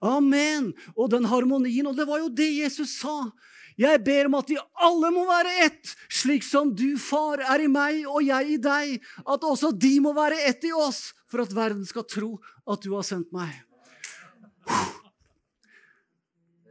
Amen! 0.01 0.71
Og 0.97 1.11
den 1.13 1.27
harmonien. 1.29 1.87
Og 1.89 1.97
det 1.97 2.07
var 2.09 2.23
jo 2.23 2.29
det 2.33 2.49
Jesus 2.55 2.97
sa. 2.99 3.31
Jeg 3.79 4.01
ber 4.03 4.27
om 4.27 4.37
at 4.37 4.49
de 4.51 4.59
alle 4.83 5.09
må 5.15 5.23
være 5.29 5.53
ett, 5.65 5.93
slik 6.11 6.43
som 6.45 6.73
du, 6.75 6.97
far, 7.01 7.41
er 7.41 7.63
i 7.63 7.69
meg 7.71 8.03
og 8.05 8.21
jeg 8.25 8.57
i 8.57 8.59
deg, 8.61 8.97
at 9.23 9.47
også 9.47 9.71
de 9.73 9.93
må 10.03 10.11
være 10.13 10.41
ett 10.49 10.67
i 10.67 10.73
oss, 10.75 11.11
for 11.31 11.45
at 11.45 11.55
verden 11.55 11.85
skal 11.87 12.05
tro 12.05 12.35
at 12.67 12.83
du 12.83 12.91
har 12.93 13.07
sendt 13.07 13.31
meg. 13.33 13.53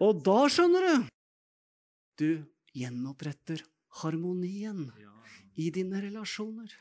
Og 0.01 0.23
da, 0.25 0.39
skjønner 0.53 0.87
du, 0.87 1.09
du 2.21 2.31
gjenoppretter 2.77 3.65
harmonien 4.05 4.87
i 5.57 5.71
dine 5.75 6.03
relasjoner. 6.03 6.73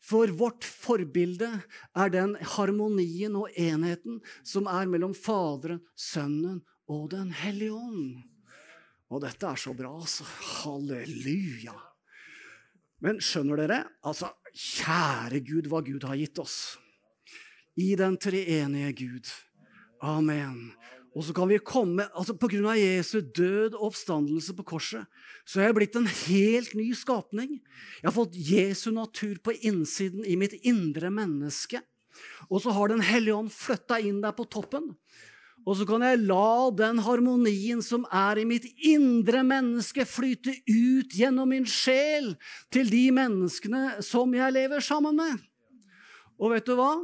For 0.00 0.32
vårt 0.32 0.64
forbilde 0.64 1.48
er 1.92 2.12
den 2.12 2.32
harmonien 2.54 3.36
og 3.36 3.52
enheten 3.52 4.20
som 4.46 4.68
er 4.70 4.88
mellom 4.88 5.12
Faderen, 5.16 5.82
Sønnen 5.94 6.62
og 6.90 7.10
Den 7.12 7.30
hellige 7.36 7.76
ånd. 7.76 8.22
Og 9.10 9.22
dette 9.24 9.46
er 9.46 9.58
så 9.58 9.74
bra, 9.76 9.90
altså. 9.98 10.24
Halleluja. 10.62 11.74
Men 13.04 13.20
skjønner 13.24 13.60
dere? 13.60 13.80
Altså, 14.06 14.30
kjære 14.54 15.40
Gud, 15.44 15.68
hva 15.70 15.80
Gud 15.84 16.04
har 16.06 16.18
gitt 16.20 16.38
oss. 16.42 16.78
I 17.80 17.94
den 17.98 18.18
treenige 18.20 18.92
Gud. 19.02 19.30
Amen. 20.04 20.70
Og 21.10 21.24
så 21.26 21.34
kan 21.34 21.48
vi 21.50 21.58
komme, 21.58 22.06
altså 22.14 22.36
På 22.38 22.48
grunn 22.50 22.68
av 22.70 22.78
Jesu 22.78 23.18
død 23.20 23.74
og 23.74 23.90
oppstandelse 23.90 24.54
på 24.58 24.66
korset 24.76 25.06
så 25.48 25.58
har 25.58 25.70
jeg 25.70 25.78
blitt 25.80 25.96
en 25.98 26.06
helt 26.06 26.74
ny 26.78 26.92
skapning. 26.94 27.56
Jeg 27.98 28.06
har 28.06 28.14
fått 28.14 28.36
Jesu 28.38 28.92
natur 28.94 29.40
på 29.42 29.56
innsiden 29.66 30.22
i 30.22 30.36
mitt 30.38 30.54
indre 30.62 31.10
menneske. 31.10 31.80
Og 32.46 32.62
så 32.62 32.70
har 32.76 32.92
Den 32.92 33.02
hellige 33.02 33.34
ånd 33.34 33.50
flytta 33.50 33.98
inn 33.98 34.20
der 34.22 34.36
på 34.36 34.46
toppen. 34.46 34.92
Og 35.66 35.76
så 35.76 35.84
kan 35.88 36.02
jeg 36.04 36.22
la 36.24 36.70
den 36.72 37.02
harmonien 37.04 37.82
som 37.84 38.06
er 38.08 38.40
i 38.40 38.46
mitt 38.48 38.64
indre 38.86 39.42
menneske, 39.44 40.06
flyte 40.08 40.54
ut 40.70 41.12
gjennom 41.12 41.50
min 41.52 41.66
sjel 41.68 42.32
til 42.72 42.88
de 42.88 43.08
menneskene 43.12 44.00
som 44.04 44.32
jeg 44.34 44.56
lever 44.56 44.80
sammen 44.84 45.18
med. 45.18 45.36
Og 46.40 46.54
vet 46.54 46.68
du 46.68 46.76
hva? 46.78 46.94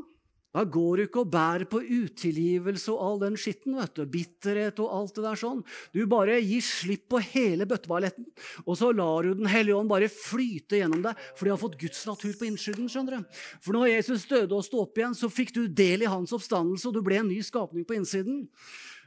Da 0.57 0.63
går 0.65 0.97
du 0.97 1.03
ikke 1.05 1.21
og 1.21 1.33
bærer 1.35 1.67
på 1.69 1.83
utilgivelse 1.85 2.89
og 2.95 3.01
all 3.05 3.19
den 3.27 3.35
skitten. 3.37 3.75
vet 3.77 3.99
du, 3.99 4.07
Bitterhet 4.09 4.79
og 4.81 4.93
alt 4.99 5.19
det 5.19 5.25
der 5.27 5.37
sånn. 5.37 5.61
Du 5.93 6.01
bare 6.09 6.39
gir 6.41 6.65
slipp 6.65 7.11
på 7.13 7.21
hele 7.21 7.67
bøtteballetten, 7.69 8.25
og 8.65 8.79
så 8.81 8.89
lar 8.97 9.27
du 9.27 9.35
Den 9.37 9.51
hellige 9.53 9.77
ånd 9.77 9.91
bare 9.91 10.09
flyte 10.09 10.81
gjennom 10.81 11.03
deg, 11.05 11.21
for 11.37 11.45
du 11.45 11.53
har 11.53 11.61
fått 11.61 11.77
Guds 11.79 12.07
natur 12.09 12.33
på 12.33 12.49
innsiden. 12.49 12.89
skjønner 12.89 13.19
du. 13.19 13.37
For 13.61 13.77
når 13.77 13.93
Jesus 13.99 14.25
døde 14.25 14.57
og 14.57 14.65
sto 14.65 14.81
opp 14.81 14.97
igjen, 14.97 15.15
så 15.15 15.29
fikk 15.29 15.53
du 15.53 15.69
del 15.69 16.03
i 16.03 16.09
hans 16.09 16.33
oppstandelse, 16.33 16.89
og 16.89 16.95
du 16.95 17.03
ble 17.05 17.21
en 17.21 17.29
ny 17.29 17.43
skapning 17.45 17.85
på 17.85 17.99
innsiden. 18.01 18.49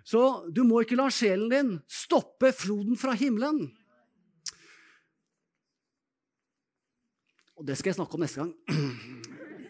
Så 0.06 0.46
du 0.54 0.62
må 0.64 0.84
ikke 0.84 1.00
la 1.00 1.10
sjelen 1.10 1.50
din 1.50 1.72
stoppe 1.90 2.54
floden 2.54 2.94
fra 2.96 3.18
himmelen. 3.18 3.72
Og 7.58 7.66
det 7.66 7.76
skal 7.76 7.90
jeg 7.90 7.98
snakke 7.98 8.16
om 8.16 8.22
neste 8.22 8.46
gang. 8.46 9.19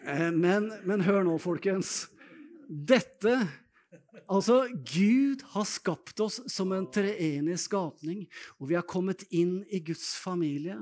Eh, 0.06 0.30
men, 0.32 0.70
men 0.88 1.04
hør 1.04 1.24
nå, 1.26 1.36
folkens. 1.42 2.08
Dette 2.68 3.36
Altså, 4.30 4.68
Gud 4.86 5.42
har 5.56 5.66
skapt 5.66 6.20
oss 6.22 6.36
som 6.50 6.70
en 6.74 6.84
treenig 6.94 7.56
skapning, 7.58 8.20
og 8.62 8.68
vi 8.70 8.76
har 8.78 8.86
kommet 8.86 9.24
inn 9.34 9.64
i 9.66 9.80
Guds 9.82 10.12
familie. 10.22 10.76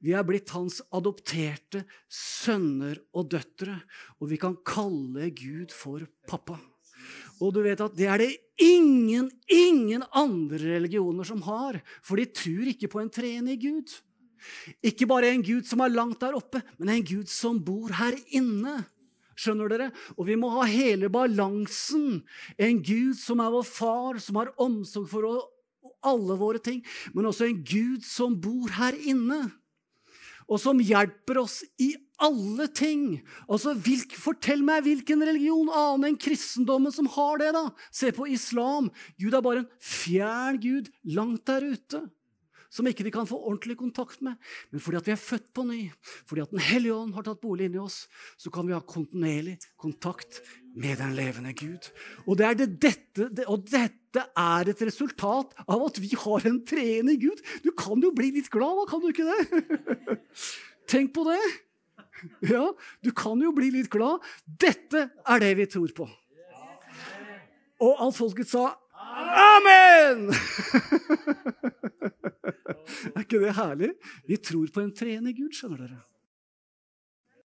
Vi 0.00 0.14
er 0.16 0.24
blitt 0.24 0.50
hans 0.56 0.80
adopterte 0.88 1.84
sønner 2.08 2.96
og 3.12 3.28
døtre, 3.34 3.76
og 4.18 4.32
vi 4.32 4.38
kan 4.40 4.56
kalle 4.64 5.28
Gud 5.36 5.74
for 5.76 6.06
pappa. 6.28 6.56
Og 7.42 7.52
du 7.52 7.60
vet 7.66 7.82
at 7.84 7.94
det 7.98 8.08
er 8.08 8.24
det 8.24 8.30
ingen, 8.62 9.28
ingen 9.52 10.06
andre 10.08 10.78
religioner 10.78 11.28
som 11.28 11.44
har, 11.44 11.82
for 12.00 12.16
de 12.16 12.26
tror 12.32 12.72
ikke 12.72 12.90
på 12.92 13.02
en 13.02 13.12
treenig 13.12 13.60
Gud. 13.66 13.92
Ikke 14.84 15.08
bare 15.10 15.32
en 15.32 15.44
Gud 15.44 15.66
som 15.68 15.82
er 15.84 15.94
langt 15.94 16.20
der 16.22 16.36
oppe, 16.38 16.62
men 16.78 16.92
en 16.92 17.06
Gud 17.06 17.30
som 17.30 17.60
bor 17.62 17.92
her 17.98 18.16
inne. 18.34 18.82
Skjønner 19.38 19.70
dere? 19.72 19.88
Og 20.18 20.26
vi 20.28 20.36
må 20.38 20.50
ha 20.56 20.66
hele 20.68 21.10
balansen. 21.12 22.20
En 22.60 22.82
Gud 22.84 23.16
som 23.20 23.40
er 23.42 23.52
vår 23.54 23.66
far, 23.66 24.20
som 24.22 24.38
har 24.40 24.52
omsorg 24.60 25.08
for 25.10 25.28
alle 26.02 26.36
våre 26.38 26.60
ting, 26.62 26.82
men 27.14 27.28
også 27.30 27.48
en 27.48 27.60
Gud 27.66 28.06
som 28.06 28.36
bor 28.42 28.72
her 28.76 28.96
inne. 28.98 29.44
Og 30.50 30.58
som 30.60 30.80
hjelper 30.82 31.38
oss 31.40 31.62
i 31.80 31.92
alle 32.22 32.66
ting. 32.74 33.22
Altså, 33.48 33.72
hvilk, 33.78 34.14
Fortell 34.18 34.62
meg 34.66 34.84
hvilken 34.84 35.22
religion 35.24 35.70
annen 35.70 36.10
enn 36.10 36.18
kristendommen 36.20 36.92
som 36.94 37.08
har 37.14 37.40
det. 37.40 37.52
da? 37.56 37.68
Se 37.94 38.12
på 38.14 38.28
islam. 38.30 38.90
Gud 39.18 39.34
er 39.34 39.44
bare 39.44 39.62
en 39.62 39.70
fjern 39.78 40.60
gud 40.62 40.90
langt 41.14 41.46
der 41.48 41.72
ute 41.72 42.02
som 42.72 42.88
ikke 42.88 43.04
vi 43.06 43.12
kan 43.14 43.28
få 43.28 43.38
ordentlig 43.38 43.76
kontakt 43.80 44.22
med. 44.24 44.38
Men 44.72 44.82
fordi 44.82 45.00
at 45.00 45.08
vi 45.08 45.14
er 45.14 45.20
født 45.20 45.50
på 45.54 45.64
ny, 45.68 45.80
fordi 46.28 46.44
at 46.44 46.52
Den 46.52 46.64
hellige 46.64 46.94
ånd 46.96 47.14
har 47.14 47.26
tatt 47.26 47.42
bolig 47.42 47.68
inni 47.68 47.80
oss, 47.82 48.06
så 48.40 48.52
kan 48.52 48.66
vi 48.66 48.74
ha 48.74 48.80
kontinuerlig 48.80 49.58
kontakt 49.76 50.40
med 50.74 50.96
den 50.98 51.14
levende 51.16 51.52
Gud. 51.52 51.90
Og, 52.26 52.38
det 52.40 52.54
det, 52.62 52.68
dette, 52.80 53.28
det, 53.28 53.46
og 53.46 53.66
dette 53.68 54.24
er 54.38 54.68
et 54.72 54.84
resultat 54.84 55.52
av 55.66 55.84
at 55.86 56.00
vi 56.00 56.12
har 56.16 56.48
en 56.48 56.62
treende 56.64 57.18
Gud. 57.20 57.44
Du 57.64 57.72
kan 57.76 58.00
jo 58.00 58.12
bli 58.16 58.32
litt 58.38 58.50
glad, 58.52 58.80
da, 58.80 58.88
kan 58.88 59.04
du 59.04 59.10
ikke 59.12 59.28
det? 59.28 60.16
Tenk 60.92 61.12
på 61.14 61.28
det! 61.28 61.42
Ja, 62.46 62.68
du 63.02 63.10
kan 63.16 63.40
jo 63.42 63.50
bli 63.56 63.72
litt 63.74 63.90
glad. 63.90 64.22
Dette 64.46 65.08
er 65.10 65.42
det 65.42 65.54
vi 65.58 65.66
tror 65.70 65.92
på. 65.96 66.06
Og 67.82 67.98
alt 68.04 68.14
folket 68.14 68.50
sa 68.50 68.68
Amen! 69.12 70.32
er 73.14 73.24
ikke 73.24 73.42
det 73.42 73.56
herlig? 73.58 73.90
Vi 74.28 74.36
tror 74.40 74.66
på 74.72 74.80
en 74.84 74.94
treende 74.96 75.34
Gud, 75.36 75.52
skjønner 75.56 75.84
dere. 75.84 76.00